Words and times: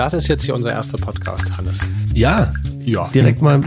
das 0.00 0.14
ist 0.14 0.28
jetzt 0.28 0.44
hier 0.44 0.54
unser 0.54 0.70
erster 0.70 0.96
Podcast, 0.96 1.54
Hannes. 1.58 1.78
Ja, 2.14 2.50
Ja. 2.86 3.06
direkt 3.12 3.42
mal 3.42 3.60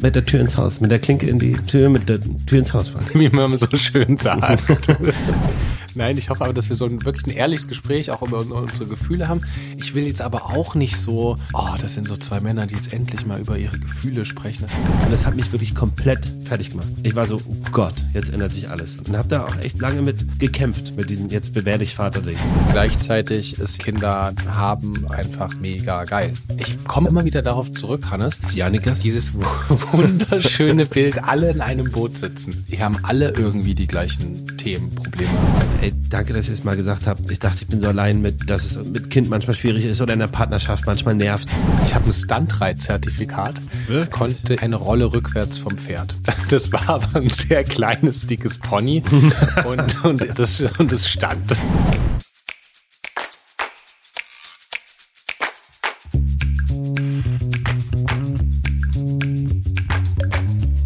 mit 0.00 0.14
der 0.14 0.24
Tür 0.24 0.40
ins 0.40 0.56
Haus, 0.56 0.80
mit 0.80 0.92
der 0.92 1.00
Klinke 1.00 1.26
in 1.26 1.40
die 1.40 1.54
Tür, 1.54 1.88
mit 1.88 2.08
der 2.08 2.20
Tür 2.46 2.60
ins 2.60 2.72
Haus 2.72 2.90
fahren. 2.90 3.04
Wie 3.14 3.28
man 3.30 3.58
so 3.58 3.66
schön 3.76 4.16
sagt. 4.16 4.62
Nein, 5.96 6.18
ich 6.18 6.28
hoffe 6.28 6.44
aber, 6.44 6.52
dass 6.52 6.68
wir 6.68 6.76
so 6.76 6.84
ein 6.84 7.04
wirklich 7.06 7.26
ein 7.26 7.30
ehrliches 7.30 7.68
Gespräch 7.68 8.10
auch 8.10 8.20
über 8.20 8.38
unsere 8.38 8.86
Gefühle 8.86 9.28
haben. 9.28 9.40
Ich 9.78 9.94
will 9.94 10.06
jetzt 10.06 10.20
aber 10.20 10.44
auch 10.46 10.74
nicht 10.74 10.98
so, 10.98 11.36
oh, 11.54 11.68
das 11.80 11.94
sind 11.94 12.06
so 12.06 12.16
zwei 12.18 12.38
Männer, 12.40 12.66
die 12.66 12.74
jetzt 12.74 12.92
endlich 12.92 13.24
mal 13.24 13.40
über 13.40 13.56
ihre 13.56 13.78
Gefühle 13.78 14.26
sprechen. 14.26 14.66
Und 15.04 15.10
das 15.10 15.24
hat 15.24 15.36
mich 15.36 15.52
wirklich 15.52 15.74
komplett 15.74 16.30
fertig 16.44 16.70
gemacht. 16.70 16.88
Ich 17.02 17.14
war 17.14 17.26
so, 17.26 17.36
oh 17.36 17.56
Gott, 17.72 17.94
jetzt 18.12 18.30
ändert 18.30 18.52
sich 18.52 18.68
alles. 18.68 18.98
Und 18.98 19.16
habe 19.16 19.28
da 19.28 19.46
auch 19.46 19.56
echt 19.56 19.80
lange 19.80 20.02
mit 20.02 20.38
gekämpft, 20.38 20.96
mit 20.96 21.08
diesem 21.08 21.30
jetzt 21.30 21.54
bewähr 21.54 21.78
dich 21.78 21.94
Vater-Ding. 21.94 22.36
Gleichzeitig 22.72 23.58
ist 23.58 23.78
Kinder 23.78 24.34
haben 24.50 25.06
einfach 25.08 25.54
mega 25.56 26.04
geil. 26.04 26.32
Ich 26.58 26.84
komme 26.84 27.08
immer 27.08 27.24
wieder 27.24 27.40
darauf 27.40 27.72
zurück, 27.72 28.10
Hannes. 28.10 28.38
Ja, 28.54 28.68
Niklas? 28.68 29.00
Dieses 29.00 29.32
wunderschöne 29.92 30.84
Bild, 30.84 31.24
alle 31.24 31.50
in 31.50 31.62
einem 31.62 31.90
Boot 31.90 32.18
sitzen. 32.18 32.66
Die 32.70 32.82
haben 32.82 32.98
alle 33.02 33.30
irgendwie 33.30 33.74
die 33.74 33.86
gleichen 33.86 34.58
Themen, 34.58 34.90
Probleme. 34.90 35.32
Ey, 35.80 35.85
danke, 36.10 36.32
dass 36.32 36.48
ihr 36.48 36.54
es 36.54 36.64
mal 36.64 36.76
gesagt 36.76 37.06
habt. 37.06 37.30
Ich 37.30 37.38
dachte, 37.38 37.58
ich 37.62 37.68
bin 37.68 37.80
so 37.80 37.88
allein 37.88 38.20
mit, 38.20 38.48
dass 38.48 38.64
es 38.64 38.82
mit 38.84 39.10
Kind 39.10 39.28
manchmal 39.28 39.54
schwierig 39.54 39.84
ist 39.84 40.00
oder 40.00 40.12
in 40.12 40.18
der 40.18 40.26
Partnerschaft 40.26 40.86
manchmal 40.86 41.14
nervt. 41.14 41.48
Ich 41.84 41.94
habe 41.94 42.06
ein 42.06 42.12
Stuntreit-Zertifikat, 42.12 43.60
Wirklich? 43.86 44.10
konnte 44.10 44.62
eine 44.62 44.76
Rolle 44.76 45.12
rückwärts 45.12 45.58
vom 45.58 45.76
Pferd. 45.76 46.14
Das 46.48 46.72
war 46.72 46.88
aber 46.88 47.20
ein 47.20 47.28
sehr 47.28 47.64
kleines, 47.64 48.26
dickes 48.26 48.58
Pony 48.58 49.02
und, 49.64 50.04
und, 50.04 50.38
das, 50.38 50.60
und 50.78 50.92
es 50.92 51.08
stand. 51.08 51.42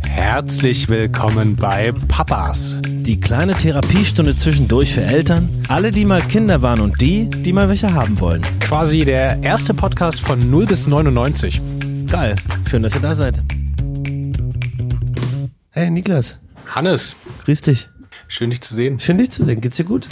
Herzlich 0.08 0.88
willkommen 0.88 1.56
bei 1.56 1.92
Papas. 2.08 2.78
Die 3.10 3.18
kleine 3.18 3.56
Therapiestunde 3.56 4.36
zwischendurch 4.36 4.94
für 4.94 5.02
Eltern, 5.02 5.48
alle, 5.66 5.90
die 5.90 6.04
mal 6.04 6.22
Kinder 6.22 6.62
waren 6.62 6.78
und 6.78 7.00
die, 7.00 7.28
die 7.28 7.52
mal 7.52 7.68
welche 7.68 7.92
haben 7.92 8.20
wollen. 8.20 8.40
Quasi 8.60 9.00
der 9.00 9.42
erste 9.42 9.74
Podcast 9.74 10.20
von 10.20 10.48
0 10.48 10.66
bis 10.66 10.86
99. 10.86 11.60
Geil. 12.08 12.36
Schön, 12.70 12.84
dass 12.84 12.94
ihr 12.94 13.00
da 13.00 13.16
seid. 13.16 13.42
Hey, 15.70 15.90
Niklas, 15.90 16.38
Hannes, 16.68 17.16
grüß 17.44 17.62
dich. 17.62 17.88
schön 18.28 18.50
dich 18.50 18.60
zu 18.60 18.76
sehen. 18.76 19.00
Schön, 19.00 19.18
dich 19.18 19.32
zu 19.32 19.44
sehen. 19.44 19.60
Geht's 19.60 19.78
dir 19.78 19.86
gut? 19.86 20.08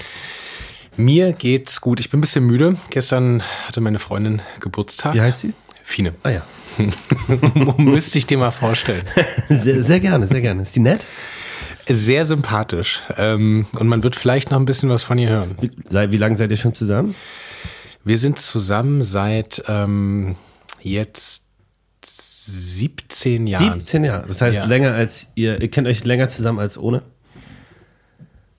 Mir 0.97 1.33
geht's 1.35 1.81
gut. 1.81 2.01
Ich 2.01 2.11
bin 2.11 2.19
ein 2.19 2.23
bisschen 2.23 2.49
müde. 2.49 2.79
Gestern 2.91 3.45
hatte 3.69 3.81
meine 3.81 4.01
Freundin 4.01 4.43
Geburtstag. 4.59 5.15
Wie 5.15 5.21
heißt 5.21 5.39
sie? 5.39 5.53
Fine. 5.85 6.15
Ah 6.25 6.31
ja. 6.31 6.43
Müsste 7.77 8.19
ich 8.19 8.27
dir 8.27 8.39
mal 8.39 8.51
vorstellen. 8.51 9.03
Sehr, 9.49 9.85
sehr 9.85 10.01
gerne, 10.01 10.27
sehr 10.27 10.41
gerne. 10.41 10.63
Ist 10.63 10.75
die 10.75 10.81
nett? 10.81 11.07
Sehr 11.89 12.27
sympathisch. 12.27 13.01
Ähm, 13.17 13.67
und 13.79 13.89
man 13.89 14.03
wird 14.03 14.15
vielleicht 14.17 14.51
noch 14.51 14.59
ein 14.59 14.65
bisschen 14.67 14.89
was 14.91 15.03
von 15.03 15.19
ihr 15.19 15.31
hören. 15.31 15.57
Wie, 15.61 15.71
wie 16.11 16.17
lange 16.17 16.37
seid 16.37 16.51
ihr 16.51 16.57
schon 16.57 16.75
zusammen? 16.75 17.15
Wir 18.05 18.19
sind 18.19 18.39
zusammen 18.39 19.03
seit 19.03 19.63
ähm, 19.69 20.37
jetzt 20.83 21.49
17 22.05 23.47
Jahren. 23.47 23.81
17 23.81 24.05
Jahre. 24.05 24.27
Das 24.27 24.41
heißt 24.41 24.57
Ja. 24.59 24.65
länger 24.65 24.93
als 24.95 25.29
ihr, 25.35 25.61
ihr 25.61 25.71
kennt 25.71 25.87
euch 25.89 26.05
länger 26.05 26.29
zusammen 26.29 26.59
als 26.59 26.79
ohne? 26.79 27.03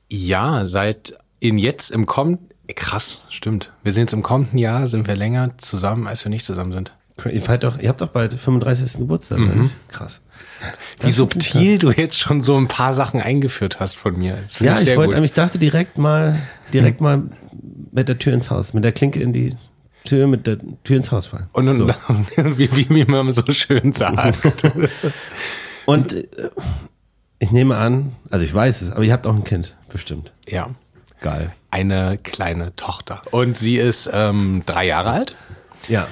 Ja, 0.09 0.66
seit 0.66 1.13
in 1.39 1.57
jetzt 1.57 1.91
im 1.91 2.05
kommenden, 2.05 2.50
krass, 2.75 3.25
stimmt. 3.30 3.72
Wir 3.83 3.94
sind 3.94 4.02
jetzt 4.02 4.13
im 4.13 4.23
kommenden 4.23 4.57
Jahr, 4.57 4.88
sind 4.88 5.07
wir 5.07 5.16
länger 5.16 5.57
zusammen, 5.57 6.07
als 6.07 6.25
wir 6.25 6.30
nicht 6.30 6.45
zusammen 6.45 6.72
sind. 6.72 6.94
Ihr, 7.25 7.41
feiert 7.41 7.63
doch, 7.63 7.77
ihr 7.80 7.89
habt 7.89 8.02
doch 8.02 8.07
bald 8.09 8.33
35. 8.33 8.94
Geburtstag. 9.00 9.39
nicht? 9.39 9.75
Krass. 9.89 10.22
Wie 11.02 11.12
subtil 11.12 11.78
du 11.78 11.92
jetzt 11.92 12.20
schon 12.20 12.42
so 12.42 12.58
ein 12.58 12.68
paar 12.68 12.94
Sachen 12.94 13.22
eingeführt 13.22 13.80
hast 13.80 13.96
von 13.96 14.18
mir. 14.18 14.38
Ja, 14.59 14.80
ich 14.80 14.96
wollte, 14.96 15.24
ich 15.24 15.34
dachte 15.34 15.59
direkt 15.59 15.97
mal, 15.97 16.40
direkt 16.74 17.02
mal 17.02 17.24
mit 17.92 18.08
der 18.08 18.20
Tür 18.20 18.34
ins 18.34 18.50
Haus, 18.50 18.74
mit 18.74 18.84
der 18.84 18.92
Klinke 18.92 19.22
in 19.22 19.34
die 19.34 19.56
Tür, 20.03 20.28
mit 20.28 20.48
der 20.48 20.58
Tür 20.84 20.98
ins 20.98 21.12
Haus 21.12 21.28
fallen. 21.28 21.48
Und, 21.53 21.68
und, 21.68 21.75
so. 21.75 21.88
wie, 22.58 22.69
wie, 22.75 22.90
wie 22.90 23.06
man 23.06 23.31
so 23.34 23.44
schön 23.52 23.92
sagt. 23.92 24.38
Und 25.86 26.14
äh, 26.14 26.25
ich 27.40 27.52
nehme 27.52 27.78
an, 27.78 28.16
also 28.30 28.46
ich 28.46 28.53
weiß 28.53 28.81
es, 28.81 28.92
aber 28.92 29.03
ihr 29.03 29.14
habt 29.14 29.25
auch 29.25 29.36
ein 29.36 29.44
Kind, 29.44 29.75
bestimmt. 29.90 30.34
ja. 30.48 30.69
Geil. 31.22 31.52
Eine 31.69 32.18
kleine 32.18 32.75
Tochter. 32.78 33.22
Und 33.31 33.58
sie 33.58 33.78
ist 33.78 34.09
ähm, 34.14 34.64
drei 34.66 34.86
Jahre 34.86 35.09
alt. 35.09 35.36
Ja. 35.90 36.08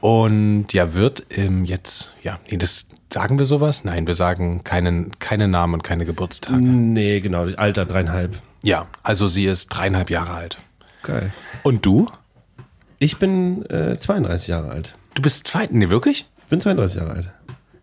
Und 0.00 0.72
ja, 0.72 0.94
wird 0.94 1.26
ähm, 1.30 1.64
jetzt, 1.64 2.14
ja, 2.22 2.38
nee, 2.48 2.58
das 2.58 2.86
sagen 3.12 3.38
wir 3.38 3.44
sowas? 3.46 3.84
Nein, 3.84 4.06
wir 4.06 4.14
sagen 4.14 4.64
keinen, 4.64 5.18
keine 5.18 5.48
Namen 5.48 5.74
und 5.74 5.82
keine 5.84 6.04
Geburtstage. 6.04 6.60
Nee, 6.60 7.20
genau, 7.20 7.46
Alter 7.56 7.84
dreieinhalb. 7.86 8.40
Ja, 8.62 8.86
also 9.02 9.28
sie 9.28 9.46
ist 9.46 9.68
dreieinhalb 9.68 10.10
Jahre 10.10 10.32
alt. 10.32 10.58
Geil. 11.02 11.32
Und 11.62 11.84
du? 11.84 12.08
Ich 12.98 13.18
bin 13.18 13.64
äh, 13.70 13.98
32 13.98 14.48
Jahre 14.48 14.70
alt. 14.70 14.96
Du 15.14 15.22
bist 15.22 15.46
zwei, 15.48 15.66
nee, 15.70 15.90
wirklich? 15.90 16.26
Ich 16.38 16.46
bin 16.46 16.60
32 16.60 17.00
Jahre 17.00 17.12
alt. 17.12 17.30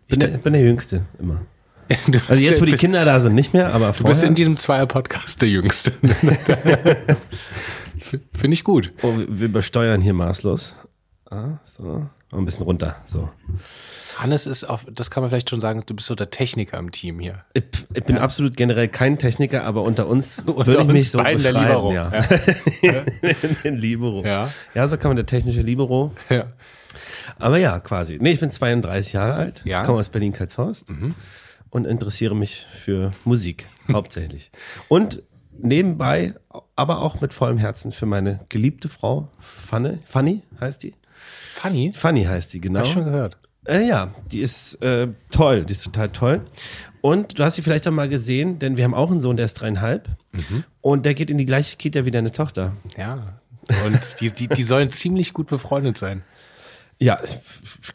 Bin 0.08 0.20
der, 0.20 0.28
bin 0.28 0.52
der 0.54 0.62
Jüngste 0.62 1.02
immer. 1.18 1.40
Du 2.06 2.20
Also 2.28 2.40
jetzt, 2.40 2.60
wo 2.60 2.64
die 2.64 2.74
Kinder 2.76 3.04
da 3.04 3.18
sind, 3.18 3.34
nicht 3.34 3.52
mehr, 3.52 3.74
aber 3.74 3.88
Du 3.88 3.94
vorher. 3.94 4.10
bist 4.10 4.22
in 4.22 4.36
diesem 4.36 4.56
Zweier-Podcast 4.56 5.42
der 5.42 5.48
Jüngste. 5.48 5.90
Finde 7.98 8.54
ich 8.54 8.62
gut. 8.62 8.92
oh, 9.02 9.12
wir 9.28 9.46
übersteuern 9.46 10.00
hier 10.00 10.14
maßlos. 10.14 10.76
Ah, 11.28 11.58
so. 11.64 12.06
Ein 12.30 12.44
bisschen 12.44 12.62
runter. 12.62 12.96
So. 13.06 13.28
Hannes 14.22 14.46
ist 14.46 14.64
auf, 14.64 14.86
das 14.92 15.10
kann 15.10 15.22
man 15.22 15.30
vielleicht 15.30 15.50
schon 15.50 15.60
sagen, 15.60 15.82
du 15.86 15.94
bist 15.94 16.06
so 16.08 16.14
der 16.14 16.30
Techniker 16.30 16.78
im 16.78 16.90
Team 16.90 17.20
hier. 17.20 17.44
Ich, 17.54 17.64
ich 17.94 18.04
bin 18.04 18.18
absolut 18.18 18.56
generell 18.56 18.88
kein 18.88 19.18
Techniker, 19.18 19.64
aber 19.64 19.82
unter 19.82 20.06
uns 20.06 20.38
Unter 20.46 20.66
würde 20.66 20.80
ich 20.82 20.86
mich 20.88 20.96
uns 20.96 21.12
so 21.12 21.18
beiden 21.18 21.42
der 21.42 21.52
beschreiben. 21.52 21.68
Libero. 21.68 21.92
Ja. 22.82 23.02
den 23.64 23.76
Libero. 23.76 24.24
Ja. 24.24 24.50
ja, 24.74 24.88
so 24.88 24.96
kann 24.96 25.10
man 25.10 25.16
der 25.16 25.26
technische 25.26 25.62
Libero. 25.62 26.12
Ja. 26.28 26.44
Aber 27.38 27.58
ja, 27.58 27.78
quasi. 27.80 28.18
Nee, 28.20 28.32
ich 28.32 28.40
bin 28.40 28.50
32 28.50 29.12
Jahre 29.12 29.34
alt, 29.34 29.62
Ja. 29.64 29.82
Mhm. 29.82 29.86
komme 29.86 29.98
aus 30.00 30.08
Berlin-Karlshorst 30.08 30.92
und 31.70 31.86
interessiere 31.86 32.34
mich 32.34 32.66
für 32.72 33.12
Musik 33.24 33.68
hauptsächlich. 33.92 34.50
Und 34.88 35.22
nebenbei, 35.56 36.34
aber 36.76 37.00
auch 37.02 37.20
mit 37.20 37.32
vollem 37.32 37.58
Herzen 37.58 37.92
für 37.92 38.06
meine 38.06 38.40
geliebte 38.48 38.88
Frau, 38.88 39.28
Fanny, 39.38 39.98
Fanny 40.04 40.42
heißt 40.60 40.82
die? 40.82 40.94
Funny? 41.54 41.92
Fanny 41.94 42.24
heißt 42.24 42.54
die, 42.54 42.60
genau. 42.60 42.80
Hab 42.80 42.86
ich 42.86 42.92
schon 42.92 43.04
gehört. 43.04 43.36
Äh, 43.66 43.86
ja, 43.88 44.14
die 44.30 44.40
ist 44.40 44.74
äh, 44.82 45.08
toll, 45.30 45.64
die 45.64 45.72
ist 45.72 45.84
total 45.84 46.08
toll. 46.10 46.46
Und 47.02 47.38
du 47.38 47.44
hast 47.44 47.54
sie 47.56 47.62
vielleicht 47.62 47.86
auch 47.88 47.92
mal 47.92 48.08
gesehen, 48.08 48.58
denn 48.58 48.76
wir 48.76 48.84
haben 48.84 48.94
auch 48.94 49.10
einen 49.10 49.20
Sohn, 49.20 49.36
der 49.36 49.46
ist 49.46 49.54
dreieinhalb. 49.54 50.08
Mhm. 50.32 50.64
Und 50.80 51.06
der 51.06 51.14
geht 51.14 51.30
in 51.30 51.38
die 51.38 51.44
gleiche 51.46 51.76
Kita 51.76 52.04
wie 52.04 52.10
deine 52.10 52.32
Tochter. 52.32 52.72
Ja. 52.96 53.40
Und 53.86 54.00
die, 54.20 54.30
die, 54.30 54.48
die 54.48 54.62
sollen 54.62 54.88
ziemlich 54.88 55.32
gut 55.32 55.48
befreundet 55.48 55.96
sein. 55.98 56.22
Ja, 57.02 57.18
ich 57.24 57.38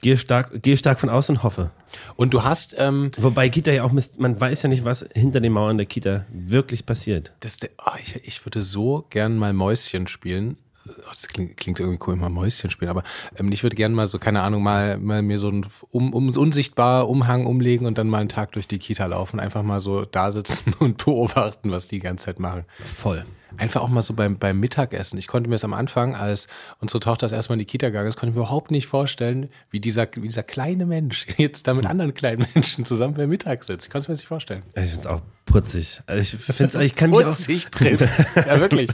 gehe 0.02 0.18
stark, 0.18 0.64
gehe 0.64 0.78
stark 0.78 1.00
von 1.00 1.10
aus 1.10 1.30
und 1.30 1.44
hoffe. 1.44 1.70
Und 2.16 2.34
du 2.34 2.44
hast, 2.44 2.76
ähm, 2.80 3.12
Wobei 3.18 3.50
Kita 3.50 3.72
ja 3.72 3.84
auch, 3.84 3.92
misst- 3.92 4.20
man 4.20 4.40
weiß 4.40 4.64
ja 4.64 4.70
nicht, 4.70 4.84
was 4.84 5.06
hinter 5.14 5.42
den 5.42 5.52
Mauern 5.52 5.78
der 5.78 5.86
Kita 5.86 6.26
wirklich 6.32 6.88
passiert. 6.88 7.34
das, 7.42 7.58
oh, 7.86 7.92
ich, 8.02 8.16
ich 8.26 8.44
würde 8.46 8.64
so 8.64 9.06
gern 9.12 9.38
mal 9.38 9.54
Mäuschen 9.54 10.08
spielen. 10.08 10.58
Oh, 10.88 10.92
Das 11.10 11.28
klingt, 11.28 11.58
klingt 11.58 11.80
irgendwie 11.80 12.00
cool, 12.08 12.16
mal 12.16 12.30
Mäuschen 12.30 12.70
spielen, 12.70 12.90
aber 12.90 13.04
ähm, 13.38 13.52
ich 13.52 13.64
würde 13.64 13.76
gern 13.76 13.94
mal 13.94 14.08
so, 14.08 14.20
keine 14.20 14.42
Ahnung, 14.42 14.64
mal, 14.64 14.98
mal 14.98 15.22
mir 15.22 15.40
so 15.40 15.48
einen 15.48 15.66
um, 15.90 16.14
um, 16.14 16.30
unsichtbar 16.30 17.10
Umhang 17.10 17.46
umlegen 17.46 17.88
und 17.88 17.98
dann 17.98 18.08
mal 18.08 18.20
einen 18.20 18.30
Tag 18.30 18.52
durch 18.52 18.68
die 18.68 18.80
Kita 18.80 19.06
laufen, 19.06 19.40
einfach 19.40 19.64
mal 19.64 19.80
so 19.80 20.06
da 20.06 20.32
sitzen 20.32 20.74
und 20.80 21.04
beobachten, 21.04 21.72
was 21.72 21.88
die 21.88 22.00
ganze 22.00 22.26
Zeit 22.26 22.40
machen. 22.40 22.66
Voll. 22.84 23.26
Einfach 23.58 23.82
auch 23.82 23.88
mal 23.88 24.02
so 24.02 24.14
beim, 24.14 24.38
beim 24.38 24.60
Mittagessen. 24.60 25.18
Ich 25.18 25.28
konnte 25.28 25.50
mir 25.50 25.56
das 25.56 25.64
am 25.64 25.74
Anfang, 25.74 26.14
als 26.16 26.48
unsere 26.80 27.00
Tochter 27.00 27.26
das 27.26 27.32
erstmal 27.32 27.56
in 27.56 27.60
die 27.60 27.66
Kita 27.66 27.88
gegangen 27.88 28.08
ist, 28.08 28.18
konnte 28.18 28.32
ich 28.32 28.36
mir 28.36 28.42
überhaupt 28.42 28.70
nicht 28.70 28.88
vorstellen, 28.88 29.50
wie 29.72 29.80
dieser, 29.80 30.08
wie 30.16 30.28
dieser 30.28 30.44
kleine 30.44 30.86
Mensch 30.86 31.26
jetzt 31.38 31.68
da 31.68 31.74
mit 31.74 31.86
anderen 31.86 32.14
kleinen 32.14 32.46
Menschen 32.54 32.86
zusammen 32.86 33.14
beim 33.14 33.30
Mittag 33.30 33.64
sitzt. 33.64 33.88
Ich 33.88 33.92
konnte 33.92 34.04
es 34.04 34.08
mir 34.10 34.14
das 34.14 34.20
nicht 34.20 34.28
vorstellen. 34.28 34.64
Ich 34.76 34.90
finde 34.90 35.00
es 35.00 35.08
auch 35.08 35.22
putzig. 35.46 36.02
Also 36.06 36.22
ich 36.22 36.30
finde 36.42 36.84
ich 36.84 36.96
kann 36.96 37.12
mich 37.12 37.20
auch, 37.20 37.30
Putzig 37.30 37.72
trifft. 37.72 38.08
Ja, 38.36 38.60
wirklich. 38.60 38.90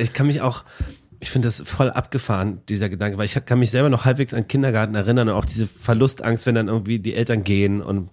Ich 0.00 0.12
kann 0.12 0.26
mich 0.26 0.40
auch, 0.40 0.64
ich 1.22 1.30
finde 1.30 1.46
das 1.46 1.62
voll 1.64 1.88
abgefahren, 1.88 2.62
dieser 2.68 2.88
Gedanke, 2.88 3.16
weil 3.16 3.26
ich 3.26 3.44
kann 3.46 3.60
mich 3.60 3.70
selber 3.70 3.88
noch 3.88 4.04
halbwegs 4.04 4.34
an 4.34 4.48
Kindergarten 4.48 4.96
erinnern 4.96 5.28
und 5.28 5.36
auch 5.36 5.44
diese 5.44 5.68
Verlustangst, 5.68 6.46
wenn 6.46 6.56
dann 6.56 6.66
irgendwie 6.66 6.98
die 6.98 7.14
Eltern 7.14 7.44
gehen 7.44 7.80
und 7.80 8.10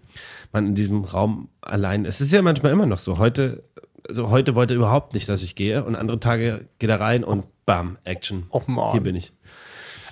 man 0.53 0.67
in 0.67 0.75
diesem 0.75 1.03
Raum 1.05 1.49
allein 1.59 2.05
ist. 2.05 2.21
Es 2.21 2.27
ist 2.27 2.33
ja 2.33 2.43
manchmal 2.43 2.71
immer 2.71 2.85
noch 2.85 2.99
so. 2.99 3.17
Heute, 3.17 3.63
also 4.07 4.29
heute 4.29 4.53
wollte 4.53 4.75
er 4.75 4.77
überhaupt 4.77 5.15
nicht, 5.15 5.27
dass 5.27 5.41
ich 5.41 5.55
gehe 5.55 5.83
und 5.83 5.95
andere 5.95 6.19
Tage 6.19 6.67
geht 6.77 6.91
er 6.91 7.01
rein 7.01 7.23
und 7.23 7.45
bam, 7.65 7.97
Action. 8.03 8.45
Oh 8.51 8.61
Mann. 8.67 8.91
Hier 8.91 9.01
bin 9.01 9.15
ich. 9.15 9.33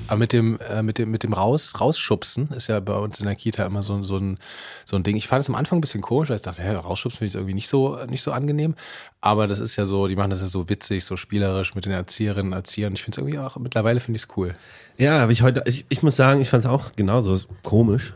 Aber 0.08 0.18
mit 0.18 0.34
dem, 0.34 0.60
äh, 0.60 0.82
mit 0.84 0.98
dem, 0.98 1.12
mit 1.12 1.24
dem 1.24 1.34
Raus, 1.34 1.80
Rausschubsen 1.80 2.50
ist 2.52 2.68
ja 2.68 2.80
bei 2.80 2.96
uns 2.96 3.20
in 3.20 3.26
der 3.26 3.36
Kita 3.36 3.66
immer 3.66 3.84
so, 3.84 4.02
so, 4.04 4.18
ein, 4.18 4.38
so 4.86 4.96
ein 4.96 5.04
Ding. 5.04 5.16
Ich 5.16 5.28
fand 5.28 5.42
es 5.42 5.50
am 5.50 5.56
Anfang 5.56 5.80
ein 5.80 5.82
bisschen 5.82 6.02
komisch, 6.02 6.30
weil 6.30 6.36
ich 6.36 6.42
dachte, 6.42 6.62
hä, 6.62 6.74
rausschubsen 6.74 7.20
finde 7.20 7.30
ich 7.30 7.36
irgendwie 7.36 7.54
nicht 7.54 7.68
so, 7.68 7.98
nicht 8.06 8.22
so 8.22 8.32
angenehm. 8.32 8.76
Aber 9.22 9.48
das 9.48 9.60
ist 9.60 9.76
ja 9.76 9.86
so, 9.86 10.08
die 10.08 10.16
machen 10.16 10.30
das 10.30 10.42
ja 10.42 10.48
so 10.48 10.70
witzig, 10.70 11.04
so 11.06 11.18
spielerisch 11.18 11.76
mit 11.76 11.86
den 11.86 11.94
Erzieherinnen 11.94 12.54
und 12.54 12.58
Erziehern. 12.58 12.94
Ich 12.94 13.04
finde 13.04 13.16
es 13.16 13.24
irgendwie 13.24 13.40
auch, 13.40 13.58
mittlerweile 13.58 14.00
finde 14.00 14.18
ich 14.18 14.24
es 14.24 14.38
cool. 14.38 14.56
Ja, 14.98 15.24
aber 15.24 15.32
ich 15.32 15.42
heute, 15.42 15.64
ich, 15.66 15.86
ich 15.90 16.04
muss 16.04 16.16
sagen, 16.16 16.42
ich 16.42 16.50
fand 16.50 16.66
es 16.66 16.70
auch 16.70 16.96
genauso 16.96 17.36
komisch. 17.64 18.14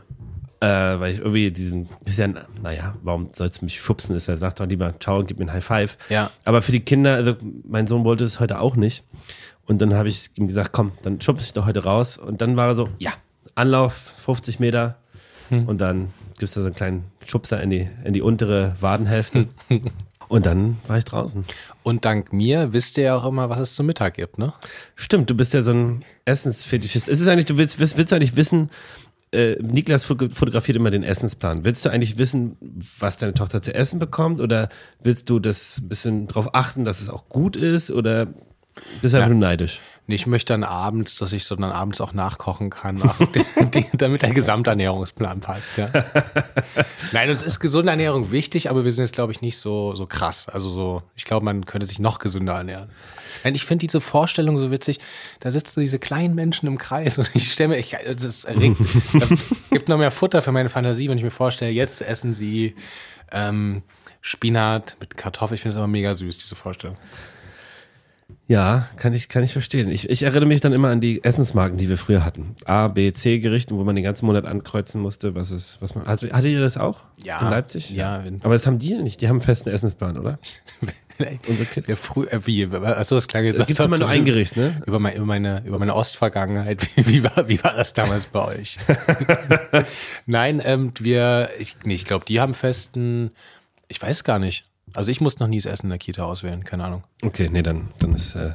Äh, 0.62 1.00
weil 1.00 1.12
ich 1.14 1.18
irgendwie 1.18 1.50
diesen, 1.50 1.88
ist 2.04 2.20
ja, 2.20 2.28
naja, 2.28 2.94
warum 3.02 3.30
sollst 3.32 3.60
du 3.60 3.64
mich 3.64 3.80
schubsen? 3.80 4.14
Ist 4.14 4.28
er 4.28 4.36
sagt 4.36 4.60
doch 4.60 4.66
lieber, 4.66 4.94
ciao 5.00 5.18
und 5.18 5.26
gib 5.26 5.40
mir 5.40 5.46
ein 5.46 5.52
High 5.52 5.64
Five. 5.64 5.98
Ja. 6.08 6.30
Aber 6.44 6.62
für 6.62 6.70
die 6.70 6.78
Kinder, 6.78 7.16
also 7.16 7.34
mein 7.64 7.88
Sohn 7.88 8.04
wollte 8.04 8.22
es 8.22 8.38
heute 8.38 8.60
auch 8.60 8.76
nicht. 8.76 9.02
Und 9.66 9.80
dann 9.80 9.94
habe 9.94 10.08
ich 10.08 10.30
ihm 10.34 10.48
gesagt, 10.48 10.72
komm, 10.72 10.92
dann 11.02 11.20
schubse 11.20 11.44
ich 11.46 11.52
doch 11.52 11.66
heute 11.66 11.84
raus. 11.84 12.18
Und 12.18 12.42
dann 12.42 12.56
war 12.56 12.68
er 12.68 12.74
so, 12.74 12.88
ja, 12.98 13.12
Anlauf 13.54 13.94
50 13.94 14.60
Meter. 14.60 14.96
Und 15.50 15.82
dann 15.82 16.12
gibt 16.38 16.44
es 16.44 16.52
da 16.52 16.62
so 16.62 16.66
einen 16.66 16.74
kleinen 16.74 17.04
Schubser 17.26 17.62
in 17.62 17.70
die, 17.70 17.88
in 18.04 18.14
die 18.14 18.22
untere 18.22 18.74
Wadenhälfte. 18.80 19.48
und 20.28 20.46
dann 20.46 20.78
war 20.86 20.96
ich 20.96 21.04
draußen. 21.04 21.44
Und 21.82 22.06
dank 22.06 22.32
mir 22.32 22.72
wisst 22.72 22.96
ihr 22.96 23.04
ja 23.04 23.16
auch 23.16 23.26
immer, 23.26 23.50
was 23.50 23.60
es 23.60 23.74
zum 23.74 23.86
Mittag 23.86 24.14
gibt, 24.14 24.38
ne? 24.38 24.54
Stimmt, 24.96 25.28
du 25.28 25.34
bist 25.34 25.52
ja 25.52 25.62
so 25.62 25.72
ein 25.72 26.04
Essensfetischist. 26.24 27.06
Ist 27.06 27.20
es 27.20 27.26
eigentlich, 27.28 27.44
du 27.44 27.58
willst, 27.58 27.78
willst, 27.78 27.98
willst 27.98 28.12
du 28.12 28.16
eigentlich 28.16 28.36
wissen, 28.36 28.70
äh, 29.32 29.56
Niklas 29.62 30.04
fotografiert 30.04 30.76
immer 30.76 30.90
den 30.90 31.02
Essensplan. 31.02 31.64
Willst 31.64 31.84
du 31.84 31.90
eigentlich 31.90 32.18
wissen, 32.18 32.56
was 32.98 33.18
deine 33.18 33.34
Tochter 33.34 33.60
zu 33.60 33.74
essen 33.74 33.98
bekommt? 33.98 34.40
Oder 34.40 34.68
willst 35.02 35.28
du 35.28 35.38
das 35.38 35.80
ein 35.82 35.88
bisschen 35.88 36.26
darauf 36.28 36.54
achten, 36.54 36.84
dass 36.84 37.00
es 37.00 37.10
auch 37.10 37.28
gut 37.28 37.56
ist? 37.56 37.90
Oder 37.90 38.28
bist 39.00 39.14
du 39.14 39.18
einfach 39.18 39.30
nur 39.30 39.38
neidisch? 39.38 39.80
Nee, 40.08 40.16
ich 40.16 40.26
möchte 40.26 40.52
dann 40.52 40.64
abends, 40.64 41.16
dass 41.18 41.32
ich 41.32 41.44
so 41.44 41.54
dann 41.54 41.70
abends 41.70 42.00
auch 42.00 42.12
nachkochen 42.12 42.70
kann, 42.70 43.00
auch 43.02 43.16
die, 43.34 43.44
die, 43.70 43.86
damit 43.96 44.22
der 44.22 44.30
Gesamternährungsplan 44.30 45.40
passt. 45.40 45.78
Ja. 45.78 45.90
Nein, 47.12 47.30
uns 47.30 47.44
ist 47.44 47.60
gesunde 47.60 47.90
Ernährung 47.90 48.32
wichtig, 48.32 48.68
aber 48.68 48.84
wir 48.84 48.90
sind 48.90 49.04
jetzt, 49.04 49.14
glaube 49.14 49.30
ich, 49.30 49.42
nicht 49.42 49.58
so, 49.58 49.94
so 49.94 50.06
krass. 50.06 50.48
Also 50.48 50.70
so, 50.70 51.02
ich 51.14 51.24
glaube, 51.24 51.44
man 51.44 51.64
könnte 51.66 51.86
sich 51.86 52.00
noch 52.00 52.18
gesünder 52.18 52.54
ernähren. 52.54 52.90
Nein, 53.44 53.54
ich 53.54 53.64
finde 53.64 53.86
diese 53.86 54.00
Vorstellung 54.00 54.58
so 54.58 54.72
witzig. 54.72 54.98
Da 55.38 55.52
sitzen 55.52 55.80
diese 55.80 56.00
kleinen 56.00 56.34
Menschen 56.34 56.66
im 56.66 56.78
Kreis 56.78 57.18
und 57.18 57.30
ich 57.34 57.52
stelle 57.52 57.68
mir, 57.68 57.78
ich, 57.78 57.96
das 58.04 58.44
erregt, 58.44 58.78
das 59.12 59.28
gibt 59.70 59.88
noch 59.88 59.98
mehr 59.98 60.10
Futter 60.10 60.42
für 60.42 60.52
meine 60.52 60.68
Fantasie, 60.68 61.08
wenn 61.08 61.18
ich 61.18 61.24
mir 61.24 61.30
vorstelle, 61.30 61.70
jetzt 61.70 62.02
essen 62.02 62.32
sie 62.32 62.74
ähm, 63.30 63.82
Spinat 64.20 64.96
mit 64.98 65.16
Kartoffeln. 65.16 65.54
Ich 65.54 65.62
finde 65.62 65.72
es 65.72 65.78
aber 65.78 65.86
mega 65.86 66.12
süß, 66.14 66.38
diese 66.38 66.56
Vorstellung. 66.56 66.96
Ja, 68.52 68.86
kann 68.96 69.14
ich, 69.14 69.30
kann 69.30 69.42
ich 69.42 69.54
verstehen. 69.54 69.90
Ich, 69.90 70.10
ich 70.10 70.24
erinnere 70.24 70.44
mich 70.44 70.60
dann 70.60 70.74
immer 70.74 70.90
an 70.90 71.00
die 71.00 71.24
Essensmarken, 71.24 71.78
die 71.78 71.88
wir 71.88 71.96
früher 71.96 72.22
hatten. 72.22 72.54
A, 72.66 72.88
B, 72.88 73.10
C 73.10 73.38
Gerichten, 73.38 73.78
wo 73.78 73.82
man 73.82 73.94
den 73.94 74.04
ganzen 74.04 74.26
Monat 74.26 74.44
ankreuzen 74.44 75.00
musste, 75.00 75.34
was 75.34 75.50
ist, 75.50 75.78
was 75.80 75.94
man. 75.94 76.04
Hattet, 76.04 76.34
hattet 76.34 76.52
ihr 76.52 76.60
das 76.60 76.76
auch? 76.76 77.00
Ja. 77.24 77.40
In 77.40 77.48
Leipzig? 77.48 77.88
Ja. 77.92 78.22
Aber 78.42 78.52
das 78.52 78.66
haben 78.66 78.78
die 78.78 78.92
nicht. 78.98 79.22
Die 79.22 79.28
haben 79.28 79.36
einen 79.36 79.40
festen 79.40 79.70
Essensplan, 79.70 80.18
oder? 80.18 80.38
Unsere 81.48 81.64
Kids. 81.64 81.88
Ja, 81.88 81.96
früh, 81.96 82.26
äh, 82.26 82.46
wie? 82.46 82.66
Achso, 82.66 83.14
das 83.14 83.26
klang 83.26 83.46
jetzt 83.46 83.56
so. 83.56 83.64
Gibt 83.64 83.80
immer 83.80 83.96
nur 83.96 84.08
ein 84.08 84.26
Gericht, 84.26 84.54
ne? 84.54 84.82
Über, 84.84 84.98
mein, 84.98 85.16
über, 85.16 85.24
meine, 85.24 85.62
über 85.64 85.78
meine 85.78 85.94
Ostvergangenheit. 85.94 86.86
Wie, 86.96 87.06
wie, 87.06 87.24
war, 87.24 87.48
wie 87.48 87.64
war 87.64 87.72
das 87.74 87.94
damals 87.94 88.26
bei 88.26 88.58
euch? 88.58 88.76
Nein, 90.26 90.60
ähm, 90.62 90.92
wir, 91.00 91.48
ich, 91.58 91.76
nee, 91.84 91.94
ich 91.94 92.04
glaube, 92.04 92.26
die 92.26 92.38
haben 92.38 92.52
festen, 92.52 93.30
ich 93.88 94.02
weiß 94.02 94.24
gar 94.24 94.38
nicht. 94.38 94.66
Also 94.94 95.10
ich 95.10 95.20
muss 95.20 95.38
noch 95.38 95.48
nie 95.48 95.58
das 95.58 95.66
Essen 95.66 95.86
in 95.86 95.90
der 95.90 95.98
Kita 95.98 96.24
auswählen, 96.24 96.64
keine 96.64 96.84
Ahnung. 96.84 97.04
Okay, 97.22 97.48
nee, 97.50 97.62
dann, 97.62 97.88
dann 97.98 98.14
ist 98.14 98.34
äh, 98.36 98.52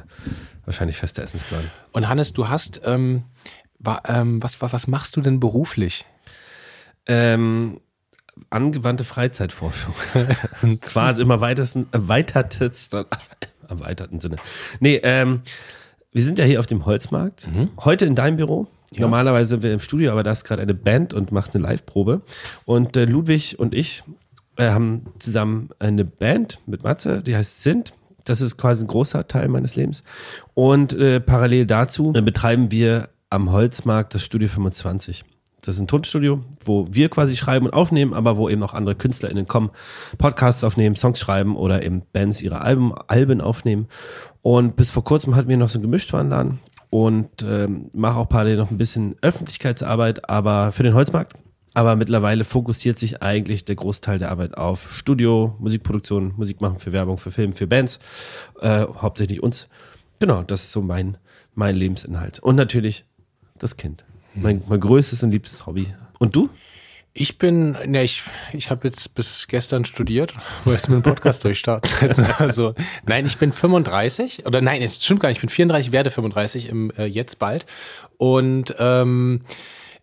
wahrscheinlich 0.64 0.96
fester 0.96 1.22
Essensplan. 1.22 1.64
Und 1.92 2.08
Hannes, 2.08 2.32
du 2.32 2.48
hast, 2.48 2.80
ähm, 2.84 3.24
wa, 3.78 4.00
ähm, 4.06 4.42
was, 4.42 4.60
was 4.60 4.86
machst 4.86 5.16
du 5.16 5.20
denn 5.20 5.40
beruflich? 5.40 6.04
Ähm, 7.06 7.80
angewandte 8.50 9.04
Freizeitforschung. 9.04 9.94
Quasi 10.80 11.22
im 11.22 11.30
erweiterten, 11.30 11.86
erweiterten, 11.92 12.70
erweiterten 13.68 14.20
Sinne. 14.20 14.36
Nee, 14.80 15.00
ähm, 15.02 15.42
wir 16.12 16.22
sind 16.22 16.38
ja 16.38 16.44
hier 16.44 16.60
auf 16.60 16.66
dem 16.66 16.86
Holzmarkt. 16.86 17.48
Mhm. 17.48 17.70
Heute 17.84 18.06
in 18.06 18.14
deinem 18.14 18.36
Büro. 18.36 18.66
Ja. 18.90 19.02
Normalerweise 19.02 19.50
sind 19.50 19.62
wir 19.62 19.72
im 19.72 19.80
Studio, 19.80 20.12
aber 20.12 20.22
da 20.22 20.32
ist 20.32 20.44
gerade 20.44 20.62
eine 20.62 20.74
Band 20.74 21.12
und 21.12 21.32
macht 21.32 21.54
eine 21.54 21.62
Live-Probe. 21.62 22.22
Und 22.64 22.96
äh, 22.96 23.04
Ludwig 23.04 23.58
und 23.58 23.74
ich 23.74 24.02
äh, 24.58 24.70
haben 24.70 25.06
zusammen 25.18 25.70
eine 25.78 26.04
Band 26.04 26.60
mit 26.66 26.82
Matze, 26.82 27.22
die 27.22 27.34
heißt 27.34 27.62
Sint. 27.62 27.94
Das 28.24 28.42
ist 28.42 28.58
quasi 28.58 28.84
ein 28.84 28.88
großer 28.88 29.26
Teil 29.26 29.48
meines 29.48 29.76
Lebens. 29.76 30.04
Und 30.52 30.92
äh, 30.92 31.20
parallel 31.20 31.64
dazu 31.64 32.12
äh, 32.14 32.20
betreiben 32.20 32.70
wir 32.70 33.08
am 33.30 33.52
Holzmarkt 33.52 34.14
das 34.14 34.22
Studio 34.22 34.48
25. 34.48 35.24
Das 35.60 35.76
ist 35.76 35.80
ein 35.80 35.88
Tonstudio, 35.88 36.44
wo 36.64 36.86
wir 36.90 37.08
quasi 37.08 37.36
schreiben 37.36 37.66
und 37.66 37.72
aufnehmen, 37.72 38.14
aber 38.14 38.36
wo 38.36 38.48
eben 38.48 38.62
auch 38.62 38.74
andere 38.74 38.94
KünstlerInnen 38.94 39.46
kommen, 39.48 39.70
Podcasts 40.16 40.64
aufnehmen, 40.64 40.96
Songs 40.96 41.18
schreiben 41.18 41.56
oder 41.56 41.82
eben 41.82 42.02
Bands 42.12 42.42
ihre 42.42 42.62
Alben, 42.62 42.94
Alben 43.06 43.40
aufnehmen. 43.40 43.86
Und 44.42 44.76
bis 44.76 44.90
vor 44.90 45.04
kurzem 45.04 45.34
hatten 45.36 45.48
wir 45.48 45.56
noch 45.56 45.68
so 45.68 45.78
einen 45.78 45.82
Gemischtwarenladen 45.82 46.60
und 46.90 47.42
ähm, 47.42 47.90
mache 47.92 48.18
auch 48.18 48.28
parallel 48.28 48.56
noch 48.56 48.70
ein 48.70 48.78
bisschen 48.78 49.16
Öffentlichkeitsarbeit, 49.20 50.28
aber 50.28 50.72
für 50.72 50.84
den 50.84 50.94
Holzmarkt. 50.94 51.34
Aber 51.74 51.96
mittlerweile 51.96 52.44
fokussiert 52.44 52.98
sich 52.98 53.22
eigentlich 53.22 53.64
der 53.64 53.76
Großteil 53.76 54.18
der 54.18 54.30
Arbeit 54.30 54.56
auf 54.56 54.92
Studio, 54.92 55.54
Musikproduktion, 55.58 56.34
Musik 56.36 56.60
machen 56.60 56.78
für 56.78 56.92
Werbung, 56.92 57.18
für 57.18 57.30
Film, 57.30 57.52
für 57.52 57.66
Bands, 57.66 58.00
äh, 58.60 58.86
hauptsächlich 58.96 59.42
uns. 59.42 59.68
Genau, 60.18 60.42
das 60.42 60.64
ist 60.64 60.72
so 60.72 60.82
mein, 60.82 61.18
mein 61.54 61.76
Lebensinhalt. 61.76 62.40
Und 62.40 62.56
natürlich 62.56 63.04
das 63.58 63.76
Kind. 63.76 64.04
Mein, 64.34 64.62
mein 64.68 64.80
größtes 64.80 65.22
und 65.22 65.30
liebstes 65.30 65.66
Hobby. 65.66 65.86
Und 66.18 66.34
du? 66.34 66.48
Ich 67.14 67.38
bin, 67.38 67.72
ne, 67.86 68.04
ich, 68.04 68.22
ich 68.52 68.70
habe 68.70 68.86
jetzt 68.86 69.14
bis 69.14 69.48
gestern 69.48 69.84
studiert, 69.84 70.34
wo 70.64 70.72
ich 70.72 70.88
mit 70.88 70.96
dem 70.96 71.02
Podcast 71.02 71.44
durchstarten. 71.44 71.90
Also, 72.38 72.74
nein, 73.06 73.26
ich 73.26 73.38
bin 73.38 73.50
35 73.50 74.46
oder 74.46 74.60
nein, 74.60 74.82
es 74.82 75.02
stimmt 75.04 75.20
gar 75.20 75.28
nicht, 75.28 75.38
ich 75.38 75.42
bin 75.42 75.50
34, 75.50 75.90
werde 75.90 76.10
35 76.10 76.68
im 76.68 76.92
äh, 76.96 77.06
jetzt 77.06 77.38
bald. 77.38 77.66
Und 78.18 78.74
ähm, 78.78 79.42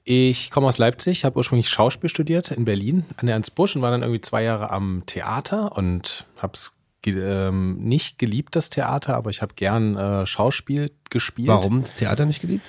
ich 0.08 0.52
komme 0.52 0.68
aus 0.68 0.78
Leipzig, 0.78 1.26
habe 1.26 1.38
ursprünglich 1.38 1.68
Schauspiel 1.68 2.12
studiert 2.12 2.52
in 2.52 2.64
Berlin 2.64 3.06
an 3.18 3.26
der 3.26 3.34
Ernst 3.34 3.56
Busch 3.56 3.76
und 3.76 3.82
war 3.82 3.90
dann 3.90 4.04
irgendwie 4.04 4.22
zwei 4.22 4.44
Jahre 4.44 4.70
am 4.70 5.04
Theater 5.08 5.76
und 5.76 6.28
habe 6.38 6.54
es 6.54 6.78
ähm, 7.08 7.78
nicht 7.80 8.20
geliebt, 8.20 8.56
das 8.56 8.70
Theater, 8.70 9.16
aber 9.16 9.32
ich 9.32 9.42
habe 9.42 9.56
gern 9.56 9.98
äh, 9.98 10.26
Schauspiel 10.28 10.92
gespielt. 11.10 11.48
Warum 11.48 11.82
das 11.82 11.96
Theater 11.96 12.26
nicht 12.26 12.40
geliebt? 12.40 12.64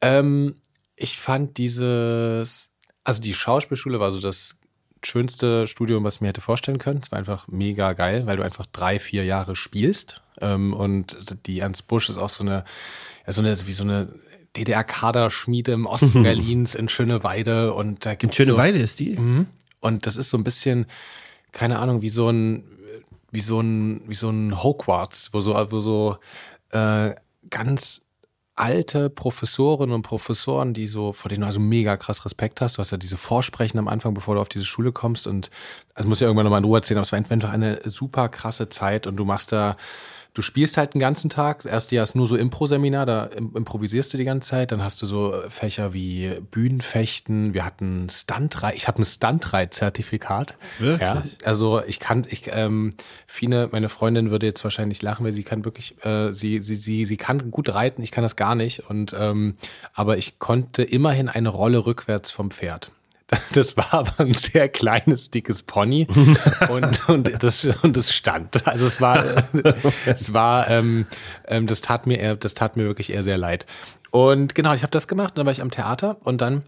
Ähm, 0.00 0.56
ich 0.96 1.16
fand 1.16 1.58
dieses, 1.58 2.74
also 3.04 3.22
die 3.22 3.34
Schauspielschule 3.34 4.00
war 4.00 4.10
so 4.10 4.20
das 4.20 4.58
schönste 5.04 5.68
Studium, 5.68 6.02
was 6.02 6.16
ich 6.16 6.20
mir 6.22 6.28
hätte 6.28 6.40
vorstellen 6.40 6.78
können. 6.78 7.00
Es 7.02 7.12
war 7.12 7.20
einfach 7.20 7.46
mega 7.46 7.92
geil, 7.92 8.26
weil 8.26 8.36
du 8.36 8.42
einfach 8.42 8.66
drei, 8.66 8.98
vier 8.98 9.24
Jahre 9.24 9.54
spielst. 9.54 10.22
Ähm, 10.40 10.72
und 10.72 11.46
die 11.46 11.60
Ernst 11.60 11.86
Busch 11.86 12.08
ist 12.08 12.18
auch 12.18 12.28
so 12.28 12.42
eine, 12.42 12.64
ja, 13.26 13.32
so 13.32 13.42
eine, 13.42 13.56
wie 13.66 13.72
so 13.72 13.84
eine 13.84 14.12
DDR-Kaderschmiede 14.56 15.72
im 15.72 15.86
Osten 15.86 16.22
Berlins 16.24 16.74
in 16.74 16.88
Schöneweide 16.88 17.72
und 17.74 18.04
da 18.06 18.14
gibt 18.14 18.32
es. 18.32 18.36
Schöneweide 18.36 18.78
so, 18.78 18.84
ist 18.84 19.00
die? 19.00 19.16
Mhm. 19.16 19.46
Und 19.80 20.06
das 20.06 20.16
ist 20.16 20.30
so 20.30 20.36
ein 20.36 20.44
bisschen, 20.44 20.86
keine 21.52 21.78
Ahnung, 21.78 22.02
wie 22.02 22.10
so 22.10 22.28
ein, 22.28 22.64
wie 23.30 23.40
so 23.40 23.60
ein, 23.60 24.02
wie 24.06 24.14
so 24.14 24.28
ein 24.28 24.62
Hogwarts, 24.62 25.32
wo 25.32 25.40
so, 25.40 25.54
wo 25.70 25.80
so 25.80 26.18
äh, 26.70 27.14
ganz 27.48 28.02
alte 28.60 29.08
Professorinnen 29.08 29.94
und 29.94 30.02
Professoren, 30.02 30.74
die 30.74 30.86
so, 30.86 31.14
vor 31.14 31.30
denen 31.30 31.40
du 31.40 31.46
also 31.46 31.60
mega 31.60 31.96
krass 31.96 32.26
Respekt 32.26 32.60
hast. 32.60 32.76
Du 32.76 32.80
hast 32.80 32.90
ja 32.90 32.98
diese 32.98 33.16
Vorsprechen 33.16 33.78
am 33.78 33.88
Anfang, 33.88 34.12
bevor 34.12 34.34
du 34.34 34.40
auf 34.40 34.50
diese 34.50 34.66
Schule 34.66 34.92
kommst 34.92 35.26
und 35.26 35.50
das 35.94 36.06
muss 36.06 36.20
ja 36.20 36.26
irgendwann 36.26 36.44
nochmal 36.44 36.58
in 36.58 36.64
Ruhe 36.64 36.78
erzählen, 36.78 36.98
aber 36.98 37.04
es 37.04 37.12
war 37.12 37.18
einfach 37.18 37.50
eine 37.50 37.80
super 37.86 38.28
krasse 38.28 38.68
Zeit 38.68 39.06
und 39.06 39.16
du 39.16 39.24
machst 39.24 39.52
da 39.52 39.76
du 40.34 40.42
spielst 40.42 40.76
halt 40.76 40.94
den 40.94 41.00
ganzen 41.00 41.30
Tag. 41.30 41.62
Das 41.62 41.72
erste 41.72 41.96
Jahr 41.96 42.04
ist 42.04 42.14
nur 42.14 42.26
so 42.26 42.36
Impro-Seminar, 42.36 43.06
da 43.06 43.24
improvisierst 43.24 44.12
du 44.12 44.18
die 44.18 44.24
ganze 44.24 44.50
Zeit. 44.50 44.72
Dann 44.72 44.82
hast 44.82 45.02
du 45.02 45.06
so 45.06 45.42
Fächer 45.48 45.92
wie 45.92 46.40
Bühnenfechten. 46.50 47.54
Wir 47.54 47.64
hatten 47.64 48.08
Stuntreit. 48.10 48.76
Ich 48.76 48.88
habe 48.88 49.02
ein 49.02 49.04
Stuntreit-Zertifikat. 49.04 50.56
Wirklich? 50.78 51.00
Ja, 51.00 51.22
also 51.44 51.82
ich 51.82 52.00
kann, 52.00 52.24
ich, 52.28 52.50
ähm, 52.52 52.90
Fine, 53.26 53.68
meine 53.72 53.88
Freundin 53.88 54.30
würde 54.30 54.46
jetzt 54.46 54.62
wahrscheinlich 54.64 55.02
lachen, 55.02 55.24
weil 55.24 55.32
sie 55.32 55.42
kann 55.42 55.64
wirklich, 55.64 56.02
äh, 56.04 56.32
sie, 56.32 56.58
sie, 56.60 56.76
sie, 56.76 57.04
sie 57.04 57.16
kann 57.16 57.50
gut 57.50 57.72
reiten. 57.74 58.02
Ich 58.02 58.10
kann 58.10 58.22
das 58.22 58.36
gar 58.36 58.54
nicht. 58.54 58.88
Und 58.88 59.14
ähm, 59.18 59.56
aber 59.94 60.18
ich 60.18 60.38
konnte 60.38 60.82
immerhin 60.82 61.28
eine 61.28 61.48
Rolle 61.48 61.86
rückwärts 61.86 62.30
vom 62.30 62.50
Pferd. 62.50 62.92
Das 63.52 63.76
war 63.76 63.92
aber 63.92 64.20
ein 64.20 64.34
sehr 64.34 64.68
kleines, 64.68 65.30
dickes 65.30 65.62
Pony 65.62 66.06
und, 66.68 67.08
und, 67.08 67.42
das, 67.42 67.64
und 67.82 67.96
das 67.96 68.12
stand. 68.12 68.66
Also 68.66 68.86
es 68.86 69.00
war, 69.00 69.24
es 70.06 70.32
war, 70.32 70.68
ähm, 70.68 71.06
ähm, 71.46 71.66
das 71.66 71.80
tat 71.80 72.06
mir 72.06 72.18
eher, 72.18 72.36
das 72.36 72.54
tat 72.54 72.76
mir 72.76 72.84
wirklich 72.84 73.12
eher 73.12 73.22
sehr 73.22 73.38
leid. 73.38 73.66
Und 74.10 74.54
genau, 74.54 74.72
ich 74.72 74.82
habe 74.82 74.90
das 74.90 75.08
gemacht, 75.08 75.36
dann 75.36 75.46
war 75.46 75.52
ich 75.52 75.62
am 75.62 75.70
Theater 75.70 76.16
und 76.24 76.40
dann 76.40 76.62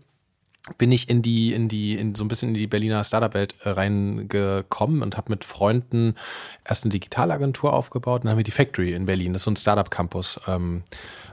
bin 0.79 0.93
ich 0.93 1.11
in 1.11 1.23
die, 1.23 1.53
in 1.53 1.69
die, 1.69 1.97
in 1.97 2.15
so 2.15 2.25
ein 2.25 2.29
bisschen 2.29 2.51
in 2.51 2.55
die 2.55 2.69
Berliner 2.69 3.03
Startup-Welt 3.03 3.57
äh, 3.65 3.71
reingekommen 3.71 5.03
und 5.03 5.17
habe 5.17 5.33
mit 5.33 5.45
Freunden 5.45 6.15
erst 6.65 6.85
eine 6.85 6.93
Digitalagentur 6.93 7.73
aufgebaut 7.73 8.21
und 8.21 8.27
dann 8.27 8.33
haben 8.33 8.39
wir 8.39 8.45
die 8.45 8.53
Factory 8.53 8.93
in 8.93 9.07
Berlin, 9.07 9.33
das 9.33 9.43
ist 9.43 9.45
so 9.45 9.51
ein 9.51 9.57
Startup-Campus, 9.57 10.41
ähm, 10.47 10.85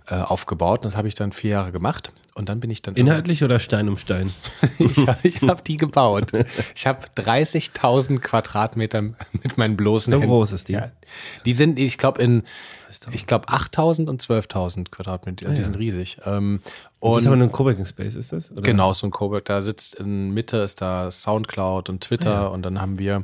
äh, 0.10 0.16
aufgebaut. 0.16 0.80
Und 0.80 0.86
das 0.86 0.98
habe 0.98 1.08
ich 1.08 1.16
dann 1.16 1.32
vier 1.32 1.52
Jahre 1.52 1.72
gemacht. 1.72 2.12
Und 2.34 2.48
dann 2.48 2.60
bin 2.60 2.70
ich 2.72 2.82
dann. 2.82 2.96
Inhaltlich 2.96 3.44
oder 3.44 3.60
Stein 3.60 3.90
um 3.90 3.98
Stein? 3.98 4.32
ich 5.24 5.42
habe 5.42 5.62
die 5.62 5.78
gebaut. 5.78 6.32
Ich 6.74 6.88
habe 6.88 7.06
30.000 7.18 8.20
Quadratmeter 8.20 9.02
mit 9.02 9.58
meinen 9.58 9.76
bloßen 9.76 10.12
So 10.12 10.18
Händen. 10.20 10.30
groß 10.32 10.54
ist 10.54 10.70
die. 10.70 10.74
Ja. 10.74 10.92
Die 11.46 11.54
sind, 11.54 11.78
ich 11.80 11.98
glaube, 11.98 12.22
in, 12.22 12.44
ich 13.12 13.28
glaube, 13.28 13.50
8.000 13.50 14.08
und 14.08 14.22
12.000 14.22 14.90
Quadratmeter. 14.90 15.50
Also 15.50 15.60
die 15.60 15.66
sind 15.66 15.78
riesig. 15.78 16.18
Ähm, 16.26 16.60
Das 16.64 16.74
und 17.00 17.18
ist 17.20 17.28
aber 17.28 17.36
ein 17.36 17.52
Coworking 17.52 17.86
Space, 17.86 18.16
ist 18.16 18.32
das? 18.32 18.52
Oder? 18.52 18.62
Genau, 18.62 18.94
so 18.94 19.08
ein 19.08 19.12
Cowork. 19.12 19.46
Da 19.46 19.62
sitzt 19.62 19.96
in 19.96 20.32
Mitte 20.32 20.58
ist 20.58 20.82
da 20.82 21.12
Soundcloud 21.12 21.90
und 21.90 22.02
Twitter 22.02 22.52
und 22.52 22.62
dann 22.64 22.80
haben 22.80 23.00
wir 23.00 23.24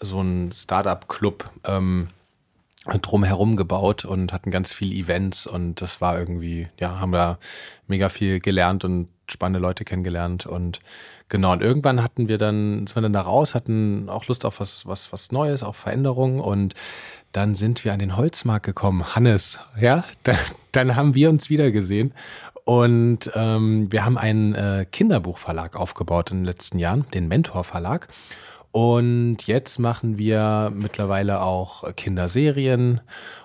so 0.00 0.20
einen 0.20 0.52
Startup-Club 0.52 1.50
ähm, 1.64 2.08
drumherum 2.88 3.56
gebaut 3.56 4.04
und 4.04 4.32
hatten 4.32 4.50
ganz 4.50 4.72
viele 4.72 4.94
Events 4.94 5.46
und 5.46 5.80
das 5.80 6.00
war 6.00 6.18
irgendwie, 6.18 6.68
ja, 6.80 7.00
haben 7.00 7.12
da 7.12 7.38
mega 7.86 8.08
viel 8.08 8.40
gelernt 8.40 8.84
und 8.84 9.08
spannende 9.30 9.60
Leute 9.60 9.84
kennengelernt 9.84 10.46
und 10.46 10.80
genau, 11.28 11.52
und 11.52 11.62
irgendwann 11.62 12.02
hatten 12.02 12.28
wir 12.28 12.38
dann, 12.38 12.86
sind 12.86 12.96
wir 12.96 13.02
dann 13.02 13.12
da 13.12 13.20
raus, 13.20 13.54
hatten 13.54 14.08
auch 14.08 14.26
Lust 14.26 14.44
auf 14.44 14.60
was, 14.60 14.86
was, 14.86 15.12
was 15.12 15.32
Neues, 15.32 15.62
auf 15.62 15.76
Veränderungen 15.76 16.40
und 16.40 16.74
dann 17.32 17.54
sind 17.54 17.84
wir 17.84 17.92
an 17.92 17.98
den 17.98 18.16
Holzmarkt 18.16 18.64
gekommen. 18.64 19.14
Hannes, 19.14 19.58
ja, 19.78 20.04
dann, 20.22 20.38
dann 20.72 20.96
haben 20.96 21.14
wir 21.14 21.28
uns 21.28 21.50
wieder 21.50 21.70
gesehen 21.70 22.14
und 22.64 23.30
ähm, 23.34 23.90
wir 23.90 24.04
haben 24.04 24.18
einen 24.18 24.54
äh, 24.54 24.86
Kinderbuchverlag 24.90 25.76
aufgebaut 25.76 26.30
in 26.30 26.38
den 26.38 26.44
letzten 26.44 26.78
Jahren, 26.78 27.06
den 27.14 27.28
Mentor 27.28 27.64
Verlag. 27.64 28.08
Und 28.80 29.48
jetzt 29.48 29.80
machen 29.80 30.18
wir 30.18 30.70
mittlerweile 30.72 31.40
auch 31.40 31.96
Kinderserien 31.96 33.00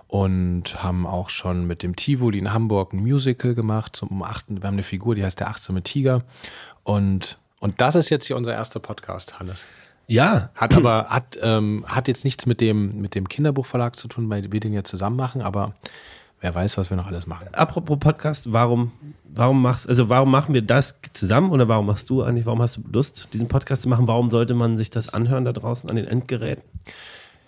und 0.06 0.84
haben 0.84 1.08
auch 1.08 1.30
schon 1.30 1.66
mit 1.66 1.82
dem 1.82 1.96
Tivoli 1.96 2.38
in 2.38 2.54
Hamburg 2.54 2.94
ein 2.94 3.00
Musical 3.00 3.56
gemacht. 3.56 3.96
Zum 3.96 4.22
achten, 4.22 4.62
wir 4.62 4.68
haben 4.68 4.76
eine 4.76 4.84
Figur, 4.84 5.16
die 5.16 5.24
heißt 5.24 5.40
der 5.40 5.48
achtsame 5.48 5.82
Tiger. 5.82 6.22
Und, 6.84 7.40
und 7.60 7.82
das 7.82 7.96
ist 7.96 8.12
jetzt 8.12 8.28
hier 8.28 8.38
unser 8.38 8.54
erster 8.54 8.80
Podcast, 8.80 9.40
Hannes. 9.40 9.66
Ja. 10.06 10.52
Hat 10.54 10.76
aber, 10.76 11.06
hat, 11.10 11.40
ähm, 11.42 11.84
hat 11.88 12.08
jetzt 12.08 12.26
nichts 12.26 12.46
mit 12.46 12.62
dem, 12.62 13.02
mit 13.02 13.16
dem 13.16 13.28
Kinderbuchverlag 13.28 13.96
zu 13.96 14.08
tun, 14.08 14.30
weil 14.30 14.52
wir 14.52 14.60
den 14.60 14.72
ja 14.72 14.84
zusammen 14.84 15.16
machen, 15.16 15.42
aber 15.42 15.74
wer 16.44 16.54
weiß, 16.54 16.78
was 16.78 16.90
wir 16.90 16.98
noch 16.98 17.08
alles 17.08 17.26
machen. 17.26 17.48
Apropos 17.54 17.98
Podcast, 18.00 18.52
warum, 18.52 18.92
warum 19.24 19.62
machst, 19.62 19.88
also 19.88 20.10
warum 20.10 20.30
machen 20.30 20.54
wir 20.54 20.62
das 20.62 21.00
zusammen 21.14 21.52
oder 21.52 21.70
warum 21.70 21.86
machst 21.86 22.10
du 22.10 22.22
eigentlich, 22.22 22.46
warum 22.46 22.62
hast 22.62 22.78
du 22.78 22.82
Lust, 22.92 23.30
diesen 23.32 23.48
Podcast 23.48 23.84
zu 23.84 23.90
machen? 23.90 24.08
Warum 24.08 24.30
sollte 24.30 24.54
man 24.54 24.76
sich 24.76 24.90
das 24.90 25.14
anhören 25.14 25.46
da 25.46 25.54
draußen 25.54 25.90
an 25.90 25.96
den 25.96 26.06
Endgeräten? 26.06 26.64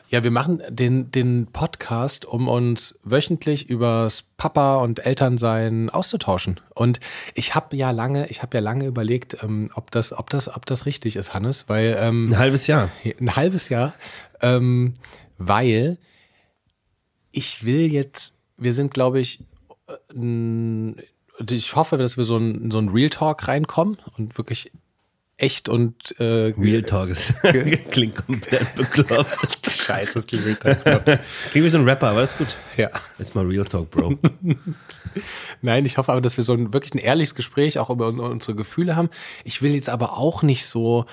Ja, 0.08 0.24
wir 0.24 0.32
machen 0.32 0.62
den, 0.70 1.12
den 1.12 1.48
Podcast, 1.48 2.25
um 2.25 2.48
uns 2.48 2.98
wöchentlich 3.04 3.70
übers 3.70 4.30
Papa 4.38 4.78
und 4.78 5.06
Elternsein 5.06 5.90
auszutauschen. 5.90 6.62
Und 6.74 7.02
ich 7.34 7.54
habe 7.54 7.75
ja 7.75 7.92
lange, 7.92 8.30
ich 8.30 8.42
habe 8.44 8.56
ja 8.56 8.62
lange 8.62 8.86
überlegt, 8.86 9.44
ähm, 9.44 9.70
ob 9.75 9.92
das, 9.92 10.18
ob 10.18 10.30
das, 10.30 10.56
ob 10.56 10.66
das 10.68 10.86
richtig 10.86 11.18
ist, 11.18 11.34
Hannes, 11.34 11.66
weil 11.68 11.98
ähm, 12.00 12.30
Ein 12.30 12.40
halbes 12.40 12.68
Jahr. 12.68 12.90
ein 13.20 13.36
halbes 13.36 13.68
Jahr, 13.68 13.94
ähm, 14.42 14.94
weil 15.38 15.98
ich 17.32 17.66
will 17.66 17.92
jetzt, 17.92 18.35
wir 18.57 18.74
sind, 18.74 18.93
glaube 18.93 19.19
ich, 19.19 19.43
äh, 20.13 20.93
ich 21.50 21.75
hoffe, 21.75 21.97
dass 21.97 22.17
wir 22.17 22.24
so 22.24 22.38
ein, 22.38 22.71
so 22.71 22.77
ein 22.79 22.89
Real 22.89 23.09
Talk 23.09 23.47
reinkommen 23.47 23.97
und 24.17 24.38
wirklich 24.38 24.71
echt 25.38 25.67
und 25.67 26.17
äh, 26.19 26.53
Real 26.57 26.83
Talk 26.83 27.09
ist, 27.09 27.33
klingt 27.91 28.15
komplett 28.15 28.74
bekloppt. 28.75 29.57
Scheiße, 29.69 30.13
das 30.13 30.27
klingt 30.27 30.45
Real 30.45 30.55
Talk. 30.77 31.03
Klingt 31.51 31.65
wie 31.65 31.69
so 31.69 31.77
ein 31.77 31.83
Rapper, 31.88 32.09
aber 32.09 32.24
ist 32.24 32.38
gut. 32.38 32.55
ja. 32.77 32.89
Jetzt 33.19 33.35
mal 33.35 33.45
Real 33.45 33.65
Talk, 33.65 33.91
Bro. 33.91 34.17
Nein, 35.62 35.85
ich 35.85 35.97
hoffe 35.97 36.12
aber, 36.12 36.21
dass 36.21 36.38
wir 36.38 36.43
so 36.43 36.53
ein 36.53 36.71
wirklich 36.74 36.93
ein 36.93 37.00
ehrliches 37.00 37.35
Gespräch 37.35 37.79
auch 37.79 37.89
über 37.89 38.07
un- 38.07 38.19
unsere 38.19 38.55
Gefühle 38.55 38.95
haben. 38.95 39.09
Ich 39.43 39.62
will 39.62 39.74
jetzt 39.75 39.89
aber 39.89 40.17
auch 40.17 40.41
nicht 40.41 40.65
so, 40.65 41.05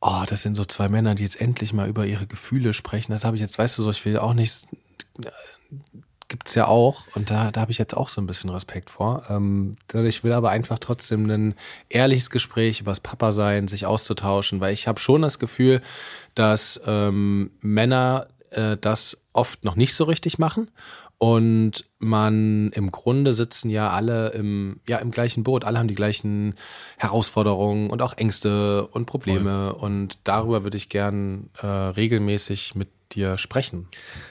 oh, 0.00 0.22
das 0.26 0.42
sind 0.42 0.54
so 0.54 0.64
zwei 0.64 0.88
Männer, 0.88 1.14
die 1.14 1.22
jetzt 1.24 1.40
endlich 1.40 1.72
mal 1.74 1.88
über 1.88 2.06
ihre 2.06 2.26
Gefühle 2.26 2.72
sprechen. 2.72 3.12
Das 3.12 3.24
habe 3.24 3.36
ich 3.36 3.42
jetzt, 3.42 3.58
weißt 3.58 3.76
du 3.78 3.82
so, 3.82 3.90
ich 3.90 4.04
will 4.06 4.16
auch 4.18 4.32
nicht, 4.34 4.66
gibt's 6.28 6.54
ja 6.54 6.66
auch 6.66 7.04
und 7.14 7.30
da, 7.30 7.50
da 7.50 7.62
habe 7.62 7.72
ich 7.72 7.78
jetzt 7.78 7.96
auch 7.96 8.08
so 8.08 8.20
ein 8.20 8.26
bisschen 8.26 8.50
Respekt 8.50 8.90
vor. 8.90 9.24
Ähm, 9.30 9.76
ich 9.92 10.24
will 10.24 10.32
aber 10.32 10.50
einfach 10.50 10.78
trotzdem 10.78 11.28
ein 11.30 11.54
ehrliches 11.88 12.30
Gespräch 12.30 12.80
über 12.80 12.90
das 12.90 13.00
Papa 13.00 13.32
sein, 13.32 13.66
sich 13.66 13.86
auszutauschen, 13.86 14.60
weil 14.60 14.74
ich 14.74 14.86
habe 14.86 15.00
schon 15.00 15.22
das 15.22 15.38
Gefühl, 15.38 15.80
dass 16.34 16.80
ähm, 16.86 17.50
Männer 17.60 18.28
äh, 18.50 18.76
das 18.78 19.22
oft 19.32 19.64
noch 19.64 19.76
nicht 19.76 19.94
so 19.94 20.04
richtig 20.04 20.38
machen 20.38 20.70
und 21.18 21.84
man 21.98 22.70
im 22.70 22.92
Grunde 22.92 23.32
sitzen 23.32 23.70
ja 23.70 23.90
alle 23.90 24.28
im, 24.30 24.78
ja, 24.88 24.98
im 24.98 25.10
gleichen 25.10 25.42
Boot. 25.42 25.64
Alle 25.64 25.78
haben 25.78 25.88
die 25.88 25.96
gleichen 25.96 26.54
Herausforderungen 26.96 27.90
und 27.90 28.02
auch 28.02 28.16
Ängste 28.16 28.86
und 28.86 29.06
Probleme. 29.06 29.74
Und 29.74 30.18
darüber 30.22 30.62
würde 30.62 30.76
ich 30.76 30.88
gern 30.88 31.50
äh, 31.60 31.66
regelmäßig 31.66 32.76
mit 32.76 32.88
dir 33.12 33.36
sprechen. 33.36 33.88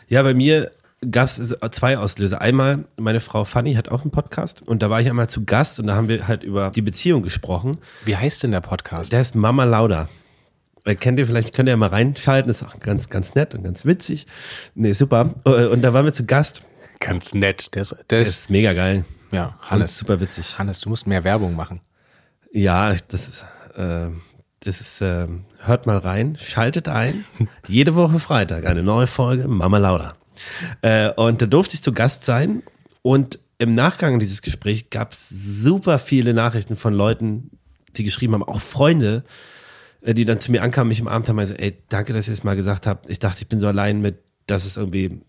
Ja, 0.08 0.24
bei 0.24 0.34
mir 0.34 0.72
gab 1.12 1.28
es 1.28 1.56
zwei 1.72 1.98
Auslöser. 1.98 2.42
Einmal, 2.42 2.86
meine 2.98 3.20
Frau 3.20 3.46
Fanny 3.46 3.76
hat 3.76 3.90
auch 3.90 4.02
einen 4.02 4.12
Podcast 4.12 4.62
und 4.62 4.82
da 4.82 4.90
war 4.90 5.00
ich 5.02 5.10
einmal 5.10 5.30
zu 5.30 5.46
Gast 5.46 5.80
und 5.80 5.88
da 5.88 5.96
haben 5.96 6.08
wir 6.08 6.28
halt 6.28 6.44
über 6.44 6.72
die 6.72 6.82
Beziehung 6.82 7.22
gesprochen. 7.24 7.78
Wie 8.06 8.16
heißt 8.16 8.44
denn 8.44 8.52
der 8.52 8.62
Podcast? 8.62 9.12
Der 9.12 9.20
heißt 9.20 9.36
Mama 9.36 9.64
Lauda. 9.64 10.10
Äh, 10.86 10.96
Kennt 10.96 11.20
ihr 11.20 11.26
vielleicht, 11.28 11.54
könnt 11.54 11.68
ihr 11.70 11.72
ja 11.72 11.78
mal 11.78 11.90
reinschalten, 11.90 12.50
ist 12.50 12.64
auch 12.64 12.80
ganz, 12.80 13.10
ganz 13.10 13.36
nett 13.36 13.54
und 13.54 13.64
ganz 13.64 13.86
witzig. 13.86 14.26
Nee, 14.74 14.94
super. 14.94 15.36
Äh, 15.46 15.66
Und 15.68 15.82
da 15.82 15.94
waren 15.94 16.06
wir 16.06 16.14
zu 16.14 16.26
Gast. 16.26 16.64
Ganz 17.00 17.34
nett. 17.36 17.76
Der 17.76 17.84
ist, 17.84 17.92
der 17.92 18.06
Der 18.10 18.20
ist, 18.22 18.30
ist 18.30 18.50
mega 18.50 18.74
geil. 18.74 19.06
ja, 19.32 19.56
Hannes. 19.62 19.98
super 19.98 20.20
witzig. 20.20 20.58
Hannes, 20.58 20.80
du 20.82 20.90
musst 20.90 21.06
mehr 21.06 21.24
Werbung 21.24 21.56
machen. 21.56 21.80
Ja, 22.52 22.94
das 23.10 23.28
ist, 23.28 23.46
äh, 23.76 24.08
das 24.62 24.82
ist, 24.82 25.02
äh, 25.02 25.28
hört 25.60 25.86
mal 25.86 25.98
rein, 26.00 26.38
schaltet 26.42 26.88
ein. 26.88 27.24
Jede 27.68 27.94
Woche 27.94 28.18
Freitag 28.20 28.66
eine 28.66 28.82
neue 28.82 29.06
Folge 29.06 29.48
Mama 29.48 29.78
Lauda. 29.78 30.16
Äh, 30.82 31.12
und 31.12 31.42
da 31.42 31.46
durfte 31.46 31.76
ich 31.76 31.84
zu 31.84 31.94
Gast 31.94 32.24
sein. 32.24 32.64
Und 33.02 33.40
im 33.58 33.76
Nachgang 33.76 34.20
dieses 34.20 34.42
Gesprächs 34.42 34.90
gab 34.90 35.14
es 35.14 35.30
super 35.30 36.00
viele 36.00 36.34
Nachrichten 36.34 36.76
von 36.76 36.94
Leuten, 36.94 37.52
die 37.96 38.04
geschrieben 38.04 38.34
haben, 38.34 38.44
auch 38.44 38.62
Freunde, 38.62 39.24
äh, 40.02 40.14
die 40.14 40.26
dann 40.26 40.40
zu 40.40 40.52
mir 40.52 40.62
ankamen, 40.62 40.90
mich 40.90 41.00
im 41.00 41.08
Abend 41.08 41.28
haben, 41.30 41.40
also, 41.40 41.54
ey, 41.54 41.82
danke, 41.90 42.14
dass 42.14 42.28
ihr 42.28 42.34
es 42.34 42.44
mal 42.44 42.56
gesagt 42.56 42.88
habt. 42.88 43.10
Ich 43.10 43.20
dachte, 43.20 43.42
ich 43.42 43.50
bin 43.50 43.60
so 43.60 43.68
allein 43.68 44.02
mit, 44.02 44.20
dass 44.46 44.66
es 44.66 44.78
irgendwie 44.78 45.22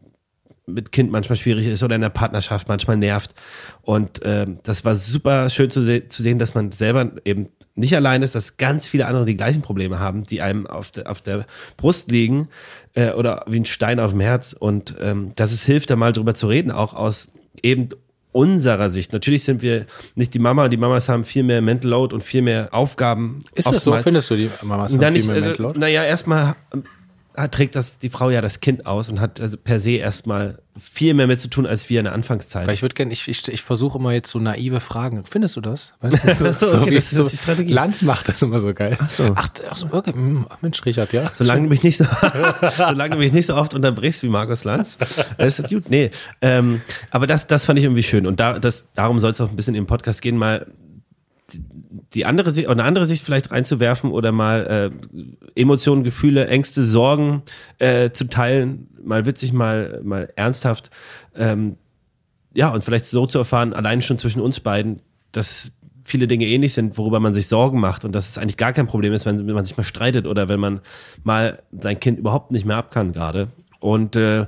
mit 0.66 0.92
Kind 0.92 1.10
manchmal 1.10 1.36
schwierig 1.36 1.66
ist 1.66 1.82
oder 1.82 1.94
in 1.94 2.02
der 2.02 2.10
Partnerschaft 2.10 2.68
manchmal 2.68 2.96
nervt. 2.96 3.34
Und 3.82 4.20
ähm, 4.24 4.60
das 4.62 4.84
war 4.84 4.94
super 4.96 5.48
schön 5.50 5.70
zu, 5.70 5.82
se 5.82 6.06
zu 6.08 6.22
sehen, 6.22 6.38
dass 6.38 6.54
man 6.54 6.72
selber 6.72 7.12
eben 7.24 7.48
nicht 7.78 7.94
allein 7.94 8.22
ist, 8.22 8.34
dass 8.34 8.56
ganz 8.56 8.86
viele 8.86 9.06
andere 9.06 9.24
die 9.24 9.36
gleichen 9.36 9.62
Probleme 9.62 9.98
haben, 10.00 10.24
die 10.24 10.42
einem 10.42 10.66
auf, 10.66 10.90
der 10.90 11.10
auf 11.10 11.20
der 11.20 11.46
Brust 11.76 12.10
liegen 12.10 12.48
äh, 12.94 13.12
oder 13.12 13.44
wie 13.46 13.60
ein 13.60 13.64
Stein 13.64 14.00
auf 14.00 14.10
dem 14.10 14.20
Herz. 14.20 14.52
Und 14.58 14.94
ähm, 15.00 15.32
dass 15.36 15.52
es 15.52 15.64
hilft, 15.64 15.90
da 15.90 15.96
mal 15.96 16.12
drüber 16.12 16.34
zu 16.34 16.48
reden, 16.48 16.70
auch 16.70 16.94
aus 16.94 17.32
eben 17.62 17.88
unserer 18.32 18.90
Sicht. 18.90 19.12
Natürlich 19.12 19.44
sind 19.44 19.62
wir 19.62 19.86
nicht 20.14 20.34
die 20.34 20.38
Mama, 20.38 20.68
die 20.68 20.76
Mamas 20.76 21.08
haben 21.08 21.24
viel 21.24 21.42
mehr 21.42 21.62
Mental 21.62 21.90
Load 21.90 22.14
und 22.14 22.22
viel 22.22 22.42
mehr 22.42 22.68
Aufgaben. 22.72 23.38
Ist 23.54 23.70
das 23.70 23.84
so? 23.84 23.94
Findest 23.96 24.30
du 24.30 24.36
die 24.36 24.50
Mamas 24.62 24.92
haben 24.92 25.00
na, 25.00 25.06
viel 25.06 25.16
nicht, 25.16 25.26
mehr 25.26 25.36
also, 25.36 25.46
Mental 25.46 25.66
Load? 25.66 25.78
naja, 25.78 26.04
erstmal 26.04 26.54
ähm, 26.72 26.84
hat- 27.38 27.52
trägt 27.52 27.74
das 27.76 27.98
die 27.98 28.08
Frau 28.10 28.30
ja 28.30 28.40
das 28.40 28.60
Kind 28.60 28.86
aus 28.86 29.08
und 29.08 29.20
hat 29.20 29.40
also 29.40 29.56
per 29.56 29.80
se 29.80 29.92
erstmal 29.92 30.58
viel 30.78 31.12
mehr 31.14 31.26
mit 31.26 31.40
zu 31.40 31.48
tun 31.50 31.66
als 31.66 31.88
wir 31.90 31.98
in 32.00 32.04
der 32.04 32.12
Anfangszeit. 32.14 32.66
Weil 32.66 32.74
ich 32.74 32.82
würde 32.82 32.94
gerne, 32.94 33.12
ich, 33.12 33.26
ich, 33.26 33.48
ich 33.48 33.62
versuche 33.62 33.98
immer 33.98 34.12
jetzt 34.12 34.30
so 34.30 34.38
naive 34.38 34.78
Fragen. 34.78 35.24
Findest 35.28 35.56
du 35.56 35.60
das? 35.60 35.94
Weißt 36.00 36.24
du, 36.40 36.52
so, 36.52 36.66
So, 36.66 36.80
okay, 36.82 36.94
das 36.94 37.12
ist 37.12 37.32
die 37.32 37.36
Strategie. 37.36 37.72
Lanz 37.72 38.02
macht 38.02 38.28
das 38.28 38.40
immer 38.42 38.60
so 38.60 38.72
geil. 38.72 38.96
Ach 39.00 39.10
so. 39.10 39.32
Ach, 39.34 39.48
ach 39.70 39.76
so, 39.76 39.88
okay. 39.90 40.12
hm, 40.12 40.46
Mensch, 40.60 40.84
Richard, 40.86 41.12
ja. 41.12 41.30
Solange 41.34 41.62
du 41.64 41.68
mich 41.70 41.82
nicht 41.82 41.96
so, 41.98 42.04
solange 42.76 43.14
du 43.14 43.18
mich 43.18 43.32
nicht 43.32 43.46
so 43.46 43.56
oft 43.56 43.74
unterbrichst 43.74 44.22
wie 44.22 44.28
Markus 44.28 44.62
Lanz, 44.64 44.98
ist 45.38 45.58
das 45.58 45.68
gut. 45.70 45.90
Nee, 45.90 46.10
ähm, 46.42 46.80
aber 47.10 47.26
das, 47.26 47.46
das 47.46 47.64
fand 47.64 47.78
ich 47.78 47.84
irgendwie 47.84 48.02
schön 48.04 48.26
und 48.26 48.38
da, 48.38 48.58
das, 48.58 48.92
darum 48.92 49.18
soll 49.18 49.32
es 49.32 49.40
auch 49.40 49.48
ein 49.50 49.56
bisschen 49.56 49.74
im 49.74 49.86
Podcast 49.86 50.22
gehen, 50.22 50.36
mal 50.36 50.66
die- 52.14 52.24
andere 52.24 52.50
Sicht, 52.50 52.68
eine 52.68 52.84
andere 52.84 53.06
Sicht 53.06 53.24
vielleicht 53.24 53.50
reinzuwerfen 53.50 54.10
oder 54.10 54.32
mal 54.32 54.92
äh, 55.54 55.60
Emotionen, 55.60 56.04
Gefühle, 56.04 56.46
Ängste, 56.48 56.84
Sorgen 56.84 57.42
äh, 57.78 58.10
zu 58.10 58.24
teilen, 58.24 58.88
mal 59.04 59.26
witzig, 59.26 59.52
mal, 59.52 60.00
mal 60.02 60.32
ernsthaft. 60.36 60.90
Ähm, 61.36 61.76
ja, 62.54 62.68
und 62.70 62.82
vielleicht 62.84 63.06
so 63.06 63.26
zu 63.26 63.38
erfahren, 63.38 63.72
allein 63.72 64.02
schon 64.02 64.18
zwischen 64.18 64.40
uns 64.40 64.60
beiden, 64.60 65.02
dass 65.32 65.72
viele 66.04 66.26
Dinge 66.26 66.46
ähnlich 66.46 66.72
sind, 66.72 66.96
worüber 66.96 67.20
man 67.20 67.34
sich 67.34 67.46
Sorgen 67.48 67.80
macht 67.80 68.04
und 68.04 68.12
dass 68.12 68.30
es 68.30 68.38
eigentlich 68.38 68.56
gar 68.56 68.72
kein 68.72 68.86
Problem 68.86 69.12
ist, 69.12 69.26
wenn 69.26 69.44
man 69.44 69.64
sich 69.64 69.76
mal 69.76 69.82
streitet 69.84 70.26
oder 70.26 70.48
wenn 70.48 70.58
man 70.58 70.80
mal 71.22 71.62
sein 71.78 72.00
Kind 72.00 72.18
überhaupt 72.18 72.50
nicht 72.50 72.64
mehr 72.64 72.76
ab 72.78 72.90
kann 72.90 73.12
gerade. 73.12 73.48
Und 73.80 74.16
äh, 74.16 74.46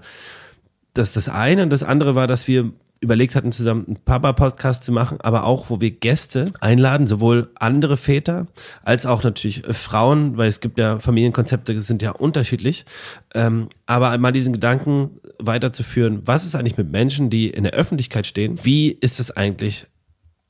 das 0.95 1.09
ist 1.09 1.17
das 1.17 1.29
eine. 1.29 1.63
Und 1.63 1.71
das 1.71 1.83
andere 1.83 2.15
war, 2.15 2.27
dass 2.27 2.49
wir 2.49 2.73
überlegt 3.01 3.35
hatten, 3.35 3.51
zusammen 3.51 3.87
einen 3.87 3.97
Papa-Podcast 3.97 4.85
zu 4.85 4.93
machen, 4.93 5.21
aber 5.21 5.45
auch, 5.45 5.71
wo 5.71 5.81
wir 5.81 5.91
Gäste 5.91 6.53
einladen, 6.61 7.07
sowohl 7.07 7.51
andere 7.55 7.97
Väter 7.97 8.47
als 8.83 9.07
auch 9.07 9.23
natürlich 9.23 9.67
äh, 9.67 9.73
Frauen, 9.73 10.37
weil 10.37 10.49
es 10.49 10.61
gibt 10.61 10.79
ja 10.79 10.99
Familienkonzepte, 10.99 11.73
die 11.73 11.81
sind 11.81 12.03
ja 12.03 12.11
unterschiedlich. 12.11 12.85
Ähm, 13.35 13.69
aber 13.87 14.17
mal 14.19 14.33
diesen 14.33 14.53
Gedanken 14.53 15.21
weiterzuführen, 15.39 16.21
was 16.27 16.45
ist 16.45 16.55
eigentlich 16.55 16.77
mit 16.77 16.91
Menschen, 16.91 17.31
die 17.31 17.49
in 17.49 17.65
der 17.65 17.73
Öffentlichkeit 17.73 18.27
stehen? 18.27 18.59
Wie 18.63 18.91
ist 18.91 19.19
es 19.19 19.31
eigentlich 19.31 19.87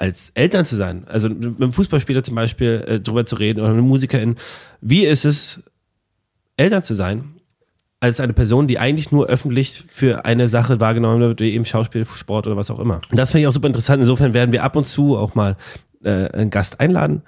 als 0.01 0.31
Eltern 0.31 0.65
zu 0.65 0.77
sein. 0.77 1.07
Also 1.09 1.29
mit 1.29 1.61
einem 1.61 1.75
Fußballspieler 1.75 2.23
zum 2.23 2.35
Beispiel 2.35 2.83
äh, 2.89 3.01
drüber 3.01 3.27
zu 3.27 3.37
reden 3.37 3.61
oder 3.61 3.69
mit 3.69 3.79
einem 3.79 3.89
Musikerin. 3.89 4.37
Wie 4.81 5.05
ist 5.05 5.27
es, 5.27 5.63
Eltern 6.57 6.83
zu 6.83 6.95
sein? 6.95 7.40
Als 8.01 8.19
eine 8.19 8.33
Person, 8.33 8.67
die 8.67 8.79
eigentlich 8.79 9.13
nur 9.13 9.27
öffentlich 9.27 9.85
für 9.89 10.25
eine 10.25 10.49
Sache 10.49 10.81
wahrgenommen 10.81 11.21
wird, 11.21 11.41
wie 11.41 11.53
eben 11.53 11.65
Schauspiel, 11.67 12.07
Sport 12.07 12.47
oder 12.47 12.57
was 12.57 12.71
auch 12.71 12.81
immer. 12.81 13.03
Und 13.11 13.19
das 13.19 13.31
finde 13.31 13.43
ich 13.43 13.47
auch 13.49 13.53
super 13.53 13.69
interessant. 13.69 14.01
Insofern 14.01 14.33
werden 14.33 14.53
wir 14.53 14.65
ab 14.65 14.75
und 14.75 14.87
zu 14.87 15.19
auch 15.19 15.35
mal 15.35 15.57
äh, 16.03 16.29
einen 16.29 16.51
Gast 16.51 16.81
einladen. 16.81 17.23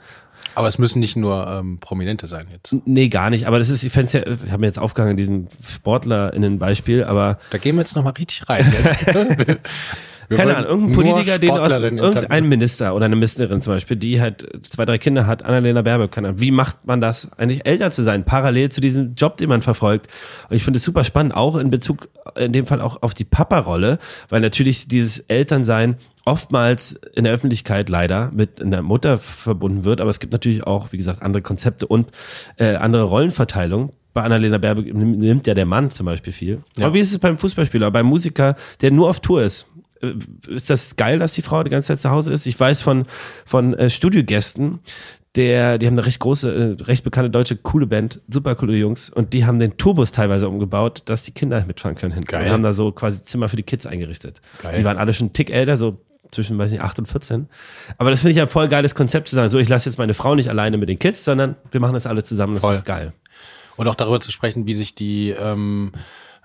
Aber 0.55 0.69
es 0.69 0.79
müssen 0.79 1.01
nicht 1.01 1.17
nur 1.17 1.47
ähm, 1.47 1.79
Prominente 1.79 2.27
sein 2.27 2.47
jetzt. 2.51 2.75
Nee, 2.85 3.09
gar 3.09 3.31
nicht. 3.31 3.47
Aber 3.47 3.59
das 3.59 3.69
ist, 3.69 3.83
ich 3.83 3.93
fände 3.93 4.07
es 4.07 4.13
ja, 4.13 4.21
ich 4.21 4.51
habe 4.51 4.61
mir 4.61 4.67
jetzt 4.67 4.79
aufgehangen 4.79 5.13
in 5.13 5.17
diesem 5.17 5.49
SportlerInnen-Beispiel, 5.67 7.05
aber. 7.05 7.39
Da 7.51 7.59
gehen 7.59 7.77
wir 7.77 7.83
jetzt 7.83 7.97
nochmal 7.97 8.13
richtig 8.15 8.49
rein. 8.49 8.73
Jetzt. 8.73 9.59
Wir 10.29 10.37
Keine 10.37 10.57
Ahnung, 10.57 10.71
irgendein 10.71 10.93
Politiker, 10.93 11.39
den 11.39 11.51
aus 11.51 11.71
irgendein 11.71 12.49
Minister 12.49 12.95
oder 12.95 13.07
eine 13.07 13.17
Ministerin 13.17 13.61
zum 13.61 13.75
Beispiel, 13.75 13.97
die 13.97 14.21
halt 14.21 14.47
zwei, 14.69 14.85
drei 14.85 14.99
Kinder 14.99 15.27
hat, 15.27 15.45
Annalena 15.45 15.83
Baerbock, 15.83 16.13
keine 16.13 16.29
Ahnung. 16.29 16.41
Wie 16.41 16.51
macht 16.51 16.87
man 16.87 17.01
das, 17.01 17.31
eigentlich 17.39 17.67
älter 17.67 17.91
zu 17.91 18.03
sein, 18.03 18.25
parallel 18.25 18.71
zu 18.71 18.81
diesem 18.81 19.15
Job, 19.15 19.37
den 19.37 19.49
man 19.49 19.63
verfolgt? 19.63 20.09
Und 20.49 20.57
ich 20.57 20.65
finde 20.65 20.79
es 20.79 20.85
super 20.85 21.05
spannend, 21.05 21.35
auch 21.35 21.57
in 21.57 21.71
Bezug, 21.71 22.09
in 22.37 22.53
dem 22.53 22.67
Fall 22.67 22.81
auch 22.81 23.03
auf 23.03 23.15
die 23.15 23.25
Papa-Rolle, 23.25 23.99
weil 24.29 24.41
natürlich 24.41 24.89
dieses 24.89 25.21
Elternsein 25.21 25.97
oftmals 26.25 26.93
in 27.15 27.25
der 27.25 27.33
Öffentlichkeit 27.33 27.89
leider 27.89 28.31
mit 28.33 28.63
einer 28.63 28.83
Mutter 28.83 29.19
verbunden 29.19 29.85
wird, 29.85 30.01
aber 30.01 30.11
es 30.11 30.21
gibt 30.21 30.33
natürlich 30.33 30.65
auch, 30.65 30.93
wie 30.93 30.97
gesagt, 30.97 31.23
andere 31.23 31.43
Konzepte 31.43 31.87
und 31.87 32.11
äh, 32.59 32.77
andere 32.77 33.05
Rollenverteilung 33.05 33.93
bei 34.13 34.23
Annalena 34.23 34.59
Baerbock 34.59 34.93
nimmt 34.93 35.47
ja 35.47 35.55
der 35.55 35.67
Mann 35.67 35.91
zum 35.91 36.07
Beispiel 36.07 36.33
viel. 36.33 36.63
Ja. 36.77 36.87
Aber 36.87 36.95
wie 36.95 37.01
ist 37.01 37.13
es 37.13 37.19
beim 37.19 37.39
Fußballspieler, 37.39 37.91
beim 37.91 38.07
Musiker, 38.07 38.57
der 38.81 38.91
nur 38.91 39.09
auf 39.09 39.21
Tour 39.21 39.43
ist? 39.43 39.69
Äh, 40.03 40.15
ist 40.49 40.71
das 40.71 40.97
geil, 40.97 41.19
dass 41.19 41.33
die 41.33 41.43
Frau 41.43 41.63
die 41.63 41.71
ganze 41.71 41.89
Zeit 41.89 42.01
zu 42.01 42.11
Hause 42.11 42.33
ist? 42.33 42.47
Ich 42.47 42.59
weiß 42.59 42.83
von, 42.83 43.07
von 43.45 43.75
äh, 43.75 43.91
Studiogästen, 43.91 44.81
der, 45.35 45.79
die 45.79 45.87
haben 45.87 45.95
eine 45.95 46.07
recht 46.07 46.21
große, 46.21 46.77
äh, 46.79 46.83
recht 46.83 47.05
bekannte 47.05 47.31
deutsche 47.31 47.57
coole 47.57 47.87
Band, 47.87 48.21
super 48.29 48.55
coole 48.55 48.77
Jungs, 48.77 49.09
und 49.09 49.33
die 49.33 49.47
haben 49.47 49.59
den 49.59 49.77
Tourbus 49.77 50.13
teilweise 50.13 50.49
umgebaut, 50.49 51.03
dass 51.07 51.23
die 51.23 51.33
Kinder 51.33 51.65
mitfahren 51.67 51.97
können 51.97 52.13
hinten. 52.13 52.29
Geil. 52.29 52.47
Und 52.47 52.53
haben 52.53 52.63
da 52.63 52.75
so 52.75 52.93
quasi 52.93 53.23
Zimmer 53.23 53.49
für 53.49 53.57
die 53.57 53.63
Kids 53.63 53.87
eingerichtet. 53.87 54.41
Geil. 54.63 54.79
Die 54.79 54.85
waren 54.85 54.99
alle 54.99 55.15
schon 55.15 55.27
einen 55.29 55.33
Tick 55.33 55.51
älter, 55.51 55.77
so 55.77 55.99
zwischen, 56.31 56.59
weiß 56.59 56.71
nicht, 56.71 56.83
8 56.83 57.01
und 57.01 57.07
14. 57.07 57.49
Aber 57.99 58.11
das 58.11 58.21
finde 58.21 58.33
ich 58.33 58.41
ein 58.41 58.49
voll 58.49 58.69
geiles 58.69 58.95
Konzept 58.95 59.29
zu 59.29 59.37
sagen. 59.37 59.51
So, 59.51 59.59
ich 59.59 59.69
lasse 59.69 59.89
jetzt 59.89 59.99
meine 59.99 60.15
Frau 60.15 60.35
nicht 60.35 60.49
alleine 60.49 60.79
mit 60.79 60.89
den 60.89 60.99
Kids, 60.99 61.25
sondern 61.25 61.57
wir 61.71 61.81
machen 61.81 61.95
das 61.95 62.07
alle 62.07 62.25
zusammen. 62.25 62.55
Das 62.55 62.63
voll. 62.63 62.75
ist 62.75 62.85
geil. 62.85 63.13
Und 63.77 63.89
auch 63.89 63.95
darüber 63.95 64.21
zu 64.21 64.31
sprechen, 64.31 64.67
wie 64.67 64.75
sich 64.75 64.95
die, 64.95 65.31
ähm, 65.31 65.93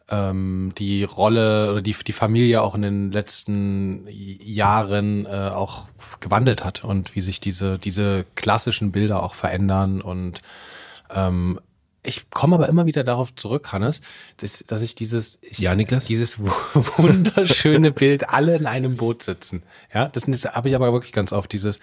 ähm, 0.09 0.73
die 0.77 1.03
Rolle 1.03 1.71
oder 1.71 1.81
die, 1.81 1.95
die 2.05 2.13
Familie 2.13 2.61
auch 2.61 2.75
in 2.75 2.81
den 2.81 3.11
letzten 3.11 4.07
Jahren 4.09 5.25
äh, 5.25 5.51
auch 5.53 5.87
gewandelt 6.19 6.63
hat 6.63 6.83
und 6.83 7.15
wie 7.15 7.21
sich 7.21 7.39
diese, 7.39 7.77
diese 7.77 8.25
klassischen 8.35 8.91
Bilder 8.91 9.21
auch 9.23 9.35
verändern 9.35 10.01
und 10.01 10.41
ähm, 11.09 11.59
ich 12.03 12.29
komme 12.29 12.55
aber 12.55 12.69
immer 12.69 12.85
wieder 12.85 13.03
darauf 13.03 13.35
zurück, 13.35 13.73
Hannes, 13.73 14.01
dass, 14.37 14.63
dass 14.65 14.81
ich 14.81 14.95
dieses, 14.95 15.39
ich, 15.41 15.59
ja, 15.59 15.75
Niklas? 15.75 16.05
dieses 16.05 16.39
wunderschöne 16.97 17.91
Bild, 17.91 18.29
alle 18.29 18.55
in 18.55 18.65
einem 18.65 18.95
Boot 18.95 19.23
sitzen. 19.23 19.61
Ja, 19.93 20.07
das, 20.07 20.23
das 20.25 20.45
habe 20.45 20.69
ich 20.69 20.75
aber 20.75 20.93
wirklich 20.93 21.11
ganz 21.11 21.33
oft, 21.33 21.51
dieses, 21.51 21.81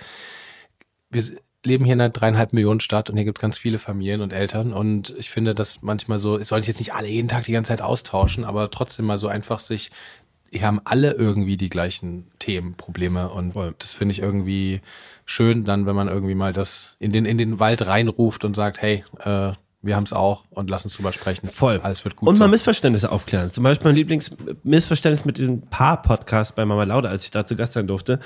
wir, 1.10 1.22
leben 1.64 1.84
hier 1.84 1.94
in 1.94 2.00
einer 2.00 2.10
dreieinhalb 2.10 2.52
Millionen 2.52 2.80
Stadt 2.80 3.10
und 3.10 3.16
hier 3.16 3.24
gibt 3.24 3.38
es 3.38 3.42
ganz 3.42 3.58
viele 3.58 3.78
Familien 3.78 4.20
und 4.20 4.32
Eltern 4.32 4.72
und 4.72 5.14
ich 5.18 5.30
finde, 5.30 5.54
dass 5.54 5.82
manchmal 5.82 6.18
so, 6.18 6.36
es 6.36 6.48
soll 6.48 6.60
jetzt 6.60 6.78
nicht 6.78 6.94
alle 6.94 7.08
jeden 7.08 7.28
Tag 7.28 7.44
die 7.44 7.52
ganze 7.52 7.68
Zeit 7.68 7.82
austauschen, 7.82 8.44
aber 8.44 8.70
trotzdem 8.70 9.06
mal 9.06 9.18
so 9.18 9.28
einfach 9.28 9.58
sich, 9.58 9.90
hier 10.50 10.66
haben 10.66 10.80
alle 10.84 11.12
irgendwie 11.12 11.56
die 11.56 11.70
gleichen 11.70 12.30
Themen, 12.38 12.74
Probleme 12.74 13.28
und 13.30 13.54
das 13.78 13.92
finde 13.92 14.12
ich 14.12 14.20
irgendwie 14.20 14.80
schön, 15.24 15.64
dann, 15.64 15.86
wenn 15.86 15.96
man 15.96 16.08
irgendwie 16.08 16.34
mal 16.34 16.52
das 16.52 16.96
in 17.00 17.12
den, 17.12 17.24
in 17.24 17.38
den 17.38 17.58
Wald 17.58 17.86
reinruft 17.86 18.44
und 18.44 18.54
sagt, 18.54 18.80
hey, 18.82 19.04
äh, 19.20 19.52
wir 19.82 19.96
haben 19.96 20.04
es 20.04 20.14
auch 20.14 20.44
und 20.50 20.70
lass 20.70 20.84
uns 20.84 20.96
drüber 20.96 21.12
sprechen. 21.12 21.46
Voll. 21.46 21.80
Alles 21.82 22.04
wird 22.04 22.16
gut. 22.16 22.26
Und 22.26 22.38
mal 22.38 22.48
Missverständnisse 22.48 23.12
aufklären. 23.12 23.50
Zum 23.50 23.64
Beispiel 23.64 23.88
mein 23.88 23.96
Lieblingsmissverständnis 23.96 25.26
mit 25.26 25.36
diesem 25.36 25.60
Paar-Podcast 25.60 26.56
bei 26.56 26.64
Mama 26.64 26.84
Lauda, 26.84 27.10
als 27.10 27.24
ich 27.24 27.30
da 27.30 27.44
zu 27.44 27.54
Gast 27.54 27.74
sein 27.74 27.86
durfte 27.86 28.18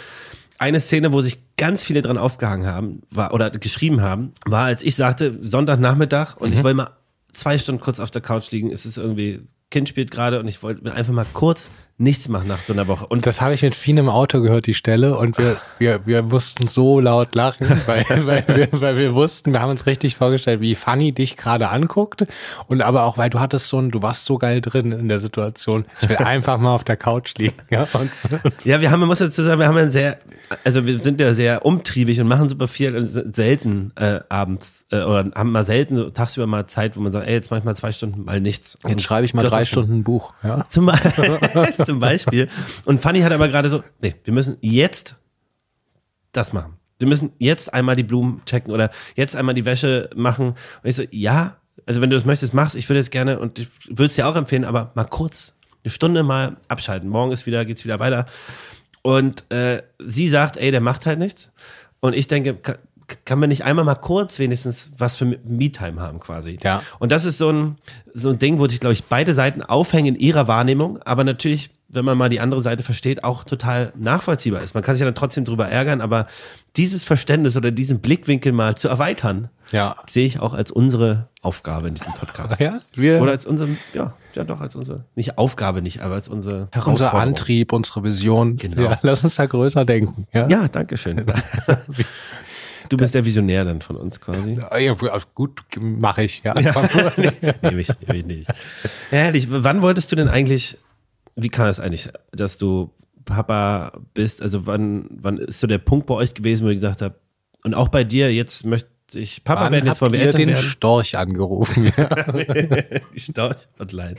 eine 0.59 0.81
Szene, 0.81 1.13
wo 1.13 1.21
sich 1.21 1.57
ganz 1.57 1.85
viele 1.85 2.03
dran 2.03 2.19
aufgehangen 2.19 2.67
haben, 2.67 3.03
war, 3.11 3.33
oder 3.33 3.51
geschrieben 3.51 4.03
haben, 4.03 4.33
war, 4.45 4.65
als 4.65 4.83
ich 4.83 4.97
sagte, 4.97 5.39
Sonntagnachmittag 5.41 6.37
und 6.37 6.51
mhm. 6.51 6.57
ich 6.57 6.65
wollte 6.65 6.77
mal 6.77 6.91
zwei 7.33 7.59
Stunden 7.59 7.81
kurz 7.81 8.01
auf 8.01 8.11
der 8.11 8.23
Couch 8.23 8.51
liegen. 8.51 8.73
Es 8.73 8.85
ist 8.85 8.99
irgendwie, 8.99 9.41
Kind 9.71 9.89
spielt 9.89 10.11
gerade 10.11 10.41
und 10.41 10.49
ich 10.49 10.63
wollte 10.63 10.93
einfach 10.93 11.13
mal 11.13 11.27
kurz 11.33 11.69
nichts 12.01 12.29
machen 12.29 12.47
nach 12.47 12.61
so 12.61 12.73
einer 12.73 12.87
Woche. 12.87 13.07
Und 13.07 13.27
das 13.27 13.41
habe 13.41 13.55
ich 13.55 13.63
mit 13.63 13.75
vielen 13.75 13.99
im 13.99 14.09
Auto 14.09 14.41
gehört, 14.41 14.67
die 14.69 14.75
Stelle, 14.75 15.19
und 15.19 15.37
wir, 15.37 15.57
wir, 15.79 16.07
wir 16.07 16.23
mussten 16.23 16.69
so 16.69 17.01
laut 17.01 17.35
lachen, 17.35 17.69
weil, 17.87 18.05
weil, 18.25 18.45
wir, 18.47 18.69
weil 18.71 18.97
wir 18.97 19.15
wussten, 19.17 19.53
wir 19.53 19.61
haben 19.61 19.71
uns 19.71 19.87
richtig 19.87 20.15
vorgestellt, 20.15 20.61
wie 20.61 20.77
Fanny 20.77 21.13
dich 21.13 21.37
gerade 21.37 21.71
anguckt. 21.71 22.25
Und 22.69 22.83
aber 22.83 23.03
auch, 23.03 23.19
weil 23.19 23.31
du 23.31 23.41
hattest 23.41 23.69
so 23.69 23.81
ein, 23.81 23.91
du 23.91 24.01
warst 24.01 24.27
so 24.27 24.39
geil 24.39 24.61
drin 24.61 24.93
in 24.93 25.09
der 25.09 25.19
Situation. 25.19 25.87
Ich 26.01 26.09
will 26.09 26.17
einfach 26.19 26.59
mal 26.59 26.73
auf 26.73 26.85
der 26.85 26.97
Couch 26.97 27.35
liegen. 27.37 27.57
Ja, 27.69 27.89
und, 27.93 28.13
ja 28.63 28.81
wir 28.81 28.93
haben, 28.93 29.01
man 29.01 29.09
muss 29.09 29.19
dazu 29.19 29.43
sagen, 29.43 29.59
wir 29.59 29.67
haben 29.67 29.77
ein 29.77 29.91
sehr, 29.91 30.19
also 30.65 30.87
wir 30.87 31.01
sind 31.01 31.21
ja 31.21 31.35
sehr 31.35 31.67
umtriebig 31.67 32.21
und 32.21 32.29
machen 32.29 32.49
super 32.49 32.69
viel, 32.69 33.09
selten 33.09 33.93
äh, 33.97 34.21
abends, 34.29 34.87
äh, 34.93 35.03
oder 35.03 35.33
haben 35.35 35.51
mal 35.51 35.65
selten 35.65 36.13
tagsüber 36.15 36.47
mal 36.47 36.67
Zeit, 36.67 36.97
wo 36.97 37.01
man 37.01 37.11
sagt, 37.11 37.27
ey, 37.27 37.35
jetzt 37.35 37.51
mach 37.51 37.59
ich 37.59 37.65
mal 37.65 37.75
zwei 37.75 37.91
Stunden 37.91 38.25
mal 38.25 38.41
nichts. 38.41 38.79
Jetzt 38.87 39.03
schreibe 39.03 39.25
ich 39.25 39.35
mal 39.35 39.43
drei 39.43 39.58
Stunden 39.65 39.99
ein 39.99 40.05
Buch. 40.05 40.35
Ja? 40.43 40.67
Zum 40.69 40.87
Beispiel. 40.87 41.39
zum 41.87 42.01
Beispiel. 42.01 42.49
Und 42.85 43.01
Fanny 43.01 43.21
hat 43.21 43.33
aber 43.33 43.49
gerade 43.49 43.71
so, 43.71 43.83
nee, 44.01 44.15
wir 44.25 44.35
müssen 44.35 44.57
jetzt 44.61 45.17
das 46.33 46.53
machen. 46.53 46.75
Wir 46.99 47.09
müssen 47.09 47.33
jetzt 47.39 47.73
einmal 47.73 47.97
die 47.97 48.03
Blumen 48.03 48.43
checken 48.45 48.73
oder 48.73 48.91
jetzt 49.15 49.37
einmal 49.37 49.55
die 49.55 49.65
Wäsche 49.65 50.11
machen. 50.15 50.49
Und 50.49 50.57
ich 50.85 50.97
so, 50.97 51.05
ja, 51.11 51.57
also 51.87 52.01
wenn 52.01 52.11
du 52.11 52.17
das 52.17 52.25
möchtest, 52.25 52.55
mach's. 52.55 52.75
Ich 52.75 52.89
würde 52.89 53.01
es 53.01 53.11
gerne 53.11 53.39
und 53.39 53.59
ich 53.59 53.69
würde 53.87 54.07
es 54.07 54.15
dir 54.15 54.27
auch 54.27 54.37
empfehlen, 54.37 54.65
aber 54.65 54.93
mal 54.95 55.05
kurz 55.05 55.55
eine 55.85 55.93
Stunde 55.93 56.23
mal 56.23 56.57
abschalten. 56.69 57.09
Morgen 57.09 57.33
ist 57.33 57.47
wieder, 57.47 57.65
geht's 57.65 57.85
wieder 57.85 58.01
weiter. 58.01 58.27
Und 59.03 59.51
äh, 59.53 59.83
sie 59.99 60.29
sagt, 60.29 60.57
ey, 60.57 60.71
der 60.71 60.81
macht 60.81 61.07
halt 61.07 61.19
nichts. 61.19 61.53
Und 62.01 62.15
ich 62.15 62.27
denke, 62.27 62.59
kann 63.25 63.39
man 63.39 63.49
nicht 63.49 63.65
einmal 63.65 63.85
mal 63.85 63.95
kurz 63.95 64.39
wenigstens 64.39 64.91
was 64.99 65.17
für 65.17 65.25
Me-Time 65.25 66.01
haben 66.01 66.21
quasi. 66.21 66.59
Ja. 66.63 66.83
Und 66.99 67.11
das 67.11 67.25
ist 67.25 67.39
so 67.39 67.51
ein, 67.51 67.77
so 68.15 68.31
ein 68.31 68.39
Ding, 68.39 68.59
wo 68.59 68.69
sich, 68.69 68.81
glaube 68.81 68.93
ich, 68.93 69.05
beide 69.05 69.35
Seiten 69.35 69.63
aufhängen 69.63 70.15
in 70.15 70.21
ihrer 70.21 70.47
Wahrnehmung, 70.47 71.01
aber 71.03 71.25
natürlich, 71.25 71.71
wenn 71.89 72.05
man 72.05 72.19
mal 72.19 72.29
die 72.29 72.41
andere 72.41 72.61
Seite 72.61 72.83
versteht, 72.83 73.25
auch 73.25 73.45
total 73.45 73.93
nachvollziehbar 73.97 74.63
ist. 74.63 74.75
Man 74.75 74.83
kann 74.83 74.97
sich 74.97 75.01
ja 75.01 75.07
dann 75.07 75.15
trotzdem 75.15 75.47
drüber 75.47 75.69
ärgern, 75.69 76.03
aber 76.03 76.27
dieses 76.77 77.05
Verständnis 77.05 77.57
oder 77.57 77.71
diesen 77.71 78.01
Blickwinkel 78.01 78.53
mal 78.53 78.77
zu 78.77 78.89
erweitern, 78.89 79.49
ja. 79.73 79.97
sehe 80.09 80.27
ich 80.27 80.41
auch 80.41 80.53
als 80.53 80.71
unsere 80.71 81.29
Aufgabe 81.41 81.89
in 81.89 81.95
diesem 81.95 82.13
Podcast. 82.13 82.61
Ja, 82.61 82.81
wir 82.95 83.23
oder 83.23 83.33
als 83.33 83.47
unsere, 83.47 83.71
ja, 83.95 84.13
ja 84.35 84.45
doch, 84.45 84.61
als 84.61 84.77
unsere, 84.77 85.05
nicht 85.15 85.39
Aufgabe 85.39 85.81
nicht, 85.81 86.03
aber 86.03 86.15
als 86.15 86.29
unsere 86.29 86.69
Herausforderung. 86.73 86.93
Unser 86.93 87.15
Antrieb, 87.15 87.73
unsere 87.73 88.05
Vision. 88.05 88.59
Genau. 88.59 88.83
Ja, 88.83 88.99
lass 89.01 89.25
uns 89.25 89.37
da 89.37 89.47
größer 89.47 89.87
denken. 89.87 90.27
Ja, 90.33 90.47
ja 90.49 90.69
danke 90.69 90.99
schön. 90.99 91.25
Du 92.89 92.97
bist 92.97 93.15
der 93.15 93.25
Visionär 93.25 93.65
dann 93.65 93.83
von 93.83 93.97
uns 93.97 94.21
quasi. 94.21 94.59
Ja, 94.79 94.95
gut, 95.35 95.63
mache 95.79 96.25
ich, 96.25 96.43
ja. 96.45 96.59
ja. 96.59 96.73
nehme 97.63 97.81
ich, 97.81 97.89
nehm 98.07 98.17
ich 98.17 98.27
nicht. 98.27 98.51
Herrlich, 99.11 99.49
wann 99.51 99.83
wolltest 99.83 100.11
du 100.13 100.17
denn 100.17 100.29
eigentlich, 100.29 100.77
wie 101.37 101.49
kam 101.49 101.67
es 101.67 101.81
eigentlich, 101.81 102.09
dass 102.33 102.59
du 102.59 102.91
Papa 103.25 103.93
bist? 104.15 104.43
Also 104.43 104.67
wann, 104.67 105.07
wann 105.11 105.39
ist 105.39 105.61
so 105.61 105.67
der 105.67 105.79
Punkt 105.79 106.07
bei 106.07 106.15
euch 106.15 106.35
gewesen, 106.35 106.67
wo 106.67 106.71
ich 106.71 106.77
gesagt 106.77 107.03
habe, 107.03 107.17
und 107.65 107.75
auch 107.75 107.89
bei 107.89 108.05
dir, 108.05 108.33
jetzt 108.33 108.65
möchte 108.65 108.89
ich 109.15 109.45
Papa 109.45 109.63
wann 109.63 109.73
werden, 109.73 109.87
jetzt 109.87 110.01
wollen 110.01 110.13
wir 110.13 110.21
Eltern 110.21 110.41
den 110.41 110.49
werden? 110.51 110.63
Storch 110.63 111.17
angerufen. 111.17 111.93
Ja. 111.97 112.05
Die 113.15 113.21
Storch-Hotline. 113.21 114.17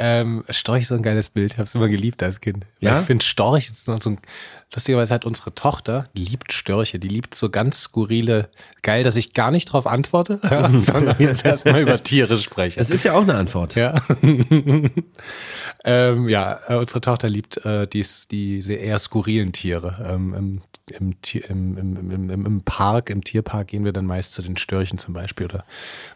Ähm, 0.00 0.44
Storch 0.48 0.82
ist 0.82 0.88
so 0.88 0.94
ein 0.94 1.02
geiles 1.02 1.28
Bild. 1.28 1.52
Ich 1.52 1.58
habe 1.58 1.66
es 1.66 1.74
immer 1.74 1.88
geliebt 1.88 2.22
als 2.22 2.40
Kind. 2.40 2.64
Ja? 2.80 3.00
ich 3.00 3.06
finde 3.06 3.24
Storch 3.24 3.68
ist 3.68 3.84
so 3.84 3.92
ein 3.92 4.18
lustigerweise 4.72 5.14
hat 5.14 5.24
unsere 5.24 5.54
Tochter, 5.54 6.06
die 6.14 6.24
liebt 6.24 6.52
Störche, 6.52 6.98
die 6.98 7.08
liebt 7.08 7.34
so 7.34 7.50
ganz 7.50 7.82
skurrile, 7.82 8.50
geil, 8.82 9.04
dass 9.04 9.16
ich 9.16 9.34
gar 9.34 9.50
nicht 9.50 9.66
drauf 9.66 9.86
antworte, 9.86 10.40
sondern 10.74 11.16
jetzt 11.18 11.44
erstmal 11.44 11.82
über 11.82 12.02
Tiere 12.02 12.38
spreche. 12.38 12.78
Das 12.78 12.90
ist 12.90 13.04
ja 13.04 13.14
auch 13.14 13.22
eine 13.22 13.34
Antwort. 13.34 13.74
Ja. 13.74 14.00
ähm, 15.84 16.28
ja, 16.28 16.60
äh, 16.68 16.76
unsere 16.76 17.00
Tochter 17.00 17.28
liebt 17.28 17.64
äh, 17.64 17.86
dies, 17.88 18.28
diese 18.28 18.74
eher 18.74 18.98
skurrilen 18.98 19.52
Tiere. 19.52 20.08
Ähm, 20.08 20.34
im, 20.34 20.62
im, 20.98 21.16
im, 21.76 21.96
im, 21.96 22.30
im, 22.30 22.46
im 22.46 22.60
Park, 22.62 23.10
im 23.10 23.24
Tierpark 23.24 23.68
gehen 23.68 23.84
wir 23.84 23.92
dann 23.92 24.06
meist 24.06 24.34
zu 24.34 24.42
den 24.42 24.56
Störchen 24.56 24.98
zum 24.98 25.14
Beispiel. 25.14 25.46
Oder 25.46 25.64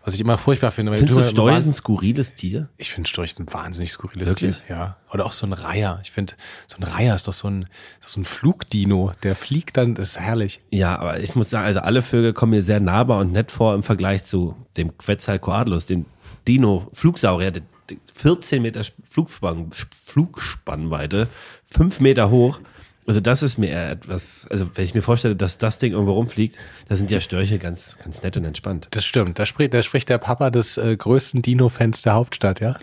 was 0.05 0.15
ich 0.15 0.21
immer 0.21 0.39
furchtbar 0.39 0.71
finde. 0.71 0.93
Findest 0.97 1.19
du 1.19 1.25
Störche 1.25 1.69
ein 1.69 1.73
skurriles 1.73 2.35
Tier? 2.35 2.69
Ich 2.77 2.91
finde 2.91 3.09
Störche 3.09 3.43
ein 3.43 3.53
wahnsinnig 3.53 3.74
skurriles 3.93 4.29
Wirklich? 4.29 4.63
Tier. 4.67 4.77
Ja. 4.77 4.97
Oder 5.13 5.27
auch 5.27 5.33
so 5.33 5.47
ein 5.47 5.53
Reiher. 5.53 6.01
Ich 6.03 6.11
finde, 6.11 6.35
so 6.67 6.77
ein 6.77 6.83
Reiher 6.83 7.15
ist 7.15 7.29
doch 7.29 7.33
so 7.33 7.49
ein, 7.49 7.67
so 8.05 8.21
ein 8.21 8.25
Flugdino. 8.25 9.13
Der 9.23 9.37
fliegt 9.37 9.77
dann, 9.77 9.95
das 9.95 10.11
ist 10.11 10.21
herrlich. 10.21 10.61
Ja, 10.71 10.99
aber 10.99 11.21
ich 11.21 11.35
muss 11.35 11.51
sagen, 11.51 11.67
also 11.67 11.81
alle 11.81 12.03
Vögel 12.03 12.33
kommen 12.33 12.51
mir 12.51 12.63
sehr 12.63 12.81
nahbar 12.81 13.21
und 13.21 13.33
nett 13.33 13.51
vor 13.51 13.75
im 13.75 13.83
Vergleich 13.83 14.25
zu 14.25 14.57
dem 14.77 14.97
Quetzalcoatlus, 14.99 15.87
dem 15.87 16.07
Dino-Flugsaurier, 16.47 17.51
der 17.51 17.63
der 17.91 17.97
14 18.15 18.63
Meter 18.63 18.83
Flugspann, 19.09 19.71
Flugspannweite, 19.73 21.29
5 21.67 22.01
Meter 22.01 22.31
hoch. 22.31 22.61
Also 23.07 23.21
das 23.21 23.43
ist 23.43 23.59
mir 23.59 23.69
eher 23.69 23.91
etwas, 23.91 24.47
also 24.51 24.67
wenn 24.75 24.85
ich 24.85 24.95
mir 24.95 25.03
vorstelle, 25.03 25.37
dass 25.37 25.59
das 25.59 25.79
Ding 25.79 25.93
irgendwo 25.93 26.13
rumfliegt, 26.13 26.59
da 26.89 26.97
sind 26.97 27.11
ja 27.11 27.21
Störche 27.21 27.59
ganz, 27.59 27.99
ganz 28.03 28.23
nett 28.23 28.37
und 28.37 28.45
entspannt. 28.45 28.89
Das 28.93 29.05
stimmt. 29.05 29.39
Da 29.39 29.45
spricht, 29.45 29.75
da 29.75 29.83
spricht 29.83 30.09
der 30.09 30.19
Papa 30.19 30.51
des 30.51 30.79
äh, 30.79 30.97
größten 30.97 31.43
Dino-Fans 31.43 32.01
der 32.03 32.15
Hauptstadt, 32.15 32.61
ja. 32.61 32.77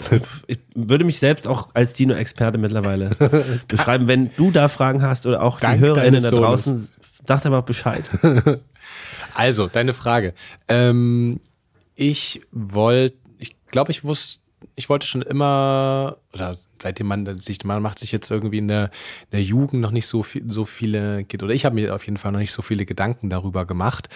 Ich 0.45 0.59
würde 0.75 1.05
mich 1.05 1.17
selbst 1.19 1.47
auch 1.47 1.69
als 1.73 1.93
Dino-Experte 1.93 2.59
mittlerweile 2.59 3.09
beschreiben. 3.67 4.07
Wenn 4.07 4.29
du 4.35 4.51
da 4.51 4.67
Fragen 4.67 5.01
hast 5.01 5.25
oder 5.25 5.41
auch 5.41 5.59
Dank 5.59 5.79
die 5.79 5.85
HörerInnen 5.87 6.21
da 6.21 6.29
draußen, 6.29 6.89
sag 7.27 7.45
einfach 7.45 7.63
Bescheid. 7.63 8.03
Also, 9.33 9.67
deine 9.67 9.93
Frage. 9.93 10.33
Ähm, 10.67 11.39
ich 11.95 12.41
wollte, 12.51 13.15
ich 13.37 13.55
glaube, 13.67 13.91
ich 13.91 14.03
wusste, 14.03 14.40
ich 14.75 14.89
wollte 14.89 15.07
schon 15.07 15.21
immer, 15.21 16.17
oder 16.33 16.55
seitdem 16.81 17.07
man 17.07 17.39
sich, 17.39 17.63
man 17.63 17.81
macht 17.81 17.99
sich 17.99 18.11
jetzt 18.11 18.29
irgendwie 18.29 18.59
in 18.59 18.67
der, 18.67 18.85
in 19.25 19.31
der 19.31 19.43
Jugend 19.43 19.81
noch 19.81 19.91
nicht 19.91 20.07
so 20.07 20.23
viel, 20.23 20.43
so 20.49 20.65
viele, 20.65 21.25
oder 21.41 21.53
ich 21.53 21.65
habe 21.65 21.75
mir 21.75 21.95
auf 21.95 22.05
jeden 22.05 22.17
Fall 22.17 22.31
noch 22.31 22.39
nicht 22.39 22.51
so 22.53 22.61
viele 22.61 22.85
Gedanken 22.85 23.29
darüber 23.29 23.65
gemacht. 23.65 24.09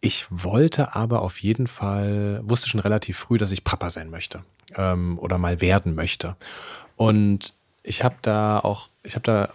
Ich 0.00 0.26
wollte 0.30 0.94
aber 0.94 1.22
auf 1.22 1.40
jeden 1.40 1.66
Fall, 1.66 2.40
wusste 2.44 2.68
schon 2.68 2.80
relativ 2.80 3.18
früh, 3.18 3.38
dass 3.38 3.52
ich 3.52 3.64
Papa 3.64 3.90
sein 3.90 4.10
möchte 4.10 4.44
ähm, 4.76 5.18
oder 5.18 5.38
mal 5.38 5.60
werden 5.60 5.94
möchte. 5.94 6.36
Und 6.96 7.54
ich 7.82 8.04
habe 8.04 8.16
da 8.22 8.58
auch, 8.58 8.88
ich 9.02 9.14
habe 9.14 9.24
da 9.24 9.48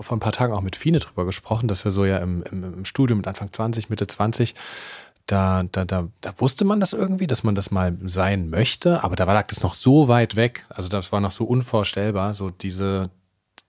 vor 0.00 0.16
ein 0.16 0.20
paar 0.20 0.32
Tagen 0.32 0.52
auch 0.52 0.60
mit 0.60 0.76
Fine 0.76 1.00
drüber 1.00 1.24
gesprochen, 1.24 1.68
dass 1.68 1.84
wir 1.84 1.90
so 1.90 2.04
ja 2.04 2.18
im, 2.18 2.42
im, 2.44 2.64
im 2.64 2.84
Studium 2.84 3.18
mit 3.18 3.26
Anfang 3.26 3.52
20, 3.52 3.90
Mitte 3.90 4.06
20, 4.06 4.54
da, 5.28 5.62
da, 5.70 5.84
da, 5.84 6.08
da 6.22 6.34
wusste 6.38 6.64
man 6.64 6.80
das 6.80 6.94
irgendwie, 6.94 7.26
dass 7.26 7.44
man 7.44 7.54
das 7.54 7.70
mal 7.70 7.96
sein 8.06 8.50
möchte, 8.50 9.04
aber 9.04 9.14
da 9.14 9.26
war 9.26 9.44
das 9.44 9.62
noch 9.62 9.74
so 9.74 10.08
weit 10.08 10.36
weg, 10.36 10.64
also 10.70 10.88
das 10.88 11.12
war 11.12 11.20
noch 11.20 11.32
so 11.32 11.44
unvorstellbar, 11.44 12.32
so 12.32 12.50
diese, 12.50 13.10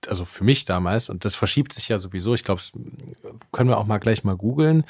also 0.08 0.24
für 0.24 0.46
mich 0.46 0.64
damals, 0.64 1.10
und 1.10 1.26
das 1.26 1.36
verschiebt 1.36 1.74
sich 1.74 1.90
ja 1.90 2.00
sowieso, 2.00 2.34
ich 2.34 2.46
glaube, 2.46 2.62
können 3.52 3.70
wir 3.70 3.78
auch 3.78 3.86
mal 3.86 3.98
gleich 3.98 4.24
mal 4.24 4.38
googeln, 4.38 4.86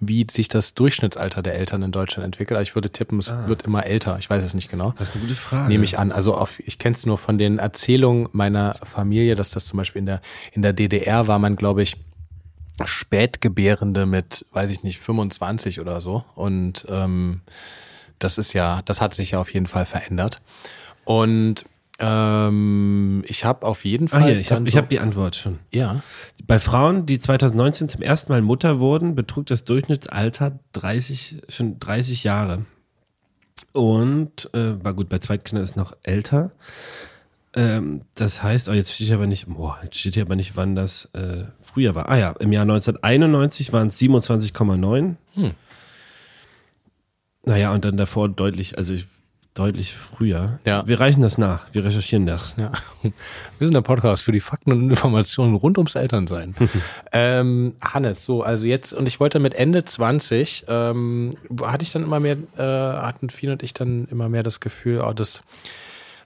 wie 0.00 0.26
sich 0.30 0.48
das 0.48 0.72
Durchschnittsalter 0.72 1.42
der 1.42 1.56
Eltern 1.56 1.82
in 1.82 1.92
Deutschland 1.92 2.24
entwickelt. 2.24 2.56
Aber 2.56 2.62
ich 2.62 2.74
würde 2.74 2.90
tippen, 2.90 3.18
es 3.18 3.30
wird 3.46 3.62
immer 3.62 3.84
älter, 3.84 4.18
ich 4.18 4.30
weiß 4.30 4.42
es 4.42 4.54
nicht 4.54 4.70
genau. 4.70 4.94
Das 4.98 5.10
ist 5.10 5.16
eine 5.16 5.24
gute 5.24 5.36
Frage. 5.36 5.68
Nehme 5.68 5.84
ich 5.84 5.98
an. 5.98 6.10
Also 6.10 6.34
auf, 6.34 6.58
ich 6.60 6.78
kenne 6.78 6.94
es 6.94 7.04
nur 7.04 7.18
von 7.18 7.36
den 7.36 7.58
Erzählungen 7.58 8.28
meiner 8.32 8.76
Familie, 8.82 9.34
dass 9.34 9.50
das 9.50 9.66
zum 9.66 9.76
Beispiel 9.76 10.00
in 10.00 10.06
der, 10.06 10.22
in 10.52 10.62
der 10.62 10.72
DDR 10.72 11.26
war 11.26 11.38
man, 11.38 11.56
glaube 11.56 11.82
ich, 11.82 11.96
Spätgebärende 12.84 14.06
mit, 14.06 14.46
weiß 14.52 14.70
ich 14.70 14.82
nicht, 14.82 14.98
25 14.98 15.80
oder 15.80 16.00
so. 16.00 16.24
Und 16.34 16.86
ähm, 16.88 17.40
das 18.18 18.38
ist 18.38 18.52
ja, 18.52 18.82
das 18.84 19.00
hat 19.00 19.14
sich 19.14 19.32
ja 19.32 19.38
auf 19.40 19.52
jeden 19.52 19.66
Fall 19.66 19.86
verändert. 19.86 20.40
Und 21.04 21.64
ähm, 22.00 23.22
ich 23.28 23.44
habe 23.44 23.64
auf 23.66 23.84
jeden 23.84 24.06
Ah, 24.08 24.18
Fall. 24.18 24.24
hier, 24.24 24.40
ich 24.40 24.50
habe 24.50 24.68
so- 24.68 24.76
hab 24.78 24.88
die 24.88 24.98
Antwort 25.00 25.36
schon. 25.36 25.60
ja. 25.70 26.02
Bei 26.46 26.58
Frauen, 26.58 27.06
die 27.06 27.18
2019 27.18 27.88
zum 27.88 28.02
ersten 28.02 28.32
Mal 28.32 28.42
Mutter 28.42 28.80
wurden, 28.80 29.14
betrug 29.14 29.46
das 29.46 29.64
Durchschnittsalter 29.64 30.58
30, 30.72 31.42
schon 31.48 31.78
30 31.78 32.24
Jahre. 32.24 32.64
Und 33.72 34.50
äh, 34.54 34.82
war 34.84 34.94
gut, 34.94 35.08
bei 35.08 35.18
Zweitkindern 35.18 35.62
ist 35.64 35.76
noch 35.76 35.96
älter. 36.02 36.50
Ähm, 37.56 38.02
das 38.14 38.42
heißt, 38.42 38.68
oh, 38.68 38.72
jetzt 38.72 38.92
steht 38.92 39.06
hier 39.06 39.16
aber 39.16 39.26
nicht, 39.26 39.46
boah, 39.46 39.78
jetzt 39.82 39.98
steht 39.98 40.14
hier 40.14 40.24
aber 40.24 40.36
nicht, 40.36 40.56
wann 40.56 40.74
das 40.74 41.08
äh, 41.14 41.44
früher 41.62 41.94
war. 41.94 42.08
Ah 42.08 42.16
ja, 42.16 42.30
im 42.40 42.52
Jahr 42.52 42.62
1991 42.62 43.72
waren 43.72 43.88
es 43.88 44.00
27,9. 44.00 45.14
Hm. 45.34 45.52
Naja, 47.44 47.72
und 47.72 47.84
dann 47.84 47.96
davor 47.96 48.28
deutlich, 48.28 48.76
also 48.76 48.94
ich, 48.94 49.06
deutlich 49.54 49.94
früher. 49.94 50.58
Ja. 50.66 50.86
Wir 50.88 50.98
reichen 50.98 51.22
das 51.22 51.38
nach, 51.38 51.66
wir 51.72 51.84
recherchieren 51.84 52.26
das. 52.26 52.54
Ja. 52.56 52.72
Wir 53.58 53.68
sind 53.68 53.74
der 53.74 53.82
Podcast 53.82 54.24
für 54.24 54.32
die 54.32 54.40
Fakten 54.40 54.72
und 54.72 54.90
Informationen 54.90 55.54
rund 55.54 55.78
ums 55.78 55.94
Elternsein. 55.94 56.56
ähm, 57.12 57.74
Hannes, 57.80 58.24
so, 58.24 58.42
also 58.42 58.66
jetzt, 58.66 58.92
und 58.92 59.06
ich 59.06 59.20
wollte 59.20 59.38
mit 59.38 59.54
Ende 59.54 59.84
20, 59.84 60.64
ähm, 60.68 61.30
hatte 61.62 61.84
ich 61.84 61.92
dann 61.92 62.02
immer 62.02 62.18
mehr, 62.18 62.36
äh, 62.56 62.62
hatten 62.62 63.30
Fien 63.30 63.50
und 63.50 63.62
ich 63.62 63.74
dann 63.74 64.08
immer 64.10 64.28
mehr 64.28 64.42
das 64.42 64.58
Gefühl, 64.58 65.04
oh, 65.06 65.12
das 65.12 65.44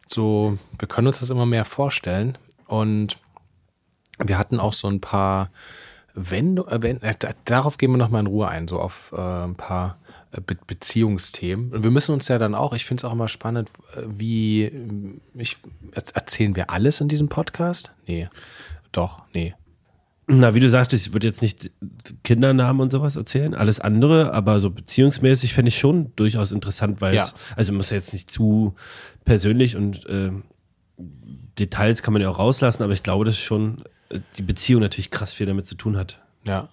so, 0.08 0.58
wir 0.78 0.88
können 0.88 1.06
uns 1.06 1.20
das 1.20 1.30
immer 1.30 1.46
mehr 1.46 1.64
vorstellen. 1.64 2.36
Und 2.66 3.18
wir 4.18 4.38
hatten 4.38 4.58
auch 4.60 4.72
so 4.72 4.88
ein 4.88 5.00
paar, 5.00 5.50
wenn, 6.14 6.56
du- 6.56 6.64
äh, 6.64 6.76
äh, 7.00 7.14
da- 7.18 7.30
darauf 7.44 7.78
gehen 7.78 7.90
wir 7.92 7.98
nochmal 7.98 8.20
in 8.22 8.26
Ruhe 8.26 8.48
ein, 8.48 8.66
so 8.68 8.80
auf 8.80 9.12
äh, 9.16 9.20
ein 9.20 9.54
paar 9.54 9.98
äh, 10.32 10.40
Be 10.40 10.56
Beziehungsthemen. 10.66 11.72
Und 11.72 11.84
wir 11.84 11.90
müssen 11.90 12.12
uns 12.12 12.28
ja 12.28 12.38
dann 12.38 12.54
auch, 12.54 12.72
ich 12.74 12.84
finde 12.84 13.00
es 13.00 13.04
auch 13.04 13.12
immer 13.12 13.28
spannend, 13.28 13.70
äh, 13.96 14.02
wie, 14.06 14.72
ich, 15.34 15.56
er- 15.92 16.02
erzählen 16.16 16.56
wir 16.56 16.70
alles 16.70 17.00
in 17.00 17.08
diesem 17.08 17.28
Podcast? 17.28 17.92
Nee, 18.06 18.28
doch, 18.92 19.22
nee. 19.32 19.54
Na, 20.30 20.54
wie 20.54 20.60
du 20.60 20.68
sagtest, 20.68 21.06
ich 21.06 21.12
würde 21.14 21.26
jetzt 21.26 21.40
nicht 21.40 21.70
Kindernamen 22.22 22.82
und 22.82 22.92
sowas 22.92 23.16
erzählen, 23.16 23.54
alles 23.54 23.80
andere, 23.80 24.34
aber 24.34 24.60
so 24.60 24.68
beziehungsmäßig 24.68 25.54
fände 25.54 25.70
ich 25.70 25.78
schon 25.78 26.12
durchaus 26.16 26.52
interessant, 26.52 27.00
weil 27.00 27.14
Ja. 27.14 27.22
es, 27.24 27.34
also 27.56 27.72
muss 27.72 27.88
ja 27.88 27.96
jetzt 27.96 28.12
nicht 28.12 28.30
zu 28.30 28.74
persönlich 29.24 29.74
und 29.74 30.04
ähm, 30.08 30.44
Details 31.58 32.02
kann 32.02 32.12
man 32.12 32.20
ja 32.22 32.28
auch 32.28 32.38
rauslassen, 32.38 32.82
aber 32.82 32.92
ich 32.92 33.02
glaube, 33.02 33.24
dass 33.24 33.38
schon 33.38 33.82
äh, 34.10 34.20
die 34.36 34.42
Beziehung 34.42 34.82
natürlich 34.82 35.10
krass 35.10 35.32
viel 35.32 35.46
damit 35.46 35.64
zu 35.66 35.76
tun 35.76 35.96
hat. 35.96 36.20
Ja, 36.46 36.68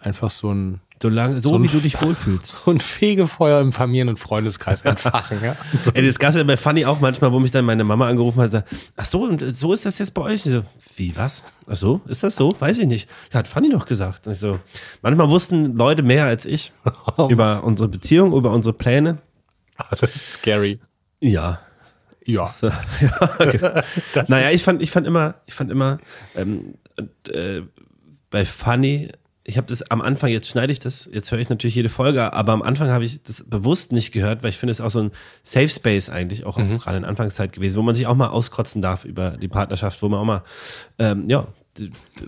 einfach 0.00 0.30
so 0.30 0.52
ein, 0.52 0.80
Solange, 1.02 1.40
so, 1.40 1.50
So 1.50 1.54
ein 1.54 1.62
wie 1.62 1.68
du 1.68 1.80
dich 1.80 2.00
wohlfühlst. 2.02 2.56
so 2.64 2.70
ein 2.70 2.78
Fegefeuer 2.78 3.60
im 3.60 3.72
Familien- 3.72 4.10
und 4.10 4.18
Freundeskreis 4.18 4.82
entfachen. 4.82 5.42
ja. 5.42 5.56
So. 5.80 5.90
Ey, 5.94 6.06
das 6.06 6.18
gab 6.18 6.34
ja 6.34 6.42
bei 6.44 6.58
Funny 6.58 6.84
auch 6.84 7.00
manchmal, 7.00 7.32
wo 7.32 7.38
mich 7.40 7.50
dann 7.50 7.64
meine 7.64 7.84
Mama 7.84 8.06
angerufen 8.06 8.38
hat 8.40 8.46
und 8.46 8.52
sagt, 8.52 8.68
ach 8.96 9.04
so, 9.06 9.22
und 9.24 9.56
so 9.56 9.72
ist 9.72 9.86
das 9.86 9.98
jetzt 9.98 10.12
bei 10.12 10.22
euch? 10.22 10.42
So, 10.42 10.62
wie, 10.96 11.16
was? 11.16 11.44
Ach 11.66 11.76
so, 11.76 12.02
ist 12.06 12.22
das 12.22 12.36
so? 12.36 12.54
Weiß 12.60 12.78
ich 12.78 12.86
nicht. 12.86 13.08
Ja, 13.32 13.38
hat 13.38 13.48
Funny 13.48 13.70
doch 13.70 13.86
gesagt. 13.86 14.26
Und 14.26 14.34
ich 14.34 14.38
so, 14.40 14.58
manchmal 15.00 15.30
wussten 15.30 15.74
Leute 15.74 16.02
mehr 16.02 16.26
als 16.26 16.44
ich 16.44 16.72
über 17.30 17.64
unsere 17.64 17.88
Beziehung, 17.88 18.34
über 18.34 18.50
unsere 18.50 18.74
Pläne. 18.74 19.18
Das 19.90 20.02
ist 20.02 20.32
scary. 20.34 20.80
Ja. 21.20 21.60
Ja. 22.26 22.54
So, 22.60 22.66
ja 22.68 23.30
okay. 23.38 23.82
Naja, 24.28 24.50
ich 24.50 24.62
fand, 24.62 24.82
ich 24.82 24.90
fand 24.90 25.06
immer, 25.06 25.36
ich 25.46 25.54
fand 25.54 25.70
immer, 25.70 25.98
ähm, 26.36 26.74
äh, 27.28 27.62
bei 28.28 28.44
Funny, 28.44 29.08
ich 29.44 29.56
habe 29.56 29.66
das 29.66 29.90
am 29.90 30.02
Anfang, 30.02 30.30
jetzt 30.30 30.48
schneide 30.48 30.72
ich 30.72 30.78
das, 30.80 31.08
jetzt 31.12 31.32
höre 31.32 31.38
ich 31.38 31.48
natürlich 31.48 31.74
jede 31.74 31.88
Folge, 31.88 32.32
aber 32.32 32.52
am 32.52 32.62
Anfang 32.62 32.90
habe 32.90 33.04
ich 33.04 33.22
das 33.22 33.42
bewusst 33.48 33.90
nicht 33.90 34.12
gehört, 34.12 34.42
weil 34.42 34.50
ich 34.50 34.58
finde 34.58 34.72
es 34.72 34.80
auch 34.80 34.90
so 34.90 35.00
ein 35.04 35.10
Safe 35.42 35.68
Space 35.68 36.10
eigentlich, 36.10 36.44
auch 36.44 36.56
gerade 36.56 36.98
in 36.98 37.04
Anfangszeit 37.04 37.52
gewesen, 37.52 37.76
wo 37.78 37.82
man 37.82 37.94
sich 37.94 38.06
auch 38.06 38.14
mal 38.14 38.28
auskotzen 38.28 38.82
darf 38.82 39.04
über 39.04 39.30
die 39.32 39.48
Partnerschaft, 39.48 40.02
wo 40.02 40.08
man 40.08 40.20
auch 40.20 40.24
mal, 40.24 40.42
ähm, 40.98 41.28
ja, 41.28 41.46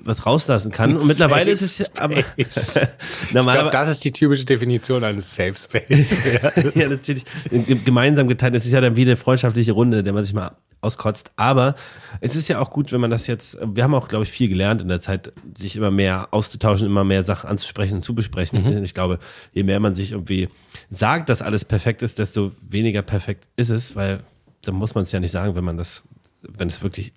was 0.04 0.24
rauslassen 0.24 0.70
kann. 0.70 0.96
Und 0.96 1.06
mittlerweile 1.06 1.50
ist 1.50 1.62
es 1.62 1.94
aber, 1.96 2.14
glaube, 2.36 2.88
normalerweise, 3.32 3.70
das 3.72 3.88
ist 3.90 4.04
die 4.04 4.12
typische 4.12 4.44
Definition 4.44 5.04
eines 5.04 5.34
Safe 5.34 5.54
Space. 5.54 6.14
ja, 6.74 6.88
natürlich. 6.88 7.24
Ge- 7.50 7.78
Gemeinsam 7.84 8.28
geteilt. 8.28 8.54
Es 8.54 8.64
ist 8.64 8.72
ja 8.72 8.80
dann 8.80 8.96
wie 8.96 9.02
eine 9.02 9.16
freundschaftliche 9.16 9.72
Runde, 9.72 9.98
in 9.98 10.04
der 10.04 10.14
man 10.14 10.22
sich 10.24 10.32
mal 10.32 10.56
auskotzt. 10.82 11.32
Aber 11.36 11.74
es 12.20 12.36
ist 12.36 12.48
ja 12.48 12.60
auch 12.60 12.70
gut, 12.70 12.92
wenn 12.92 13.00
man 13.00 13.10
das 13.10 13.26
jetzt, 13.26 13.56
wir 13.62 13.84
haben 13.84 13.94
auch, 13.94 14.08
glaube 14.08 14.24
ich, 14.24 14.30
viel 14.30 14.48
gelernt 14.48 14.82
in 14.82 14.88
der 14.88 15.00
Zeit, 15.00 15.32
sich 15.56 15.76
immer 15.76 15.90
mehr 15.90 16.28
auszutauschen, 16.32 16.86
immer 16.86 17.04
mehr 17.04 17.22
Sachen 17.22 17.48
anzusprechen 17.48 17.94
und 17.94 18.02
zu 18.02 18.14
besprechen. 18.14 18.82
Ich 18.84 18.94
glaube, 18.94 19.18
je 19.52 19.62
mehr 19.62 19.80
man 19.80 19.94
sich 19.94 20.12
irgendwie 20.12 20.48
sagt, 20.90 21.28
dass 21.28 21.40
alles 21.40 21.64
perfekt 21.64 22.02
ist, 22.02 22.18
desto 22.18 22.52
weniger 22.68 23.02
perfekt 23.02 23.46
ist 23.56 23.70
es, 23.70 23.96
weil 23.96 24.20
dann 24.62 24.74
muss 24.74 24.94
man 24.94 25.02
es 25.02 25.12
ja 25.12 25.20
nicht 25.20 25.30
sagen, 25.30 25.54
wenn 25.54 25.64
man 25.64 25.76
das, 25.76 26.04
wenn 26.42 26.68
es 26.68 26.82
wirklich 26.82 27.12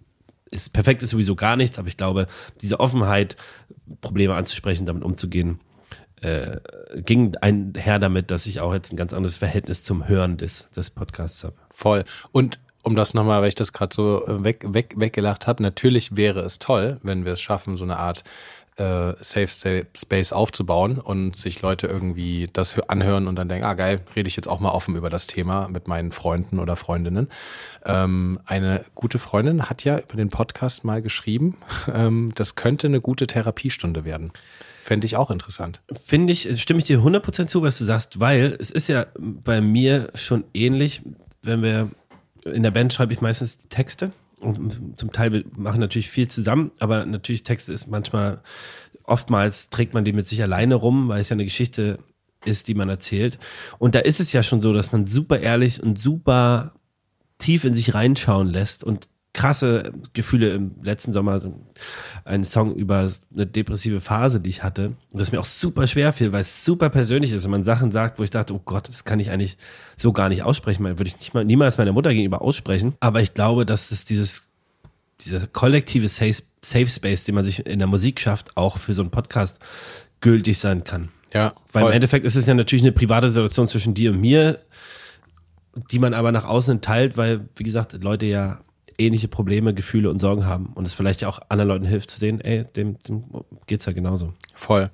ist. 0.51 0.73
Perfekt 0.73 1.03
ist 1.03 1.09
sowieso 1.09 1.35
gar 1.35 1.55
nichts, 1.55 1.79
aber 1.79 1.87
ich 1.87 1.97
glaube, 1.97 2.27
diese 2.61 2.79
Offenheit, 2.79 3.35
Probleme 4.01 4.35
anzusprechen, 4.35 4.85
damit 4.85 5.03
umzugehen, 5.03 5.59
äh, 6.21 6.59
ging 6.95 7.35
einher 7.41 7.99
damit, 7.99 8.31
dass 8.31 8.45
ich 8.45 8.59
auch 8.59 8.73
jetzt 8.73 8.91
ein 8.91 8.97
ganz 8.97 9.13
anderes 9.13 9.37
Verhältnis 9.37 9.83
zum 9.83 10.07
Hören 10.07 10.37
des, 10.37 10.71
des 10.71 10.89
Podcasts 10.89 11.43
habe. 11.43 11.55
Voll. 11.69 12.03
Und 12.31 12.59
um 12.85 12.95
das 12.95 13.13
nochmal, 13.13 13.41
weil 13.41 13.49
ich 13.49 13.55
das 13.55 13.73
gerade 13.73 13.93
so 13.93 14.25
äh, 14.25 14.43
weg, 14.43 14.65
weg, 14.67 14.93
weggelacht 14.97 15.47
habe, 15.47 15.63
natürlich 15.63 16.15
wäre 16.15 16.41
es 16.41 16.59
toll, 16.59 16.99
wenn 17.03 17.25
wir 17.25 17.33
es 17.33 17.41
schaffen, 17.41 17.75
so 17.75 17.83
eine 17.83 17.97
Art 17.97 18.23
äh, 18.77 19.13
Safe 19.21 19.85
Space 19.95 20.33
aufzubauen 20.33 20.99
und 20.99 21.35
sich 21.35 21.61
Leute 21.61 21.87
irgendwie 21.87 22.49
das 22.51 22.77
hö- 22.77 22.87
anhören 22.87 23.27
und 23.27 23.37
dann 23.37 23.47
denken, 23.47 23.65
ah 23.65 23.73
geil, 23.73 24.01
rede 24.15 24.27
ich 24.27 24.35
jetzt 24.35 24.47
auch 24.47 24.59
mal 24.59 24.71
offen 24.71 24.95
über 24.95 25.09
das 25.09 25.27
Thema 25.27 25.67
mit 25.69 25.87
meinen 25.87 26.11
Freunden 26.11 26.59
oder 26.59 26.75
Freundinnen. 26.75 27.29
Ähm, 27.85 28.39
eine 28.45 28.83
gute 28.93 29.17
Freundin 29.17 29.69
hat 29.69 29.83
ja 29.83 29.97
über 29.97 30.17
den 30.17 30.29
Podcast 30.29 30.83
mal 30.83 31.01
geschrieben, 31.01 31.57
ähm, 31.93 32.31
das 32.35 32.55
könnte 32.55 32.87
eine 32.87 33.01
gute 33.01 33.27
Therapiestunde 33.27 34.03
werden. 34.03 34.31
Fände 34.81 35.05
ich 35.05 35.15
auch 35.15 35.31
interessant. 35.31 35.81
Finde 35.91 36.33
ich, 36.33 36.61
stimme 36.61 36.79
ich 36.79 36.85
dir 36.85 36.99
100% 36.99 37.47
zu, 37.47 37.63
was 37.63 37.77
du 37.77 37.85
sagst, 37.85 38.19
weil 38.19 38.55
es 38.59 38.69
ist 38.69 38.87
ja 38.87 39.07
bei 39.17 39.61
mir 39.61 40.09
schon 40.13 40.43
ähnlich, 40.53 41.01
wenn 41.41 41.63
wir 41.63 41.89
in 42.45 42.63
der 42.63 42.71
Band 42.71 42.93
schreibe 42.93 43.13
ich 43.13 43.21
meistens 43.21 43.57
die 43.57 43.69
Texte. 43.69 44.11
Und 44.41 44.99
zum 44.99 45.11
Teil 45.11 45.31
wir 45.31 45.43
machen 45.55 45.79
natürlich 45.79 46.09
viel 46.09 46.27
zusammen, 46.27 46.71
aber 46.79 47.05
natürlich 47.05 47.43
Texte 47.43 47.71
ist 47.73 47.87
manchmal, 47.87 48.41
oftmals 49.03 49.69
trägt 49.69 49.93
man 49.93 50.03
die 50.03 50.13
mit 50.13 50.27
sich 50.27 50.43
alleine 50.43 50.75
rum, 50.75 51.07
weil 51.07 51.21
es 51.21 51.29
ja 51.29 51.35
eine 51.35 51.45
Geschichte 51.45 51.99
ist, 52.43 52.67
die 52.67 52.75
man 52.75 52.89
erzählt. 52.89 53.39
Und 53.79 53.95
da 53.95 53.99
ist 53.99 54.19
es 54.19 54.33
ja 54.33 54.43
schon 54.43 54.61
so, 54.61 54.73
dass 54.73 54.91
man 54.91 55.05
super 55.05 55.39
ehrlich 55.39 55.81
und 55.81 55.97
super 55.97 56.73
tief 57.37 57.63
in 57.63 57.73
sich 57.73 57.93
reinschauen 57.93 58.47
lässt 58.47 58.83
und 58.83 59.07
krasse 59.35 59.91
Gefühle 60.13 60.51
im 60.51 60.75
letzten 60.81 61.11
Sommer, 61.11 61.41
so 61.41 61.53
ein 62.23 62.45
Song 62.45 62.73
über 62.73 63.11
eine 63.33 63.45
depressive 63.45 63.99
Phase, 63.99 64.39
die 64.39 64.49
ich 64.49 64.63
hatte. 64.63 64.93
Und 65.11 65.19
das 65.19 65.33
mir 65.33 65.39
auch 65.39 65.45
super 65.45 65.85
schwer 65.87 66.13
fiel, 66.13 66.31
weil 66.31 66.41
es 66.41 66.63
super 66.63 66.89
persönlich 66.89 67.33
ist. 67.33 67.43
Und 67.43 67.51
man 67.51 67.63
Sachen 67.63 67.91
sagt, 67.91 68.17
wo 68.17 68.23
ich 68.23 68.29
dachte, 68.29 68.55
oh 68.55 68.61
Gott, 68.63 68.87
das 68.87 69.03
kann 69.03 69.19
ich 69.19 69.29
eigentlich 69.29 69.57
so 69.97 70.13
gar 70.13 70.29
nicht 70.29 70.43
aussprechen. 70.43 70.83
Man 70.83 70.97
würde 70.97 71.09
ich 71.09 71.17
nicht 71.17 71.33
mal, 71.33 71.43
niemals 71.43 71.77
meiner 71.77 71.91
Mutter 71.91 72.13
gegenüber 72.13 72.41
aussprechen. 72.41 72.93
Aber 73.01 73.21
ich 73.21 73.33
glaube, 73.33 73.65
dass 73.65 73.91
es 73.91 74.05
dieses, 74.05 74.51
dieser 75.21 75.47
kollektive 75.47 76.07
Safe, 76.07 76.41
Safe 76.63 76.87
Space, 76.87 77.25
den 77.25 77.35
man 77.35 77.43
sich 77.43 77.65
in 77.65 77.79
der 77.79 77.89
Musik 77.89 78.21
schafft, 78.21 78.55
auch 78.55 78.77
für 78.77 78.93
so 78.93 79.01
einen 79.01 79.11
Podcast 79.11 79.59
gültig 80.21 80.57
sein 80.59 80.85
kann. 80.85 81.09
Ja, 81.33 81.53
Weil 81.73 81.81
im 81.81 81.87
voll. 81.87 81.93
Endeffekt 81.93 82.25
ist 82.25 82.35
es 82.35 82.45
ja 82.45 82.53
natürlich 82.53 82.83
eine 82.83 82.93
private 82.93 83.29
Situation 83.29 83.67
zwischen 83.67 83.93
dir 83.93 84.11
und 84.11 84.21
mir, 84.21 84.59
die 85.91 85.99
man 85.99 86.13
aber 86.13 86.31
nach 86.31 86.45
außen 86.45 86.79
teilt, 86.79 87.17
weil, 87.17 87.49
wie 87.57 87.63
gesagt, 87.63 88.01
Leute 88.01 88.25
ja 88.25 88.61
ähnliche 88.97 89.27
Probleme, 89.27 89.73
Gefühle 89.73 90.09
und 90.09 90.19
Sorgen 90.19 90.45
haben 90.45 90.71
und 90.75 90.85
es 90.85 90.93
vielleicht 90.93 91.21
ja 91.21 91.27
auch 91.27 91.39
anderen 91.49 91.69
Leuten 91.69 91.85
hilft 91.85 92.11
zu 92.11 92.19
sehen, 92.19 92.41
ey, 92.41 92.65
dem, 92.75 92.97
dem 92.99 93.23
geht's 93.67 93.85
ja 93.85 93.93
genauso. 93.93 94.33
Voll. 94.53 94.89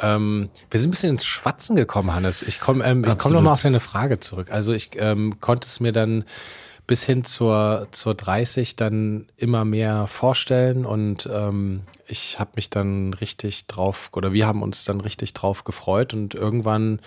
Ähm, 0.00 0.50
wir 0.70 0.80
sind 0.80 0.88
ein 0.88 0.92
bisschen 0.92 1.10
ins 1.10 1.24
Schwatzen 1.24 1.76
gekommen, 1.76 2.14
Hannes. 2.14 2.42
Ich 2.42 2.60
komme 2.60 2.84
ähm, 2.84 3.00
ich 3.00 3.04
komm 3.04 3.12
Absolut. 3.12 3.36
noch 3.36 3.42
mal 3.42 3.52
auf 3.52 3.62
deine 3.62 3.80
Frage 3.80 4.20
zurück. 4.20 4.50
Also 4.50 4.72
ich 4.72 4.90
ähm, 4.96 5.40
konnte 5.40 5.66
es 5.66 5.80
mir 5.80 5.92
dann 5.92 6.24
bis 6.86 7.04
hin 7.04 7.24
zur, 7.24 7.88
zur 7.92 8.14
30 8.14 8.76
dann 8.76 9.26
immer 9.36 9.64
mehr 9.64 10.06
vorstellen 10.06 10.84
und 10.84 11.28
ähm, 11.32 11.82
ich 12.06 12.38
habe 12.38 12.52
mich 12.56 12.68
dann 12.68 13.14
richtig 13.14 13.66
drauf, 13.66 14.10
oder 14.12 14.32
wir 14.32 14.46
haben 14.46 14.62
uns 14.62 14.84
dann 14.84 15.00
richtig 15.00 15.32
drauf 15.32 15.64
gefreut 15.64 16.12
und 16.12 16.34
irgendwann 16.34 17.00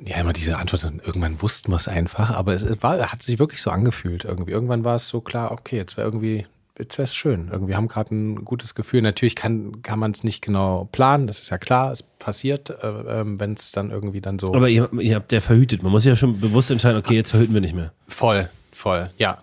ja, 0.00 0.16
immer 0.18 0.32
diese 0.32 0.58
Antwort, 0.58 0.84
irgendwann 1.04 1.42
wussten 1.42 1.72
wir 1.72 1.76
es 1.76 1.88
einfach, 1.88 2.30
aber 2.30 2.54
es 2.54 2.64
war, 2.82 3.12
hat 3.12 3.22
sich 3.22 3.38
wirklich 3.38 3.60
so 3.60 3.70
angefühlt 3.70 4.24
irgendwie. 4.24 4.52
Irgendwann 4.52 4.84
war 4.84 4.96
es 4.96 5.08
so 5.08 5.20
klar, 5.20 5.50
okay, 5.50 5.76
jetzt 5.76 5.96
wäre 5.96 6.06
irgendwie, 6.06 6.46
jetzt 6.78 6.98
wäre 6.98 7.04
es 7.04 7.14
schön. 7.14 7.48
Irgendwie 7.50 7.74
haben 7.74 7.88
gerade 7.88 8.14
ein 8.14 8.44
gutes 8.44 8.74
Gefühl. 8.74 9.02
Natürlich 9.02 9.34
kann, 9.34 9.82
kann 9.82 9.98
man 9.98 10.12
es 10.12 10.24
nicht 10.24 10.42
genau 10.42 10.88
planen, 10.92 11.26
das 11.26 11.40
ist 11.40 11.50
ja 11.50 11.58
klar, 11.58 11.92
es 11.92 12.02
passiert, 12.02 12.70
äh, 12.70 12.86
ähm, 12.86 13.40
wenn 13.40 13.54
es 13.54 13.72
dann 13.72 13.90
irgendwie 13.90 14.20
dann 14.20 14.38
so. 14.38 14.54
Aber 14.54 14.68
ihr, 14.68 14.88
ihr 15.00 15.16
habt 15.16 15.32
ja 15.32 15.40
verhütet. 15.40 15.82
Man 15.82 15.92
muss 15.92 16.04
ja 16.04 16.16
schon 16.16 16.40
bewusst 16.40 16.70
entscheiden, 16.70 16.98
okay, 16.98 17.14
jetzt 17.14 17.30
verhüten 17.30 17.54
wir 17.54 17.60
nicht 17.60 17.74
mehr. 17.74 17.92
Voll, 18.06 18.48
voll, 18.72 19.10
ja. 19.18 19.38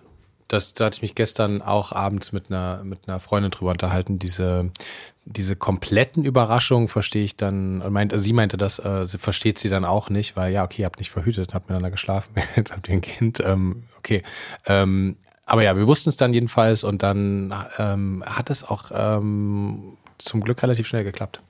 Das, 0.50 0.74
da 0.74 0.86
hatte 0.86 0.96
ich 0.96 1.02
mich 1.02 1.14
gestern 1.14 1.62
auch 1.62 1.92
abends 1.92 2.32
mit 2.32 2.50
einer, 2.50 2.82
mit 2.82 3.08
einer 3.08 3.20
Freundin 3.20 3.52
drüber 3.52 3.70
unterhalten. 3.70 4.18
Diese, 4.18 4.72
diese 5.24 5.54
kompletten 5.54 6.24
Überraschungen 6.24 6.88
verstehe 6.88 7.22
ich 7.22 7.36
dann, 7.36 7.78
meint, 7.92 8.12
sie 8.20 8.32
meinte 8.32 8.56
das, 8.56 8.80
äh, 8.84 9.06
sie 9.06 9.18
versteht 9.18 9.60
sie 9.60 9.68
dann 9.68 9.84
auch 9.84 10.10
nicht, 10.10 10.34
weil 10.34 10.52
ja, 10.52 10.64
okay, 10.64 10.82
ihr 10.82 10.86
habt 10.86 10.98
nicht 10.98 11.10
verhütet, 11.10 11.54
habt 11.54 11.68
miteinander 11.68 11.92
geschlafen, 11.92 12.34
jetzt 12.56 12.72
habt 12.72 12.88
ihr 12.88 12.94
ein 12.94 13.00
Kind, 13.00 13.38
ähm, 13.38 13.84
okay. 13.96 14.24
Ähm, 14.66 15.18
aber 15.46 15.62
ja, 15.62 15.76
wir 15.76 15.86
wussten 15.86 16.10
es 16.10 16.16
dann 16.16 16.34
jedenfalls 16.34 16.82
und 16.82 17.04
dann 17.04 17.54
ähm, 17.78 18.24
hat 18.26 18.50
es 18.50 18.64
auch 18.64 18.90
ähm, 18.92 19.98
zum 20.18 20.42
Glück 20.42 20.64
relativ 20.64 20.88
schnell 20.88 21.04
geklappt. 21.04 21.44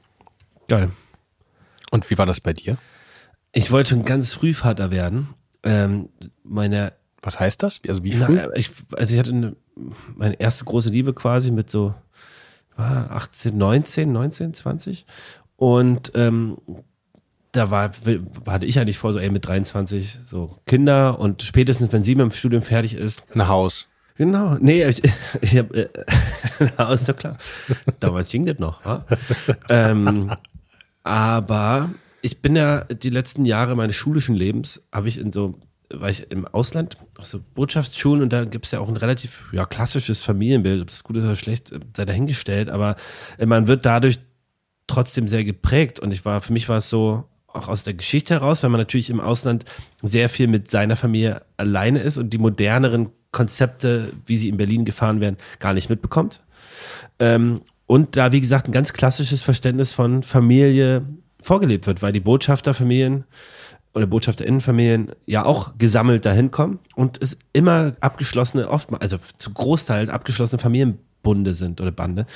Geil. 0.69 0.91
Und 1.91 2.11
wie 2.11 2.19
war 2.19 2.27
das 2.27 2.43
bei 2.43 2.53
dir? 2.53 2.77
Ich 3.53 3.73
wollte 3.73 3.91
schon 3.91 4.05
ganz 4.05 4.35
früh 4.35 4.53
Vater 4.53 4.91
werden. 4.91 5.35
Ähm, 5.63 6.11
meine 6.45 6.93
Was 7.23 7.39
heißt 7.39 7.63
das? 7.63 7.81
Also 7.87 8.03
wie 8.05 8.13
früh? 8.13 8.35
Na, 8.35 8.55
ich, 8.55 8.71
also 8.97 9.15
ich 9.15 9.21
hatte 9.21 9.31
eine, 9.31 9.57
meine 10.17 10.41
erste 10.41 10.65
große 10.65 10.91
Liebe 10.91 11.13
quasi 11.13 11.51
mit 11.51 11.71
so 11.71 11.95
war 12.77 13.11
18, 13.11 13.57
19, 13.57 14.13
19, 14.13 14.55
20. 14.55 15.07
Und 15.57 16.13
ähm, 16.15 16.57
da 17.53 17.71
war, 17.71 17.91
hatte 18.47 18.67
ich 18.67 18.79
eigentlich 18.79 18.99
vor, 18.99 19.13
so 19.13 19.19
ey, 19.19 19.31
mit 19.31 19.47
23 19.47 20.21
so 20.25 20.59
Kinder 20.67 21.19
und 21.19 21.43
spätestens, 21.43 21.93
wenn 21.93 22.05
sie 22.05 22.15
mit 22.15 22.25
dem 22.25 22.31
Studium 22.31 22.63
fertig 22.63 22.95
ist. 22.95 23.25
Ein 23.35 23.49
Haus. 23.49 23.89
Genau, 24.17 24.57
nee, 24.61 24.87
ich, 24.87 25.03
ich 25.41 25.57
hab, 25.57 25.75
äh, 25.75 25.89
na, 26.79 26.93
ist 26.93 27.09
doch 27.09 27.17
klar. 27.17 27.39
Damals 28.01 28.29
ging 28.29 28.47
das 28.47 28.59
noch. 28.59 28.81
Ähm, 29.69 30.33
aber 31.03 31.91
ich 32.23 32.43
bin 32.43 32.55
ja 32.55 32.85
die 32.85 33.11
letzten 33.11 33.45
Jahre 33.45 33.75
meines 33.77 33.97
schulischen 33.97 34.35
Lebens, 34.35 34.83
habe 34.93 35.09
ich 35.09 35.19
in 35.19 35.33
so, 35.33 35.59
war 35.93 36.11
ich 36.11 36.31
im 36.31 36.47
Ausland, 36.47 36.97
auf 37.19 37.27
so 37.27 37.41
Botschaftsschulen 37.55 38.23
und 38.23 38.33
da 38.33 38.45
gibt 38.45 38.67
es 38.67 38.71
ja 38.73 38.81
auch 38.81 38.89
ein 38.89 38.97
relativ 38.97 39.49
ja, 39.53 39.67
klassisches 39.67 40.23
Familienbild. 40.23 40.83
Ob 40.83 40.89
das 40.89 41.05
gut 41.05 41.17
ist 41.17 41.25
oder 41.25 41.37
schlecht, 41.37 41.73
sei 41.97 42.05
dahingestellt, 42.05 42.69
aber 42.69 42.97
äh, 43.39 43.47
man 43.47 43.67
wird 43.67 43.85
dadurch 43.87 44.21
trotzdem 44.87 45.29
sehr 45.29 45.45
geprägt 45.45 46.01
und 46.01 46.13
ich 46.13 46.25
war, 46.25 46.41
für 46.41 46.53
mich 46.53 46.69
war 46.69 46.79
es 46.79 46.89
so, 46.89 47.25
auch 47.53 47.69
aus 47.69 47.83
der 47.83 47.95
Geschichte 47.95 48.35
heraus, 48.35 48.63
weil 48.63 48.71
man 48.71 48.81
natürlich 48.81 49.11
im 49.11 49.21
Ausland 49.21 49.65
sehr 50.03 50.29
viel 50.29 50.47
mit 50.47 50.71
seiner 50.71 50.97
Familie 50.97 51.43
alleine 51.57 52.01
ist 52.01 52.17
und 52.17 52.31
die 52.31 52.39
moderneren 52.39 53.11
Konzepte, 53.33 54.13
wie 54.27 54.37
sie 54.37 54.49
in 54.49 54.57
Berlin 54.57 54.85
gefahren 54.85 55.21
werden, 55.21 55.37
gar 55.59 55.73
nicht 55.73 55.91
mitbekommt. 55.91 56.43
Ähm, 57.19 57.63
und 57.87 58.17
da, 58.17 58.31
wie 58.31 58.41
gesagt, 58.41 58.69
ein 58.69 58.73
ganz 58.73 58.93
klassisches 58.93 59.43
Verständnis 59.43 59.93
von 59.93 60.23
Familie 60.23 61.05
vorgelebt 61.43 61.87
wird, 61.87 62.03
weil 62.03 62.13
die 62.13 62.21
Botschafterfamilien 62.21 63.25
oder 63.95 64.07
Botschafterinnenfamilien 64.07 65.13
ja 65.27 65.45
auch 65.45 65.77
gesammelt 65.79 66.25
dahin 66.25 66.51
kommen 66.51 66.79
und 66.95 67.21
es 67.21 67.37
immer 67.53 67.95
abgeschlossene, 68.01 68.69
oftmals, 68.69 69.03
also 69.03 69.19
zu 69.39 69.53
Großteilen 69.53 70.11
abgeschlossene 70.11 70.61
Familienbunde 70.61 71.55
sind 71.55 71.81
oder 71.81 71.91
Bande. 71.91 72.27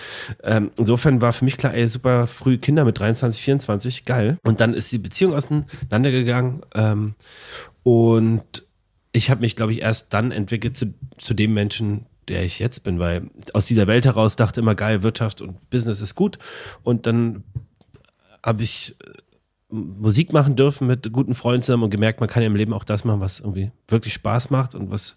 Ähm, 0.42 0.70
insofern 0.76 1.22
war 1.22 1.32
für 1.32 1.44
mich 1.44 1.56
klar, 1.56 1.74
ey, 1.74 1.86
super 1.86 2.26
früh 2.26 2.58
Kinder 2.58 2.84
mit 2.84 2.98
23, 2.98 3.42
24, 3.42 4.04
geil. 4.04 4.38
Und 4.42 4.60
dann 4.60 4.74
ist 4.74 4.90
die 4.90 4.98
Beziehung 4.98 5.34
auseinandergegangen 5.34 6.62
ähm, 6.74 7.14
und 7.82 8.64
ich 9.12 9.30
habe 9.30 9.42
mich, 9.42 9.54
glaube 9.54 9.72
ich, 9.72 9.82
erst 9.82 10.12
dann 10.12 10.32
entwickelt 10.32 10.76
zu, 10.76 10.92
zu 11.18 11.34
dem 11.34 11.54
Menschen, 11.54 12.06
der 12.26 12.44
ich 12.44 12.58
jetzt 12.58 12.82
bin, 12.82 12.98
weil 12.98 13.30
aus 13.52 13.66
dieser 13.66 13.86
Welt 13.86 14.06
heraus 14.06 14.34
dachte 14.34 14.60
immer 14.60 14.74
geil, 14.74 15.04
Wirtschaft 15.04 15.40
und 15.40 15.70
Business 15.70 16.00
ist 16.00 16.16
gut. 16.16 16.38
Und 16.82 17.06
dann 17.06 17.44
habe 18.42 18.64
ich 18.64 18.96
Musik 19.74 20.32
machen 20.32 20.56
dürfen 20.56 20.86
mit 20.86 21.12
guten 21.12 21.34
Freunden 21.34 21.62
zusammen 21.62 21.84
und 21.84 21.90
gemerkt, 21.90 22.20
man 22.20 22.28
kann 22.28 22.42
ja 22.42 22.46
im 22.46 22.56
Leben 22.56 22.72
auch 22.72 22.84
das 22.84 23.04
machen, 23.04 23.20
was 23.20 23.40
irgendwie 23.40 23.72
wirklich 23.88 24.14
Spaß 24.14 24.50
macht 24.50 24.74
und 24.74 24.90
was 24.90 25.14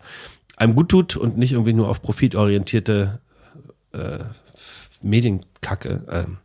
einem 0.57 0.75
gut 0.75 0.89
tut 0.89 1.15
und 1.15 1.37
nicht 1.37 1.53
irgendwie 1.53 1.73
nur 1.73 1.87
auf 1.87 2.01
profitorientierte 2.01 3.19
äh, 3.93 4.19
Medienkacke. 5.01 6.05
Ähm, 6.09 6.37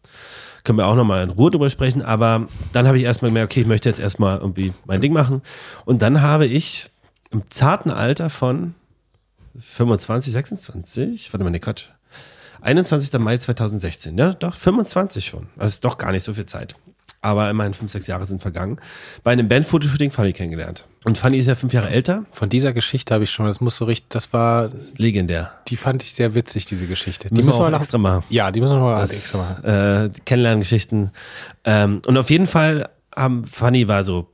können 0.64 0.78
wir 0.78 0.86
auch 0.86 0.94
nochmal 0.94 1.24
in 1.24 1.30
Ruhe 1.30 1.50
drüber 1.50 1.70
sprechen, 1.70 2.02
aber 2.02 2.46
dann 2.72 2.86
habe 2.86 2.98
ich 2.98 3.04
erstmal 3.04 3.30
gemerkt, 3.30 3.52
okay, 3.52 3.62
ich 3.62 3.66
möchte 3.66 3.88
jetzt 3.88 3.98
erstmal 3.98 4.38
irgendwie 4.38 4.72
mein 4.84 5.00
Ding 5.00 5.12
machen. 5.12 5.42
Und 5.84 6.02
dann 6.02 6.20
habe 6.20 6.46
ich 6.46 6.90
im 7.30 7.50
zarten 7.50 7.90
Alter 7.90 8.30
von 8.30 8.74
25, 9.58 10.32
26, 10.32 11.32
warte 11.32 11.44
mal, 11.44 11.50
nee, 11.50 11.58
Quatsch. 11.58 11.88
21. 12.60 13.12
Mai 13.18 13.38
2016, 13.38 14.16
ja, 14.16 14.34
doch, 14.34 14.54
25 14.54 15.26
schon. 15.26 15.48
Also 15.56 15.72
ist 15.72 15.84
doch 15.84 15.98
gar 15.98 16.12
nicht 16.12 16.22
so 16.22 16.32
viel 16.32 16.46
Zeit. 16.46 16.76
Aber 17.24 17.48
immerhin 17.48 17.72
fünf, 17.72 17.92
sechs 17.92 18.08
Jahre 18.08 18.26
sind 18.26 18.42
vergangen. 18.42 18.78
Bei 19.22 19.30
einem 19.30 19.46
Bandfotoshooting 19.48 20.10
Fanny 20.10 20.32
kennengelernt. 20.32 20.88
Und 21.04 21.18
Fanny 21.18 21.38
ist 21.38 21.46
ja 21.46 21.54
fünf 21.54 21.72
Jahre 21.72 21.88
älter. 21.90 22.24
Von 22.32 22.48
dieser 22.48 22.72
Geschichte 22.72 23.14
habe 23.14 23.22
ich 23.24 23.30
schon, 23.30 23.46
das 23.46 23.60
muss 23.60 23.76
so 23.76 23.84
richtig, 23.84 24.08
das 24.10 24.32
war, 24.32 24.70
Legendär. 24.96 25.52
die 25.68 25.76
fand 25.76 26.02
ich 26.02 26.12
sehr 26.14 26.34
witzig, 26.34 26.66
diese 26.66 26.86
Geschichte. 26.86 27.28
Die 27.28 27.34
Müssen 27.34 27.46
wir 27.46 27.52
müssen 27.52 27.62
wir 27.62 27.70
noch 27.70 27.78
extra 27.80 27.98
machen. 27.98 28.24
Ja, 28.28 28.50
die 28.50 28.60
müssen 28.60 28.74
wir 28.76 28.80
noch 28.90 28.98
Das, 28.98 29.12
extra 29.12 29.38
machen. 29.38 29.64
äh, 29.64 30.10
Kennenlerngeschichten. 30.24 31.12
Ähm, 31.64 32.02
und 32.04 32.16
auf 32.16 32.28
jeden 32.28 32.48
Fall 32.48 32.88
haben 33.14 33.44
Fanny 33.46 33.86
war 33.86 34.02
so, 34.02 34.28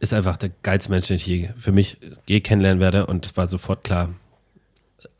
ist 0.00 0.14
einfach 0.14 0.38
der 0.38 0.50
geilste 0.62 0.90
Mensch, 0.90 1.08
den 1.08 1.16
ich 1.16 1.26
je, 1.26 1.50
für 1.58 1.72
mich 1.72 1.98
je 2.26 2.40
kennenlernen 2.40 2.80
werde. 2.80 3.04
Und 3.06 3.26
es 3.26 3.36
war 3.36 3.46
sofort 3.46 3.84
klar, 3.84 4.08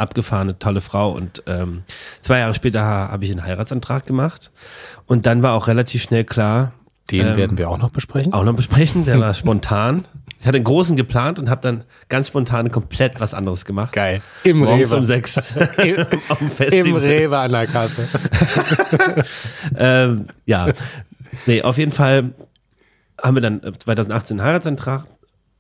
abgefahrene, 0.03 0.59
tolle 0.59 0.81
Frau. 0.83 1.13
Und 1.13 1.43
ähm, 1.47 1.83
zwei 2.21 2.41
Jahre 2.41 2.55
später 2.55 2.83
habe 2.83 3.25
ich 3.25 3.31
einen 3.31 3.45
Heiratsantrag 3.45 4.07
gemacht. 4.07 4.53
Und 5.07 5.25
dann 5.27 5.43
war 5.43 5.55
auch 5.55 5.67
relativ 5.69 6.03
schnell 6.03 6.25
klar, 6.25 6.73
Den 7.11 7.27
ähm, 7.29 7.37
werden 7.37 7.59
wir 7.59 7.71
auch 7.71 7.79
noch 7.79 7.91
besprechen. 7.91 8.33
auch 8.33 8.45
noch 8.45 8.55
besprechen. 8.55 9.05
Der 9.05 9.19
war 9.21 9.33
spontan. 9.43 10.05
Ich 10.41 10.47
hatte 10.49 10.57
einen 10.57 10.65
großen 10.65 10.97
geplant 10.97 11.39
und 11.39 11.49
habe 11.49 11.61
dann 11.61 11.85
ganz 12.09 12.27
spontan 12.29 12.71
komplett 12.73 13.21
was 13.21 13.33
anderes 13.33 13.65
gemacht. 13.65 13.93
Geil. 13.93 14.21
Im 14.43 14.59
Morgens 14.59 14.91
Rewe. 14.91 14.99
um 14.99 15.05
sechs 15.05 15.57
auf 15.57 15.77
dem 15.77 15.97
Im 15.97 16.51
Festival. 16.51 17.01
Rewe 17.01 17.39
an 17.39 17.53
der 17.53 17.67
Kasse. 17.69 18.09
ähm, 19.77 20.27
ja, 20.47 20.69
nee, 21.47 21.63
auf 21.63 21.79
jeden 21.79 21.93
Fall 21.93 22.33
haben 23.23 23.37
wir 23.37 23.41
dann 23.41 23.63
äh, 23.63 23.73
2018 23.73 24.41
einen 24.41 24.49
Heiratsantrag 24.49 25.07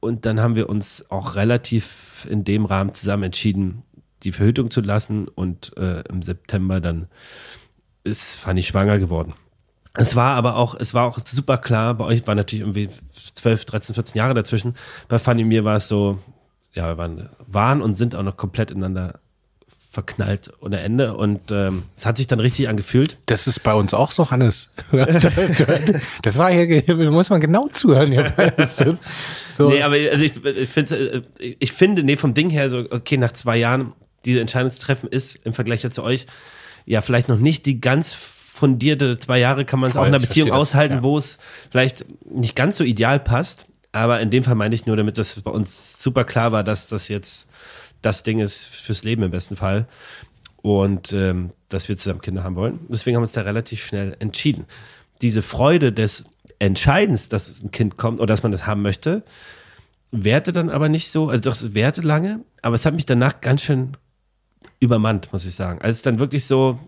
und 0.00 0.26
dann 0.26 0.40
haben 0.40 0.56
wir 0.56 0.68
uns 0.68 1.06
auch 1.10 1.36
relativ 1.36 2.26
in 2.28 2.42
dem 2.44 2.64
Rahmen 2.64 2.92
zusammen 2.92 3.22
entschieden, 3.24 3.82
die 4.22 4.32
Verhütung 4.32 4.70
zu 4.70 4.80
lassen 4.80 5.28
und 5.28 5.76
äh, 5.76 6.02
im 6.08 6.22
September 6.22 6.80
dann 6.80 7.08
ist 8.04 8.36
Fanny 8.36 8.62
schwanger 8.62 8.98
geworden. 8.98 9.34
Es 9.94 10.16
war 10.16 10.36
aber 10.36 10.56
auch, 10.56 10.74
es 10.74 10.94
war 10.94 11.06
auch 11.06 11.18
super 11.18 11.58
klar, 11.58 11.94
bei 11.94 12.04
euch 12.04 12.26
war 12.26 12.34
natürlich 12.34 12.62
irgendwie 12.62 12.88
12, 13.34 13.66
13, 13.66 13.94
14 13.94 14.18
Jahre 14.18 14.34
dazwischen. 14.34 14.74
Bei 15.08 15.18
Fanny 15.18 15.42
und 15.42 15.48
mir 15.48 15.64
war 15.64 15.76
es 15.76 15.88
so, 15.88 16.18
ja, 16.72 16.88
wir 16.88 16.96
waren, 16.96 17.28
waren 17.46 17.82
und 17.82 17.94
sind 17.94 18.14
auch 18.14 18.22
noch 18.22 18.36
komplett 18.36 18.70
ineinander 18.70 19.20
verknallt 19.92 20.50
ohne 20.60 20.80
Ende. 20.80 21.14
Und 21.14 21.50
ähm, 21.50 21.82
es 21.94 22.06
hat 22.06 22.16
sich 22.16 22.26
dann 22.26 22.40
richtig 22.40 22.70
angefühlt. 22.70 23.18
Das 23.26 23.46
ist 23.46 23.60
bei 23.60 23.74
uns 23.74 23.92
auch 23.92 24.10
so, 24.10 24.30
Hannes. 24.30 24.70
das 26.22 26.38
war 26.38 26.50
hier, 26.50 27.10
muss 27.10 27.28
man 27.28 27.42
genau 27.42 27.68
zuhören. 27.68 28.10
Hier. 28.10 28.32
So. 29.52 29.68
Nee, 29.68 29.82
aber 29.82 29.96
also 30.10 30.24
ich, 30.24 30.42
ich, 30.42 30.68
finde, 30.70 31.24
ich 31.38 31.72
finde, 31.72 32.02
nee, 32.02 32.16
vom 32.16 32.32
Ding 32.32 32.48
her, 32.48 32.70
so, 32.70 32.78
okay, 32.90 33.18
nach 33.18 33.32
zwei 33.32 33.58
Jahren 33.58 33.92
diese 34.24 34.40
Entscheidung 34.40 34.70
zu 34.70 34.80
treffen, 34.80 35.08
ist 35.08 35.36
im 35.44 35.54
Vergleich 35.54 35.88
zu 35.88 36.02
euch 36.02 36.26
ja 36.84 37.00
vielleicht 37.00 37.28
noch 37.28 37.38
nicht 37.38 37.66
die 37.66 37.80
ganz 37.80 38.12
fundierte 38.14 39.18
zwei 39.18 39.38
Jahre 39.38 39.64
kann 39.64 39.80
man 39.80 39.90
es 39.90 39.96
auch 39.96 40.02
in 40.02 40.08
einer 40.08 40.20
Beziehung 40.20 40.52
aushalten, 40.52 40.96
ja. 40.96 41.02
wo 41.02 41.16
es 41.16 41.38
vielleicht 41.70 42.04
nicht 42.30 42.54
ganz 42.54 42.76
so 42.76 42.84
ideal 42.84 43.18
passt. 43.18 43.66
Aber 43.92 44.20
in 44.20 44.30
dem 44.30 44.44
Fall 44.44 44.54
meine 44.54 44.74
ich 44.74 44.86
nur, 44.86 44.96
damit 44.96 45.18
das 45.18 45.40
bei 45.40 45.50
uns 45.50 46.02
super 46.02 46.24
klar 46.24 46.52
war, 46.52 46.62
dass 46.62 46.88
das 46.88 47.08
jetzt 47.08 47.48
das 48.02 48.22
Ding 48.22 48.38
ist 48.38 48.64
fürs 48.66 49.04
Leben 49.04 49.22
im 49.22 49.30
besten 49.30 49.56
Fall. 49.56 49.86
Und 50.62 51.12
ähm, 51.12 51.50
dass 51.68 51.88
wir 51.88 51.96
zusammen 51.96 52.20
Kinder 52.20 52.44
haben 52.44 52.54
wollen. 52.54 52.80
Deswegen 52.88 53.16
haben 53.16 53.22
wir 53.22 53.24
uns 53.24 53.32
da 53.32 53.40
relativ 53.40 53.84
schnell 53.84 54.16
entschieden. 54.20 54.66
Diese 55.22 55.42
Freude 55.42 55.92
des 55.92 56.24
Entscheidens, 56.58 57.28
dass 57.28 57.62
ein 57.62 57.72
Kind 57.72 57.96
kommt 57.96 58.20
oder 58.20 58.28
dass 58.28 58.44
man 58.44 58.52
das 58.52 58.66
haben 58.66 58.82
möchte, 58.82 59.24
währte 60.12 60.52
dann 60.52 60.70
aber 60.70 60.88
nicht 60.88 61.10
so, 61.10 61.30
also 61.30 61.50
doch, 61.50 61.56
es 61.56 61.74
währte 61.74 62.02
lange, 62.02 62.44
aber 62.60 62.76
es 62.76 62.86
hat 62.86 62.94
mich 62.94 63.06
danach 63.06 63.40
ganz 63.40 63.62
schön 63.62 63.96
übermannt, 64.80 65.32
muss 65.32 65.44
ich 65.44 65.54
sagen. 65.54 65.80
Also 65.80 65.90
es 65.90 65.96
ist 65.98 66.06
dann 66.06 66.18
wirklich 66.18 66.46
so, 66.46 66.78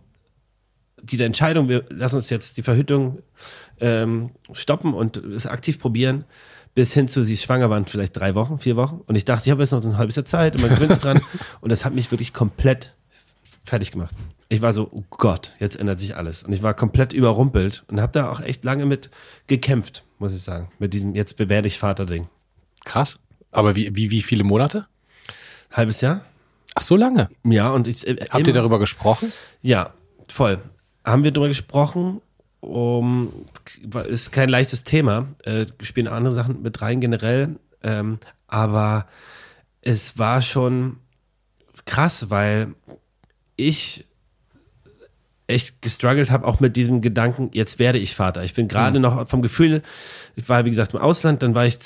die 1.02 1.20
Entscheidung, 1.22 1.68
wir 1.68 1.84
lassen 1.90 2.16
uns 2.16 2.30
jetzt 2.30 2.56
die 2.56 2.62
Verhütung 2.62 3.22
ähm, 3.80 4.30
stoppen 4.52 4.94
und 4.94 5.16
es 5.16 5.46
aktiv 5.46 5.78
probieren, 5.78 6.24
bis 6.74 6.92
hin 6.92 7.06
zu, 7.08 7.24
sie 7.24 7.34
ist 7.34 7.42
schwanger 7.44 7.70
waren 7.70 7.86
vielleicht 7.86 8.16
drei 8.16 8.34
Wochen, 8.34 8.58
vier 8.58 8.76
Wochen. 8.76 9.00
Und 9.06 9.14
ich 9.14 9.24
dachte, 9.24 9.46
ich 9.46 9.50
habe 9.50 9.62
jetzt 9.62 9.70
noch 9.70 9.82
so 9.82 9.88
ein 9.88 9.96
halbes 9.96 10.16
Jahr 10.16 10.24
Zeit 10.24 10.56
und 10.56 10.62
man 10.62 10.70
gewinnt 10.70 11.02
dran. 11.02 11.20
Und 11.60 11.70
das 11.70 11.84
hat 11.84 11.94
mich 11.94 12.10
wirklich 12.10 12.32
komplett 12.32 12.96
fertig 13.64 13.92
gemacht. 13.92 14.14
Ich 14.48 14.60
war 14.60 14.72
so, 14.72 14.90
oh 14.92 15.04
Gott, 15.10 15.52
jetzt 15.60 15.76
ändert 15.76 15.98
sich 15.98 16.16
alles. 16.16 16.42
Und 16.42 16.52
ich 16.52 16.62
war 16.62 16.74
komplett 16.74 17.12
überrumpelt 17.12 17.84
und 17.88 18.00
habe 18.00 18.12
da 18.12 18.30
auch 18.30 18.40
echt 18.40 18.64
lange 18.64 18.86
mit 18.86 19.10
gekämpft, 19.46 20.04
muss 20.18 20.34
ich 20.34 20.42
sagen. 20.42 20.70
Mit 20.78 20.92
diesem 20.92 21.14
jetzt 21.14 21.36
bewähr 21.36 21.64
ich 21.64 21.78
Vater-Ding. 21.78 22.28
Krass. 22.84 23.20
Aber 23.50 23.76
wie, 23.76 23.94
wie, 23.96 24.10
wie 24.10 24.22
viele 24.22 24.44
Monate? 24.44 24.86
Halbes 25.70 26.00
Jahr. 26.00 26.22
Ach, 26.74 26.82
so 26.82 26.96
lange? 26.96 27.28
Ja, 27.44 27.70
und 27.70 27.86
ich. 27.86 28.06
Äh, 28.06 28.16
Habt 28.30 28.46
ihr 28.46 28.52
darüber 28.52 28.78
gesprochen? 28.78 29.32
Ja, 29.60 29.94
voll. 30.28 30.58
Haben 31.04 31.24
wir 31.24 31.30
darüber 31.30 31.48
gesprochen 31.48 32.20
um, 32.64 33.32
ist 34.08 34.32
kein 34.32 34.48
leichtes 34.48 34.84
Thema. 34.84 35.28
Äh, 35.44 35.66
spielen 35.82 36.08
andere 36.08 36.32
Sachen 36.32 36.62
mit 36.62 36.80
rein 36.82 37.00
generell. 37.00 37.56
Ähm, 37.82 38.18
aber 38.46 39.06
es 39.82 40.18
war 40.18 40.42
schon 40.42 40.98
krass, 41.84 42.30
weil 42.30 42.74
ich 43.56 44.06
echt 45.46 45.82
gestruggelt 45.82 46.30
habe, 46.30 46.46
auch 46.46 46.60
mit 46.60 46.74
diesem 46.76 47.02
Gedanken, 47.02 47.50
jetzt 47.52 47.78
werde 47.78 47.98
ich 47.98 48.14
Vater. 48.14 48.44
Ich 48.44 48.54
bin 48.54 48.66
gerade 48.66 48.98
mhm. 48.98 49.02
noch 49.02 49.28
vom 49.28 49.42
Gefühl, 49.42 49.82
ich 50.36 50.48
war 50.48 50.64
wie 50.64 50.70
gesagt 50.70 50.94
im 50.94 51.00
Ausland, 51.00 51.42
dann 51.42 51.54
war 51.54 51.66
ich 51.66 51.78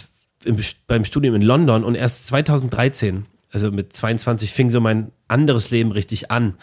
im, 0.45 0.57
beim 0.87 1.05
Studium 1.05 1.35
in 1.35 1.43
London 1.43 1.83
und 1.83 1.97
erst 1.97 2.29
2013, 2.29 3.27
also 3.53 3.71
mit 3.71 3.93
22, 3.93 4.53
fing 4.53 4.71
so 4.71 4.81
mein 4.81 5.13
anderes 5.29 5.71
Leben 5.71 5.93
richtig 5.93 6.31
an 6.31 6.55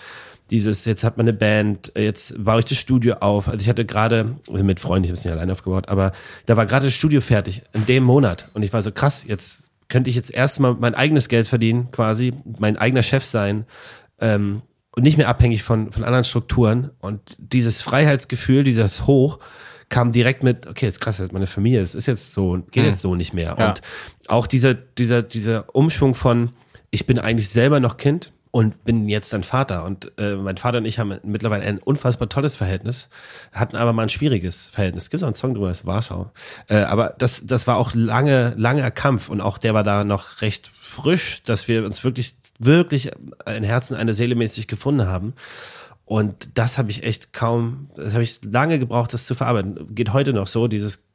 dieses, 0.52 0.86
jetzt 0.86 1.04
hat 1.04 1.18
man 1.18 1.28
eine 1.28 1.34
Band, 1.34 1.92
jetzt 1.96 2.44
baue 2.44 2.60
ich 2.60 2.66
das 2.66 2.78
Studio 2.78 3.16
auf. 3.16 3.48
Also 3.48 3.60
ich 3.62 3.70
hatte 3.70 3.86
gerade, 3.86 4.36
also 4.52 4.64
mit 4.64 4.80
Freunden, 4.80 5.06
ich 5.06 5.10
habe 5.10 5.18
es 5.18 5.24
nicht 5.24 5.34
alleine 5.34 5.52
aufgebaut, 5.52 5.90
aber 5.90 6.12
da 6.46 6.56
war 6.56 6.66
gerade 6.66 6.86
das 6.86 6.94
Studio 6.94 7.22
fertig, 7.22 7.64
in 7.74 7.86
dem 7.86 8.04
Monat. 8.04 8.52
Und 8.54 8.64
ich 8.64 8.72
war 8.72 8.82
so, 8.84 8.92
krass, 8.92 9.26
jetzt 9.28 9.72
könnte 9.88 10.10
ich 10.10 10.16
jetzt 10.16 10.34
erstmal 10.34 10.76
mein 10.76 10.96
eigenes 10.96 11.30
Geld 11.30 11.48
verdienen, 11.48 11.90
quasi, 11.92 12.34
mein 12.60 12.78
eigener 12.78 13.04
Chef 13.04 13.24
sein 13.24 13.66
ähm, 14.20 14.62
und 14.96 15.04
nicht 15.04 15.18
mehr 15.18 15.30
abhängig 15.30 15.64
von, 15.64 15.92
von 15.92 16.04
anderen 16.04 16.26
Strukturen. 16.26 16.92
Und 17.00 17.36
dieses 17.40 17.82
Freiheitsgefühl, 17.82 18.64
dieses 18.64 19.08
Hoch, 19.08 19.40
kam 19.90 20.12
direkt 20.12 20.42
mit, 20.42 20.66
okay, 20.66 20.86
jetzt 20.86 21.00
krass, 21.00 21.20
jetzt 21.20 21.32
meine 21.32 21.46
Familie, 21.46 21.80
es 21.80 21.94
ist 21.94 22.08
jetzt 22.08 22.34
so, 22.34 22.58
geht 22.72 22.84
hm. 22.84 22.90
jetzt 22.90 23.02
so 23.02 23.14
nicht 23.14 23.34
mehr. 23.34 23.56
Ja. 23.58 23.70
Und 23.70 23.82
auch 24.28 24.48
dieser, 24.48 24.74
dieser, 24.74 25.22
dieser 25.22 25.76
Umschwung 25.76 26.16
von, 26.16 26.52
ich 26.96 27.06
bin 27.06 27.20
eigentlich 27.20 27.50
selber 27.50 27.80
noch 27.80 27.98
Kind, 27.98 28.32
und 28.56 28.86
bin 28.86 29.10
jetzt 29.10 29.34
dann 29.34 29.44
Vater. 29.44 29.84
Und 29.84 30.14
äh, 30.18 30.38
mein 30.38 30.56
Vater 30.56 30.78
und 30.78 30.86
ich 30.86 30.98
haben 30.98 31.20
mittlerweile 31.24 31.66
ein 31.66 31.78
unfassbar 31.78 32.30
tolles 32.30 32.56
Verhältnis, 32.56 33.10
hatten 33.52 33.76
aber 33.76 33.92
mal 33.92 34.04
ein 34.04 34.10
schwieriges 34.10 34.70
Verhältnis. 34.70 35.10
Gibt 35.10 35.16
es 35.16 35.24
auch 35.24 35.28
einen 35.28 35.36
Song 35.36 35.56
drüber, 35.56 35.68
das 35.68 35.82
ist 35.82 35.86
Warschau. 35.86 36.32
Äh, 36.70 36.78
aber 36.78 37.16
das, 37.18 37.46
das 37.46 37.68
war 37.68 37.76
auch 37.76 37.94
lange, 37.94 38.54
langer 38.56 38.92
Kampf 38.92 39.28
und 39.28 39.42
auch 39.42 39.58
der 39.58 39.74
war 39.74 39.84
da 39.84 40.06
noch 40.06 40.42
recht 40.42 40.72
frisch, 40.74 41.44
dass 41.44 41.68
wir 41.68 41.84
uns 41.84 42.06
wirklich, 42.06 42.38
wirklich 42.58 43.12
ein 43.44 43.66
Herzen, 43.66 43.98
eine 43.98 44.14
Seele 44.14 44.36
mäßig 44.36 44.70
gefunden 44.70 45.06
haben. 45.06 45.34
Und 46.06 46.58
das 46.58 46.78
habe 46.78 46.90
ich 46.92 47.04
echt 47.04 47.34
kaum, 47.34 47.90
das 47.98 48.14
habe 48.14 48.24
ich 48.24 48.40
lange 48.46 48.80
gebraucht, 48.80 49.14
das 49.14 49.26
zu 49.26 49.36
verarbeiten. 49.36 49.94
Geht 49.94 50.14
heute 50.14 50.32
noch 50.32 50.48
so, 50.48 50.70
dieses 50.70 51.10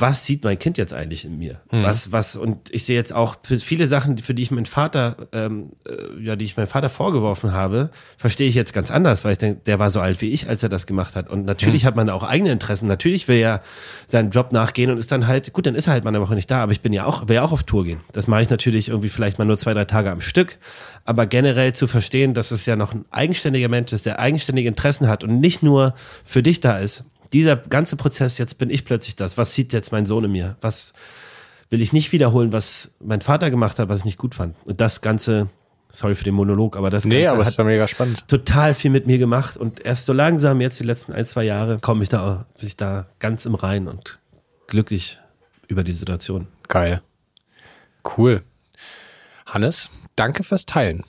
was 0.00 0.24
sieht 0.24 0.44
mein 0.44 0.58
Kind 0.58 0.78
jetzt 0.78 0.94
eigentlich 0.94 1.24
in 1.24 1.38
mir? 1.38 1.60
Mhm. 1.72 1.82
Was, 1.82 2.12
was, 2.12 2.36
und 2.36 2.72
ich 2.72 2.84
sehe 2.84 2.96
jetzt 2.96 3.12
auch 3.12 3.36
für 3.42 3.58
viele 3.58 3.86
Sachen, 3.86 4.18
für 4.18 4.32
die 4.32 4.42
ich 4.42 4.50
meinen 4.50 4.66
Vater, 4.66 5.28
ähm, 5.32 5.70
äh, 5.86 6.22
ja, 6.22 6.36
die 6.36 6.44
ich 6.44 6.56
meinem 6.56 6.68
Vater 6.68 6.88
vorgeworfen 6.88 7.52
habe, 7.52 7.90
verstehe 8.16 8.48
ich 8.48 8.54
jetzt 8.54 8.72
ganz 8.72 8.90
anders, 8.90 9.24
weil 9.24 9.32
ich 9.32 9.38
denke, 9.38 9.60
der 9.66 9.78
war 9.78 9.90
so 9.90 10.00
alt 10.00 10.20
wie 10.20 10.30
ich, 10.30 10.48
als 10.48 10.62
er 10.62 10.68
das 10.68 10.86
gemacht 10.86 11.16
hat. 11.16 11.28
Und 11.28 11.44
natürlich 11.44 11.82
mhm. 11.82 11.86
hat 11.88 11.96
man 11.96 12.10
auch 12.10 12.22
eigene 12.22 12.52
Interessen. 12.52 12.86
Natürlich 12.86 13.26
will 13.26 13.38
er 13.38 13.60
seinen 14.06 14.30
Job 14.30 14.52
nachgehen 14.52 14.90
und 14.90 14.98
ist 14.98 15.10
dann 15.10 15.26
halt, 15.26 15.52
gut, 15.52 15.66
dann 15.66 15.74
ist 15.74 15.88
er 15.88 15.94
halt 15.94 16.04
mal 16.04 16.10
eine 16.10 16.20
Woche 16.20 16.34
nicht 16.34 16.50
da, 16.50 16.62
aber 16.62 16.72
ich 16.72 16.80
bin 16.80 16.92
ja 16.92 17.04
auch, 17.04 17.28
will 17.28 17.36
ja 17.36 17.42
auch 17.42 17.52
auf 17.52 17.64
Tour 17.64 17.84
gehen. 17.84 18.00
Das 18.12 18.28
mache 18.28 18.42
ich 18.42 18.50
natürlich 18.50 18.88
irgendwie 18.88 19.08
vielleicht 19.08 19.38
mal 19.38 19.44
nur 19.44 19.58
zwei, 19.58 19.74
drei 19.74 19.84
Tage 19.84 20.10
am 20.10 20.20
Stück. 20.20 20.58
Aber 21.04 21.26
generell 21.26 21.72
zu 21.74 21.86
verstehen, 21.86 22.34
dass 22.34 22.50
es 22.50 22.66
ja 22.66 22.76
noch 22.76 22.92
ein 22.92 23.04
eigenständiger 23.10 23.68
Mensch 23.68 23.92
ist, 23.92 24.06
der 24.06 24.20
eigenständige 24.20 24.68
Interessen 24.68 25.08
hat 25.08 25.24
und 25.24 25.40
nicht 25.40 25.62
nur 25.62 25.94
für 26.24 26.42
dich 26.42 26.60
da 26.60 26.78
ist 26.78 27.04
dieser 27.32 27.56
ganze 27.56 27.96
Prozess, 27.96 28.38
jetzt 28.38 28.58
bin 28.58 28.70
ich 28.70 28.84
plötzlich 28.84 29.16
das. 29.16 29.38
Was 29.38 29.54
sieht 29.54 29.72
jetzt 29.72 29.92
mein 29.92 30.06
Sohn 30.06 30.24
in 30.24 30.32
mir? 30.32 30.56
Was 30.60 30.92
will 31.70 31.80
ich 31.80 31.92
nicht 31.92 32.12
wiederholen, 32.12 32.52
was 32.52 32.92
mein 33.00 33.20
Vater 33.20 33.50
gemacht 33.50 33.78
hat, 33.78 33.88
was 33.88 34.00
ich 34.00 34.04
nicht 34.04 34.18
gut 34.18 34.34
fand? 34.34 34.56
Und 34.64 34.80
das 34.80 35.00
Ganze, 35.00 35.48
sorry 35.90 36.14
für 36.14 36.24
den 36.24 36.34
Monolog, 36.34 36.76
aber 36.76 36.90
das 36.90 37.04
nee, 37.04 37.22
Ganze 37.22 37.34
aber 37.34 37.44
hat 37.44 37.66
mega 37.66 37.88
spannend. 37.88 38.26
total 38.28 38.74
viel 38.74 38.90
mit 38.90 39.06
mir 39.06 39.18
gemacht. 39.18 39.56
Und 39.56 39.80
erst 39.80 40.06
so 40.06 40.12
langsam, 40.12 40.60
jetzt 40.60 40.80
die 40.80 40.84
letzten 40.84 41.12
ein, 41.12 41.24
zwei 41.24 41.44
Jahre, 41.44 41.78
komme 41.78 42.02
ich 42.02 42.08
da, 42.08 42.46
bin 42.58 42.68
ich 42.68 42.76
da 42.76 43.06
ganz 43.18 43.44
im 43.46 43.54
Rein 43.54 43.88
und 43.88 44.18
glücklich 44.66 45.18
über 45.66 45.84
die 45.84 45.92
Situation. 45.92 46.48
Geil. 46.68 47.02
Cool. 48.16 48.42
Hannes, 49.46 49.90
danke 50.16 50.42
fürs 50.42 50.66
Teilen. 50.66 51.04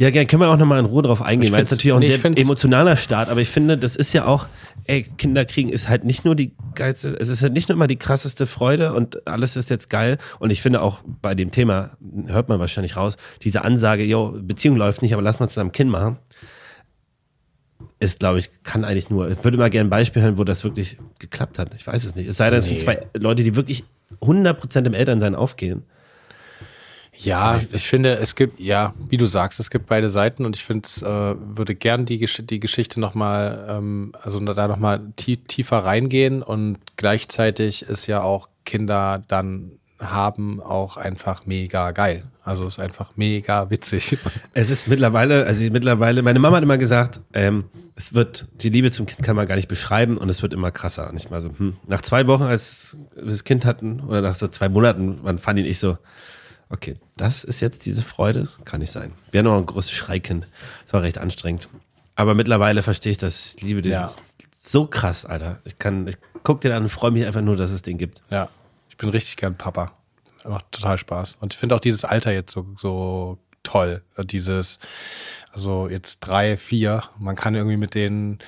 Ja, 0.00 0.08
gerne 0.10 0.26
können 0.26 0.40
wir 0.40 0.48
auch 0.48 0.56
nochmal 0.56 0.78
in 0.78 0.86
Ruhe 0.86 1.02
drauf 1.02 1.20
eingehen, 1.20 1.52
weil 1.52 1.62
es 1.62 1.70
natürlich 1.70 1.92
auch 1.92 1.98
ein 1.98 2.00
nee, 2.00 2.16
sehr 2.16 2.38
emotionaler 2.38 2.96
Start, 2.96 3.28
aber 3.28 3.42
ich 3.42 3.50
finde, 3.50 3.76
das 3.76 3.96
ist 3.96 4.14
ja 4.14 4.24
auch, 4.24 4.46
ey, 4.90 5.04
Kinder 5.04 5.44
kriegen 5.44 5.68
ist 5.68 5.88
halt 5.88 6.02
nicht 6.02 6.24
nur 6.24 6.34
die 6.34 6.52
geilste, 6.74 7.16
es 7.20 7.28
ist 7.28 7.42
halt 7.42 7.52
nicht 7.52 7.68
nur 7.68 7.76
immer 7.76 7.86
die 7.86 7.96
krasseste 7.96 8.44
Freude 8.44 8.92
und 8.92 9.24
alles 9.28 9.54
ist 9.54 9.70
jetzt 9.70 9.88
geil. 9.88 10.18
Und 10.40 10.50
ich 10.50 10.62
finde 10.62 10.82
auch 10.82 11.02
bei 11.22 11.36
dem 11.36 11.52
Thema, 11.52 11.96
hört 12.26 12.48
man 12.48 12.58
wahrscheinlich 12.58 12.96
raus, 12.96 13.16
diese 13.42 13.64
Ansage, 13.64 14.02
yo, 14.02 14.36
Beziehung 14.42 14.76
läuft 14.76 15.02
nicht, 15.02 15.12
aber 15.12 15.22
lass 15.22 15.38
mal 15.38 15.46
zusammen 15.46 15.70
Kind 15.70 15.92
machen, 15.92 16.18
ist, 18.00 18.18
glaube 18.18 18.40
ich, 18.40 18.50
kann 18.64 18.84
eigentlich 18.84 19.10
nur, 19.10 19.30
ich 19.30 19.44
würde 19.44 19.58
mal 19.58 19.70
gerne 19.70 19.86
ein 19.86 19.90
Beispiel 19.90 20.22
hören, 20.22 20.38
wo 20.38 20.44
das 20.44 20.64
wirklich 20.64 20.98
geklappt 21.20 21.60
hat. 21.60 21.72
Ich 21.74 21.86
weiß 21.86 22.04
es 22.04 22.16
nicht. 22.16 22.28
Es 22.28 22.38
sei 22.38 22.50
denn, 22.50 22.58
es 22.58 22.64
nee. 22.68 22.76
sind 22.76 22.84
zwei 22.84 23.06
Leute, 23.16 23.44
die 23.44 23.54
wirklich 23.54 23.84
100% 24.20 24.86
im 24.86 24.94
Elternsein 24.94 25.36
aufgehen. 25.36 25.84
Ja, 27.22 27.60
ich 27.72 27.86
finde, 27.86 28.16
es 28.16 28.34
gibt, 28.34 28.58
ja, 28.60 28.94
wie 29.08 29.18
du 29.18 29.26
sagst, 29.26 29.60
es 29.60 29.70
gibt 29.70 29.86
beide 29.86 30.08
Seiten 30.08 30.46
und 30.46 30.56
ich 30.56 30.64
finde, 30.64 30.86
es 30.86 31.02
äh, 31.02 31.34
würde 31.38 31.74
gern 31.74 32.06
die, 32.06 32.18
Gesch 32.18 32.42
die 32.44 32.60
Geschichte 32.60 32.98
nochmal, 32.98 33.66
ähm, 33.68 34.12
also 34.22 34.40
da 34.40 34.68
nochmal 34.68 35.02
tie 35.16 35.36
tiefer 35.36 35.84
reingehen 35.84 36.42
und 36.42 36.78
gleichzeitig 36.96 37.82
ist 37.82 38.06
ja 38.06 38.22
auch 38.22 38.48
Kinder 38.64 39.22
dann 39.28 39.72
haben 39.98 40.62
auch 40.62 40.96
einfach 40.96 41.44
mega 41.44 41.90
geil. 41.90 42.24
Also 42.42 42.66
ist 42.66 42.80
einfach 42.80 43.12
mega 43.16 43.68
witzig. 43.68 44.16
Es 44.54 44.70
ist 44.70 44.88
mittlerweile, 44.88 45.44
also 45.44 45.62
mittlerweile, 45.64 46.22
meine 46.22 46.38
Mama 46.38 46.56
hat 46.56 46.62
immer 46.62 46.78
gesagt, 46.78 47.20
ähm, 47.34 47.64
es 47.96 48.14
wird, 48.14 48.46
die 48.62 48.70
Liebe 48.70 48.90
zum 48.90 49.04
Kind 49.04 49.22
kann 49.22 49.36
man 49.36 49.46
gar 49.46 49.56
nicht 49.56 49.68
beschreiben 49.68 50.16
und 50.16 50.30
es 50.30 50.40
wird 50.40 50.54
immer 50.54 50.70
krasser. 50.70 51.10
Und 51.10 51.16
ich 51.16 51.28
mal 51.28 51.42
so, 51.42 51.50
hm, 51.50 51.76
nach 51.86 52.00
zwei 52.00 52.26
Wochen, 52.26 52.44
als 52.44 52.96
wir 53.14 53.30
das 53.30 53.44
Kind 53.44 53.66
hatten, 53.66 54.00
oder 54.00 54.22
nach 54.22 54.36
so 54.36 54.48
zwei 54.48 54.70
Monaten, 54.70 55.18
wann 55.22 55.38
fand 55.38 55.58
ihn 55.58 55.66
ich 55.66 55.78
so, 55.78 55.98
Okay, 56.70 56.96
das 57.16 57.42
ist 57.42 57.60
jetzt 57.60 57.84
diese 57.84 58.02
Freude? 58.02 58.48
Kann 58.64 58.80
nicht 58.80 58.92
sein. 58.92 59.12
Wir 59.32 59.38
haben 59.38 59.46
noch 59.46 59.58
ein 59.58 59.66
großes 59.66 59.90
Schreikind. 59.90 60.46
Das 60.84 60.92
war 60.92 61.02
recht 61.02 61.18
anstrengend. 61.18 61.68
Aber 62.14 62.34
mittlerweile 62.34 62.82
verstehe 62.82 63.10
ich 63.10 63.18
das. 63.18 63.56
Ich 63.56 63.62
liebe 63.62 63.82
den. 63.82 63.92
Ja. 63.92 64.10
So 64.54 64.86
krass, 64.86 65.24
Alter. 65.24 65.58
Ich 65.64 65.78
kann, 65.78 66.06
ich 66.06 66.16
guck 66.44 66.60
den 66.60 66.72
an 66.72 66.84
und 66.84 66.88
freue 66.88 67.10
mich 67.10 67.26
einfach 67.26 67.40
nur, 67.40 67.56
dass 67.56 67.72
es 67.72 67.82
den 67.82 67.98
gibt. 67.98 68.22
Ja. 68.30 68.48
Ich 68.88 68.96
bin 68.96 69.08
richtig 69.08 69.36
gern 69.36 69.56
Papa. 69.56 69.92
Macht 70.44 70.70
total 70.70 70.96
Spaß. 70.96 71.38
Und 71.40 71.54
ich 71.54 71.58
finde 71.58 71.74
auch 71.74 71.80
dieses 71.80 72.04
Alter 72.04 72.32
jetzt 72.32 72.52
so, 72.52 72.66
so 72.76 73.38
toll. 73.62 74.02
Dieses, 74.24 74.78
also 75.52 75.88
jetzt 75.88 76.20
drei, 76.20 76.56
vier. 76.56 77.02
Man 77.18 77.36
kann 77.36 77.54
irgendwie 77.54 77.76
mit 77.76 77.94
denen 77.94 78.38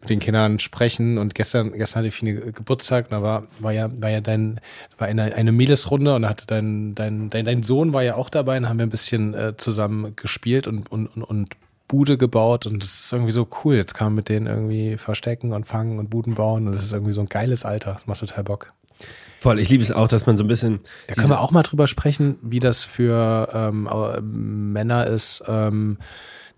mit 0.00 0.10
den 0.10 0.18
Kindern 0.18 0.58
sprechen. 0.58 1.18
Und 1.18 1.34
gestern, 1.34 1.72
gestern 1.72 2.00
hatte 2.00 2.10
Fine 2.10 2.52
Geburtstag, 2.52 3.08
da 3.10 3.22
war, 3.22 3.44
war 3.58 3.72
ja, 3.72 3.90
war 4.00 4.10
ja 4.10 4.20
dein, 4.20 4.60
war 4.98 5.08
eine, 5.08 5.34
eine 5.34 5.52
Miles-Runde 5.52 6.14
und 6.14 6.22
da 6.22 6.28
hatte 6.28 6.46
dein, 6.46 6.94
dein, 6.94 7.30
dein, 7.30 7.44
dein 7.44 7.62
Sohn 7.62 7.92
war 7.92 8.02
ja 8.02 8.14
auch 8.14 8.30
dabei 8.30 8.56
und 8.56 8.68
haben 8.68 8.78
wir 8.78 8.86
ein 8.86 8.90
bisschen 8.90 9.34
äh, 9.34 9.56
zusammen 9.56 10.14
gespielt 10.16 10.66
und, 10.66 10.90
und, 10.90 11.06
und, 11.06 11.22
und 11.22 11.56
Bude 11.86 12.16
gebaut 12.16 12.66
und 12.66 12.84
das 12.84 13.00
ist 13.00 13.12
irgendwie 13.12 13.32
so 13.32 13.48
cool. 13.64 13.74
Jetzt 13.74 13.94
kann 13.94 14.08
man 14.08 14.14
mit 14.14 14.28
denen 14.28 14.46
irgendwie 14.46 14.96
verstecken 14.96 15.52
und 15.52 15.66
fangen 15.66 15.98
und 15.98 16.08
Buden 16.08 16.36
bauen 16.36 16.66
und 16.66 16.72
das 16.72 16.84
ist 16.84 16.92
irgendwie 16.92 17.12
so 17.12 17.20
ein 17.20 17.28
geiles 17.28 17.64
Alter. 17.64 17.94
Das 17.94 18.06
macht 18.06 18.20
total 18.20 18.44
Bock. 18.44 18.72
Voll, 19.38 19.58
ich 19.58 19.70
liebe 19.70 19.82
es 19.82 19.90
auch, 19.90 20.06
dass 20.06 20.26
man 20.26 20.36
so 20.36 20.44
ein 20.44 20.48
bisschen. 20.48 20.80
Da 21.08 21.14
können 21.14 21.30
wir 21.30 21.40
auch 21.40 21.50
mal 21.50 21.62
drüber 21.62 21.86
sprechen, 21.86 22.36
wie 22.42 22.60
das 22.60 22.84
für 22.84 23.48
ähm, 23.52 23.88
äh, 23.90 24.20
Männer 24.20 25.06
ist. 25.06 25.42
Ähm, 25.48 25.98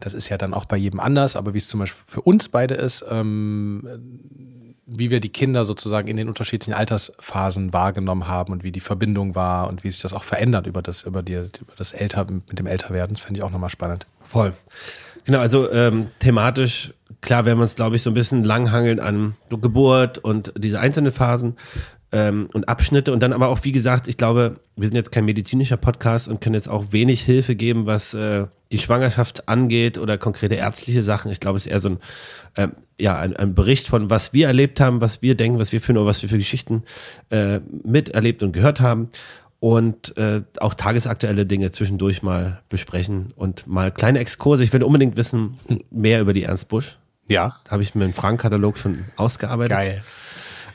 das 0.05 0.15
ist 0.15 0.29
ja 0.29 0.37
dann 0.37 0.53
auch 0.53 0.65
bei 0.65 0.77
jedem 0.77 1.01
anders, 1.01 1.37
aber 1.37 1.55
wie 1.55 1.59
es 1.59 1.69
zum 1.69 1.81
Beispiel 1.81 2.03
für 2.07 2.21
uns 2.23 2.49
beide 2.49 2.75
ist, 2.75 3.05
ähm, 3.09 3.87
wie 4.85 5.11
wir 5.11 5.21
die 5.21 5.29
Kinder 5.29 5.65
sozusagen 5.65 6.09
in 6.09 6.17
den 6.17 6.29
unterschiedlichen 6.29 6.75
Altersphasen 6.75 7.73
wahrgenommen 7.73 8.27
haben 8.27 8.53
und 8.53 8.65
wie 8.65 8.73
die 8.73 8.81
Verbindung 8.81 9.35
war 9.35 9.69
und 9.69 9.85
wie 9.85 9.91
sich 9.91 10.03
das 10.03 10.13
auch 10.13 10.25
verändert 10.25 10.67
über 10.67 10.83
das, 10.83 11.03
über 11.05 11.23
die, 11.23 11.35
über 11.35 11.75
das 11.77 11.93
Älter, 11.93 12.27
mit 12.31 12.59
dem 12.59 12.67
Älterwerden. 12.67 13.15
Das 13.15 13.25
fände 13.25 13.39
ich 13.39 13.45
auch 13.45 13.51
nochmal 13.51 13.71
spannend. 13.71 14.07
Voll. 14.23 14.53
Genau, 15.25 15.39
also 15.39 15.71
ähm, 15.71 16.09
thematisch, 16.19 16.93
klar 17.21 17.45
werden 17.45 17.59
wir 17.59 17.63
uns, 17.63 17.77
glaube 17.77 17.95
ich, 17.95 18.03
so 18.03 18.11
ein 18.11 18.15
bisschen 18.15 18.43
langhangeln 18.43 18.99
an 18.99 19.37
Geburt 19.49 20.19
und 20.19 20.53
diese 20.57 20.81
einzelnen 20.81 21.13
Phasen 21.13 21.57
ähm, 22.13 22.49
und 22.53 22.69
Abschnitte 22.69 23.13
und 23.13 23.23
dann 23.23 23.33
aber 23.33 23.49
auch, 23.49 23.61
wie 23.63 23.73
gesagt, 23.73 24.07
ich 24.07 24.19
glaube, 24.19 24.57
wir 24.77 24.87
sind 24.87 24.97
jetzt 24.97 25.13
kein 25.13 25.25
medizinischer 25.25 25.79
Podcast 25.79 26.29
und 26.29 26.41
können 26.41 26.55
jetzt 26.55 26.69
auch 26.69 26.93
wenig 26.93 27.23
Hilfe 27.23 27.57
geben, 27.57 27.87
was 27.87 28.13
äh, 28.13 28.47
die 28.71 28.79
Schwangerschaft 28.79 29.49
angeht 29.49 29.99
oder 29.99 30.19
konkrete 30.19 30.55
ärztliche 30.55 31.03
Sachen. 31.03 31.33
Ich 31.33 31.41
glaube, 31.41 31.57
es 31.57 31.67
ist 31.67 31.73
eher 31.73 31.81
so 31.81 31.91
ein, 31.91 31.99
äh, 32.55 32.69
ja, 32.99 33.19
ein, 33.19 33.37
ein, 33.37 33.55
Bericht 33.55 33.89
von, 33.89 34.11
was 34.11 34.33
wir 34.35 34.47
erlebt 34.47 34.79
haben, 34.79 35.01
was 35.01 35.23
wir 35.23 35.37
denken, 35.37 35.59
was 35.59 35.73
wir 35.73 35.81
für, 35.81 35.95
was 36.07 36.23
wir 36.23 36.29
für 36.29 36.39
Geschichten 36.39 36.83
äh, 37.31 37.61
miterlebt 37.83 38.43
und 38.43 38.53
gehört 38.53 38.81
haben 38.81 39.09
und 39.59 40.17
äh, 40.19 40.43
auch 40.59 40.75
tagesaktuelle 40.75 41.47
Dinge 41.47 41.71
zwischendurch 41.71 42.23
mal 42.23 42.63
besprechen 42.69 43.33
und 43.37 43.67
mal 43.67 43.91
kleine 43.91 44.19
Exkurse. 44.19 44.65
Ich 44.65 44.73
will 44.73 44.83
unbedingt 44.83 45.17
wissen 45.17 45.59
mehr 45.91 46.21
über 46.21 46.33
die 46.35 46.43
Ernst 46.43 46.69
Busch. 46.69 46.99
Ja. 47.27 47.57
Da 47.65 47.73
habe 47.73 47.83
ich 47.83 47.95
mir 47.95 48.05
einen 48.05 48.13
Fragenkatalog 48.13 48.77
schon 48.77 48.99
ausgearbeitet. 49.17 49.71
Geil. 49.71 50.03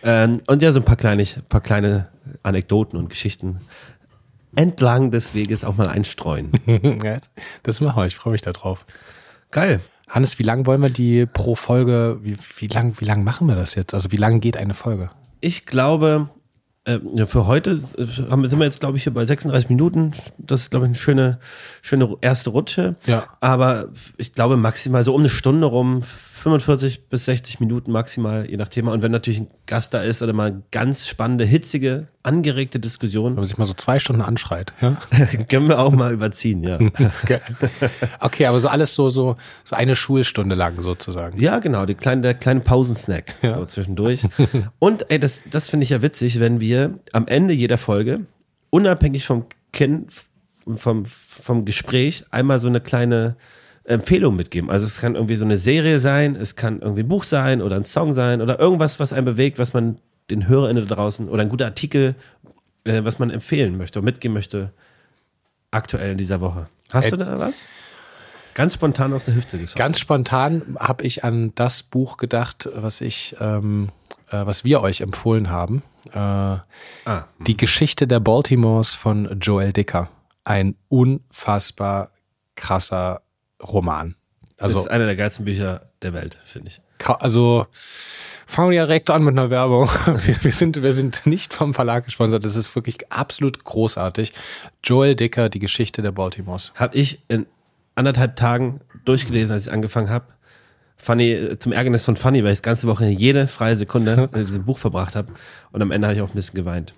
Ähm, 0.04 0.42
und 0.48 0.62
ja, 0.62 0.72
so 0.72 0.80
ein 0.80 0.86
paar 0.86 0.96
kleine, 0.96 1.24
paar 1.50 1.62
kleine 1.62 2.10
Anekdoten 2.44 2.98
und 2.98 3.10
Geschichten 3.10 3.60
entlang 4.56 5.12
des 5.12 5.34
Weges 5.34 5.64
auch 5.64 5.78
mal 5.78 5.88
einstreuen. 5.88 6.52
das 7.64 7.80
machen 7.82 7.98
wir, 7.98 8.08
ich 8.08 8.16
freue 8.16 8.34
mich 8.34 8.42
darauf. 8.42 8.86
Geil. 9.52 9.82
Hannes, 10.08 10.40
wie 10.40 10.44
lang 10.44 10.66
wollen 10.66 10.82
wir 10.82 10.90
die 10.90 11.26
pro 11.26 11.56
Folge, 11.56 12.20
wie, 12.22 12.38
wie 12.58 12.68
lang, 12.68 12.96
wie 13.00 13.06
lang 13.06 13.24
machen 13.24 13.48
wir 13.48 13.56
das 13.56 13.76
jetzt? 13.76 13.94
Also 13.94 14.12
wie 14.12 14.18
lang 14.18 14.40
geht 14.40 14.58
eine 14.58 14.74
Folge? 14.74 15.12
Ich 15.42 15.66
glaube, 15.66 16.30
äh, 16.86 17.00
für 17.26 17.46
heute 17.46 17.78
sind 17.78 18.58
wir 18.58 18.64
jetzt, 18.64 18.80
glaube 18.80 18.98
ich, 18.98 19.04
hier 19.04 19.14
bei 19.14 19.26
36 19.26 19.70
Minuten. 19.70 20.14
Das 20.38 20.62
ist, 20.62 20.72
glaube 20.72 20.86
ich, 20.86 20.90
eine 20.90 20.96
schöne, 20.96 21.40
schöne 21.82 22.16
erste 22.22 22.52
Rutsche. 22.52 22.96
Ja. 23.06 23.26
Aber 23.42 23.90
ich 24.16 24.34
glaube 24.34 24.56
maximal 24.56 25.04
so 25.04 25.14
um 25.14 25.22
eine 25.22 25.30
Stunde 25.30 25.68
rum, 25.68 26.02
45 26.38 27.10
bis 27.10 27.26
60 27.26 27.60
Minuten 27.60 27.92
maximal, 27.92 28.50
je 28.50 28.58
nach 28.58 28.68
Thema. 28.68 28.92
Und 28.92 29.02
wenn 29.02 29.12
natürlich 29.12 29.40
ein 29.40 29.48
Gast 29.66 29.94
da 29.94 30.02
ist 30.02 30.22
oder 30.22 30.34
mal 30.34 30.62
ganz 30.72 31.08
spannende, 31.08 31.46
hitzige, 31.46 32.08
angeregte 32.22 32.80
Diskussion. 32.80 33.32
Wenn 33.32 33.38
man 33.38 33.46
sich 33.46 33.58
mal 33.58 33.66
so 33.66 33.74
zwei 33.74 33.98
Stunden 33.98 34.22
anschreit, 34.22 34.72
ja? 34.82 34.98
können 35.50 35.68
wir 35.68 35.80
auch 35.80 35.92
mal 35.92 36.14
überziehen, 36.14 36.64
ja. 36.64 36.78
okay, 38.20 38.46
aber 38.46 38.60
so 38.60 38.68
alles 38.68 38.94
so, 38.94 39.10
so, 39.10 39.36
so 39.64 39.76
eine 39.76 39.96
Schulstunde 39.96 40.56
lang 40.56 40.82
sozusagen. 40.82 41.42
Ja, 41.42 41.60
genau, 41.60 41.86
die 41.86 41.96
kleine, 41.96 42.22
der 42.22 42.34
kleine 42.36 42.60
Pausensnack 42.60 43.34
ja. 43.42 43.56
so 43.56 43.66
zwischendurch. 43.66 44.28
Und 44.80 45.10
ey, 45.10 45.20
das, 45.20 45.44
das 45.50 45.70
finde 45.70 45.86
ich 45.86 45.90
ja 45.90 46.02
witzig, 46.02 46.40
wenn 46.40 46.60
wir 46.60 47.00
am 47.14 47.28
Ende 47.28 47.54
jeder 47.54 47.78
Folge, 47.78 48.22
unabhängig 48.70 49.26
vom 49.26 49.46
Kind, 49.74 50.12
vom, 50.76 51.06
vom 51.06 51.66
Gespräch, 51.66 52.26
einmal 52.30 52.60
so 52.60 52.68
eine 52.68 52.82
kleine 52.82 53.36
Empfehlung 53.88 54.36
mitgeben. 54.36 54.70
Also 54.70 54.86
es 54.86 55.00
kann 55.00 55.16
irgendwie 55.16 55.36
so 55.36 55.46
eine 55.46 55.58
Serie 55.58 56.00
sein, 56.00 56.36
es 56.36 56.56
kann 56.56 56.82
irgendwie 56.82 57.04
ein 57.04 57.08
Buch 57.08 57.24
sein 57.24 57.62
oder 57.62 57.78
ein 57.78 57.86
Song 57.86 58.12
sein 58.12 58.42
oder 58.42 58.60
irgendwas, 58.60 59.00
was 59.00 59.14
einen 59.14 59.26
bewegt, 59.26 59.60
was 59.60 59.74
man 59.74 60.00
den 60.30 60.48
HörerInnen 60.48 60.86
da 60.88 60.96
draußen 60.96 61.30
oder 61.30 61.42
ein 61.42 61.50
guter 61.50 61.66
Artikel, 61.66 62.16
äh, 62.84 63.04
was 63.06 63.18
man 63.18 63.30
empfehlen 63.30 63.78
möchte 63.78 64.00
und 64.00 64.06
mitgeben 64.06 64.34
möchte, 64.34 64.74
aktuell 65.72 66.12
in 66.12 66.18
dieser 66.18 66.42
Woche. 66.42 66.68
Hast 66.92 67.08
Ä 67.08 67.12
du 67.12 67.18
da 67.18 67.40
was? 67.40 67.64
Ganz 68.54 68.74
spontan 68.74 69.14
aus 69.14 69.26
der 69.26 69.36
Hüfte 69.36 69.58
geschossen. 69.58 69.78
Ganz 69.78 70.00
spontan 70.00 70.76
habe 70.80 71.04
ich 71.04 71.24
an 71.24 71.54
das 71.56 71.84
Buch 71.84 72.18
gedacht, 72.18 72.68
was 72.76 73.00
ich, 73.00 73.38
ähm, 73.40 73.90
äh, 74.32 74.46
was 74.46 74.66
wir 74.66 74.82
euch 74.82 75.00
empfohlen 75.00 75.50
haben. 75.50 75.84
Äh, 76.12 76.18
ah. 76.18 76.64
Die 77.40 77.56
Geschichte 77.56 78.08
der 78.08 78.20
Baltimores 78.20 78.96
von 78.96 79.40
Joel 79.40 79.72
Dicker. 79.72 80.10
Ein 80.44 80.76
unfassbar 80.90 82.12
krasser 82.56 83.22
Roman. 83.62 84.16
Also, 84.58 84.78
das 84.78 84.86
ist 84.86 84.92
einer 84.92 85.06
der 85.06 85.16
geilsten 85.16 85.46
Bücher 85.46 85.90
der 86.02 86.14
Welt, 86.14 86.40
finde 86.46 86.70
ich. 86.70 86.82
Also 87.06 87.68
fangen 88.48 88.72
wir 88.72 88.86
direkt 88.86 89.10
an 89.10 89.24
mit 89.24 89.34
einer 89.34 89.50
Werbung. 89.50 89.90
Wir, 90.26 90.44
wir, 90.44 90.52
sind, 90.52 90.82
wir 90.82 90.94
sind 90.94 91.26
nicht 91.26 91.54
vom 91.54 91.74
Verlag 91.74 92.06
gesponsert. 92.06 92.44
Das 92.44 92.56
ist 92.56 92.74
wirklich 92.76 93.12
absolut 93.12 93.64
großartig. 93.64 94.34
Joel 94.84 95.16
Dicker, 95.16 95.50
die 95.50 95.60
Geschichte 95.60 96.02
der 96.02 96.12
Baltimores. 96.12 96.72
Habe 96.76 96.98
ich 96.98 97.22
in 97.28 97.46
anderthalb 97.94 98.36
Tagen 98.36 98.82
durchgelesen, 99.06 99.54
als 99.54 99.68
ich 99.68 99.74
angefangen 99.74 100.10
habe. 100.10 100.26
Funny, 100.96 101.58
zum 101.60 101.72
Ärgernis 101.72 102.04
von 102.04 102.16
Funny, 102.16 102.44
weil 102.44 102.54
ich 102.54 102.60
das 102.60 102.64
ganze 102.64 102.88
Woche 102.88 103.06
jede 103.06 103.48
freie 103.48 103.76
Sekunde 103.76 104.30
in 104.34 104.46
diesem 104.46 104.64
Buch 104.64 104.80
verbracht 104.80 105.16
habe. 105.16 105.32
Und 105.72 105.82
am 105.82 105.92
Ende 105.92 106.08
habe 106.08 106.16
ich 106.16 106.22
auch 106.22 106.30
ein 106.30 106.36
bisschen 106.36 106.56
geweint. 106.56 106.96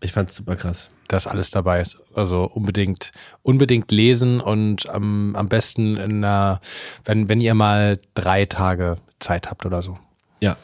Ich 0.00 0.12
fand 0.12 0.30
es 0.30 0.36
super 0.36 0.56
krass. 0.56 0.90
Dass 1.08 1.26
alles 1.26 1.50
dabei 1.50 1.80
ist. 1.80 2.00
Also 2.14 2.44
unbedingt, 2.44 3.10
unbedingt 3.42 3.92
lesen 3.92 4.40
und 4.40 4.88
am, 4.88 5.36
am 5.36 5.48
besten 5.48 5.96
in 5.96 6.24
einer, 6.24 6.60
wenn, 7.04 7.28
wenn 7.28 7.40
ihr 7.40 7.54
mal 7.54 7.98
drei 8.14 8.46
Tage 8.46 8.96
Zeit 9.18 9.50
habt 9.50 9.66
oder 9.66 9.82
so. 9.82 9.98
Ja. 10.40 10.56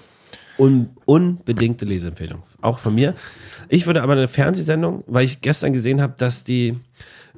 Un, 0.59 0.97
unbedingte 1.05 1.85
Leseempfehlung. 1.85 2.43
Auch 2.63 2.79
von 2.79 2.95
mir. 2.95 3.15
Ich 3.69 3.87
würde 3.87 4.03
aber 4.03 4.15
eine 4.15 4.29
Fernsehsendung, 4.29 5.05
weil 5.07 5.25
ich 5.25 5.43
gestern 5.43 5.75
gesehen 5.75 6.01
habe, 6.01 6.15
dass 6.17 6.45
die 6.45 6.79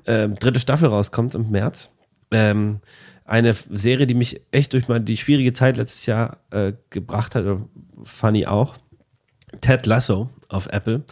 äh, 0.04 0.28
dritte 0.28 0.60
Staffel 0.60 0.88
rauskommt 0.88 1.34
im 1.34 1.50
März. 1.50 1.90
Ähm, 2.30 2.78
eine 3.24 3.54
Serie, 3.54 4.06
die 4.06 4.14
mich 4.14 4.40
echt 4.52 4.72
durch 4.72 4.86
mal 4.86 5.00
die 5.00 5.16
schwierige 5.16 5.52
Zeit 5.52 5.76
letztes 5.76 6.06
Jahr 6.06 6.38
äh, 6.50 6.74
gebracht 6.90 7.34
hat, 7.34 7.44
Funny 8.04 8.46
auch. 8.46 8.76
Ted 9.60 9.86
Lasso 9.86 10.30
auf 10.48 10.66
Apple. 10.66 11.04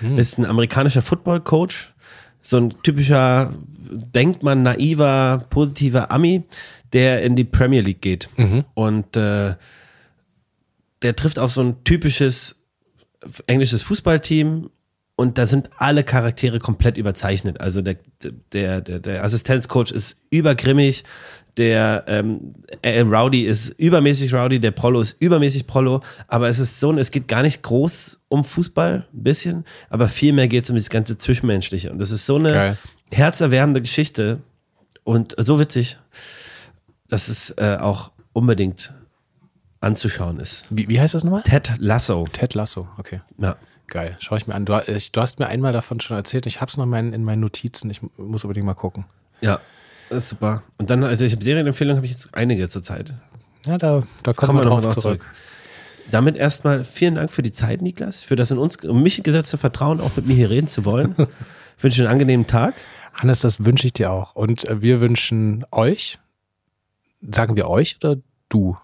Hm. 0.00 0.18
Ist 0.18 0.38
ein 0.38 0.46
amerikanischer 0.46 1.02
Football-Coach. 1.02 1.94
So 2.42 2.58
ein 2.58 2.74
typischer, 2.82 3.50
denkt 4.14 4.42
man, 4.42 4.62
naiver, 4.62 5.46
positiver 5.50 6.10
Ami, 6.10 6.44
der 6.92 7.22
in 7.22 7.36
die 7.36 7.44
Premier 7.44 7.80
League 7.80 8.02
geht. 8.02 8.28
Mhm. 8.36 8.64
Und 8.74 9.16
äh, 9.16 9.54
der 11.02 11.16
trifft 11.16 11.38
auf 11.38 11.52
so 11.52 11.62
ein 11.62 11.84
typisches 11.84 12.64
englisches 13.46 13.82
Fußballteam 13.82 14.70
und 15.16 15.38
da 15.38 15.46
sind 15.46 15.70
alle 15.78 16.02
Charaktere 16.02 16.58
komplett 16.58 16.96
überzeichnet. 16.96 17.60
Also 17.60 17.82
der, 17.82 17.96
der, 18.52 18.80
der, 18.80 18.98
der 18.98 19.24
Assistenzcoach 19.24 19.90
ist 19.92 20.18
übergrimmig, 20.30 21.04
der 21.56 22.04
ähm, 22.08 22.54
äh, 22.82 23.00
Rowdy 23.00 23.44
ist 23.44 23.68
übermäßig 23.78 24.34
Rowdy, 24.34 24.58
der 24.60 24.72
Prollo 24.72 25.00
ist 25.00 25.20
übermäßig 25.20 25.66
Prollo, 25.66 26.02
aber 26.26 26.48
es 26.48 26.58
ist 26.58 26.80
so, 26.80 26.92
es 26.94 27.10
geht 27.10 27.28
gar 27.28 27.42
nicht 27.42 27.62
groß 27.62 28.20
um 28.28 28.44
Fußball, 28.44 29.06
ein 29.12 29.22
bisschen, 29.22 29.64
aber 29.88 30.08
vielmehr 30.08 30.48
geht 30.48 30.64
es 30.64 30.70
um 30.70 30.76
das 30.76 30.90
ganze 30.90 31.16
Zwischenmenschliche. 31.16 31.92
Und 31.92 31.98
das 31.98 32.10
ist 32.10 32.26
so 32.26 32.36
eine 32.36 32.52
Geil. 32.52 32.78
herzerwärmende 33.12 33.82
Geschichte 33.82 34.40
und 35.04 35.34
so 35.38 35.60
witzig, 35.60 35.98
dass 37.08 37.28
es 37.28 37.50
äh, 37.50 37.76
auch 37.80 38.10
unbedingt 38.32 38.92
anzuschauen 39.80 40.40
ist. 40.40 40.66
Wie, 40.70 40.88
wie 40.88 41.00
heißt 41.00 41.14
das 41.14 41.24
nochmal? 41.24 41.42
Ted 41.42 41.74
Lasso. 41.78 42.26
Ted 42.32 42.54
Lasso, 42.54 42.88
okay. 42.98 43.20
Ja. 43.38 43.56
Geil, 43.86 44.16
schau 44.18 44.34
ich 44.34 44.46
mir 44.46 44.54
an. 44.54 44.64
Du, 44.64 44.80
ich, 44.86 45.12
du 45.12 45.20
hast 45.20 45.38
mir 45.38 45.46
einmal 45.46 45.74
davon 45.74 46.00
schon 46.00 46.16
erzählt. 46.16 46.46
Ich 46.46 46.62
habe 46.62 46.70
es 46.70 46.78
noch 46.78 46.84
in 46.86 47.12
in 47.12 47.22
meinen 47.22 47.40
Notizen. 47.40 47.90
Ich 47.90 48.00
muss 48.16 48.42
unbedingt 48.42 48.64
mal 48.64 48.72
gucken. 48.72 49.04
Ja, 49.42 49.60
das 50.08 50.24
ist 50.24 50.28
super. 50.30 50.62
Und 50.80 50.90
dann, 50.90 51.04
also 51.04 51.24
ich 51.24 51.32
habe 51.32 51.44
Serienempfehlungen, 51.44 51.96
habe 51.98 52.06
ich 52.06 52.12
jetzt 52.12 52.34
einige 52.34 52.68
zur 52.68 52.82
Zeit. 52.82 53.14
Ja, 53.66 53.78
da, 53.78 54.02
da 54.22 54.32
kommen 54.32 54.58
wir 54.58 54.64
noch 54.64 54.80
zurück. 54.80 55.00
zurück. 55.00 55.26
Damit 56.10 56.36
erstmal 56.36 56.84
vielen 56.84 57.14
Dank 57.14 57.30
für 57.30 57.42
die 57.42 57.52
Zeit, 57.52 57.80
Niklas, 57.80 58.22
für 58.22 58.36
das 58.36 58.50
in 58.50 58.58
uns, 58.58 58.76
um 58.84 59.02
mich 59.02 59.22
gesetzte 59.22 59.56
Vertrauen, 59.56 60.00
auch 60.00 60.16
mit 60.16 60.26
mir 60.26 60.34
hier 60.34 60.50
reden 60.50 60.68
zu 60.68 60.84
wollen. 60.84 61.14
ich 61.78 61.82
wünsche 61.82 62.02
einen 62.02 62.12
angenehmen 62.12 62.46
Tag. 62.46 62.74
Hannes, 63.14 63.40
das 63.40 63.64
wünsche 63.64 63.86
ich 63.86 63.92
dir 63.94 64.10
auch. 64.10 64.34
Und 64.34 64.68
äh, 64.68 64.82
wir 64.82 65.00
wünschen 65.00 65.64
euch, 65.70 66.18
sagen 67.22 67.56
wir 67.56 67.68
euch 67.68 67.96
oder 68.02 68.16
du? 68.48 68.76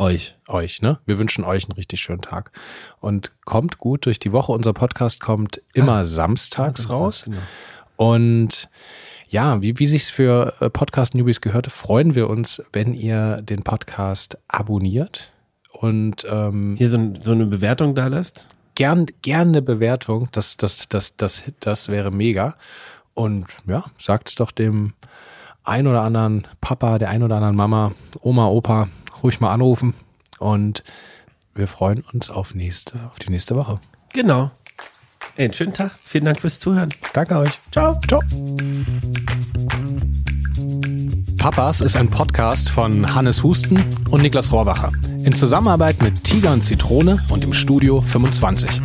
Euch. 0.00 0.36
Euch, 0.46 0.80
ne? 0.80 1.00
Wir 1.06 1.18
wünschen 1.18 1.44
euch 1.44 1.64
einen 1.64 1.72
richtig 1.72 2.00
schönen 2.00 2.22
Tag. 2.22 2.52
Und 3.00 3.32
kommt 3.44 3.78
gut 3.78 4.06
durch 4.06 4.20
die 4.20 4.30
Woche. 4.30 4.52
Unser 4.52 4.72
Podcast 4.72 5.18
kommt 5.18 5.60
immer 5.74 5.96
ah, 5.96 6.04
samstags 6.04 6.88
raus. 6.88 7.24
Genau. 7.24 7.38
Und 7.96 8.68
ja, 9.28 9.60
wie, 9.62 9.78
wie 9.78 9.86
sich's 9.86 10.10
für 10.10 10.54
äh, 10.60 10.70
Podcast-Newbies 10.70 11.40
gehört, 11.40 11.70
freuen 11.70 12.14
wir 12.14 12.28
uns, 12.30 12.62
wenn 12.72 12.94
ihr 12.94 13.42
den 13.42 13.62
Podcast 13.62 14.38
abonniert 14.48 15.30
und 15.72 16.26
ähm, 16.28 16.74
Hier 16.76 16.88
so, 16.88 17.12
so 17.20 17.32
eine 17.32 17.46
Bewertung 17.46 17.94
da 17.94 18.06
lässt. 18.08 18.48
gern, 18.74 19.06
gern 19.22 19.48
eine 19.48 19.62
Bewertung. 19.62 20.28
Das, 20.32 20.56
das, 20.56 20.88
das, 20.88 21.16
das, 21.16 21.44
das 21.60 21.88
wäre 21.88 22.10
mega. 22.10 22.56
Und 23.14 23.46
ja, 23.66 23.84
sagt's 23.98 24.34
doch 24.34 24.50
dem 24.50 24.94
ein 25.64 25.86
oder 25.86 26.02
anderen 26.02 26.46
Papa, 26.60 26.98
der 26.98 27.10
ein 27.10 27.22
oder 27.22 27.36
anderen 27.36 27.56
Mama, 27.56 27.92
Oma, 28.20 28.46
Opa, 28.48 28.88
ruhig 29.22 29.40
mal 29.40 29.52
anrufen. 29.52 29.94
Und 30.38 30.82
wir 31.54 31.68
freuen 31.68 32.02
uns 32.12 32.30
auf 32.30 32.54
nächste, 32.54 32.98
auf 33.10 33.18
die 33.18 33.30
nächste 33.30 33.54
Woche. 33.56 33.80
Genau. 34.12 34.50
Einen 35.38 35.54
schönen 35.54 35.72
Tag. 35.72 35.92
Vielen 36.02 36.24
Dank 36.24 36.40
fürs 36.40 36.58
Zuhören. 36.58 36.88
Danke 37.12 37.38
euch. 37.38 37.60
Ciao. 37.70 38.00
Ciao. 38.08 38.20
Papas 41.38 41.80
ist 41.80 41.94
ein 41.94 42.10
Podcast 42.10 42.68
von 42.68 43.14
Hannes 43.14 43.44
Husten 43.44 43.80
und 44.10 44.22
Niklas 44.22 44.50
Rohrbacher. 44.50 44.90
In 45.22 45.32
Zusammenarbeit 45.32 46.02
mit 46.02 46.24
Tiger 46.24 46.52
und 46.52 46.64
Zitrone 46.64 47.24
und 47.30 47.44
im 47.44 47.52
Studio 47.52 48.00
25. 48.00 48.80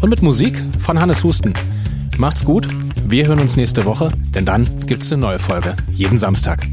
Und 0.00 0.10
mit 0.10 0.22
Musik 0.22 0.60
von 0.80 1.00
Hannes 1.00 1.22
Husten. 1.22 1.54
Macht's 2.18 2.44
gut. 2.44 2.66
Wir 3.06 3.28
hören 3.28 3.38
uns 3.38 3.56
nächste 3.56 3.84
Woche, 3.84 4.10
denn 4.34 4.44
dann 4.44 4.66
gibt's 4.86 5.12
eine 5.12 5.22
neue 5.22 5.38
Folge. 5.38 5.76
Jeden 5.92 6.18
Samstag. 6.18 6.66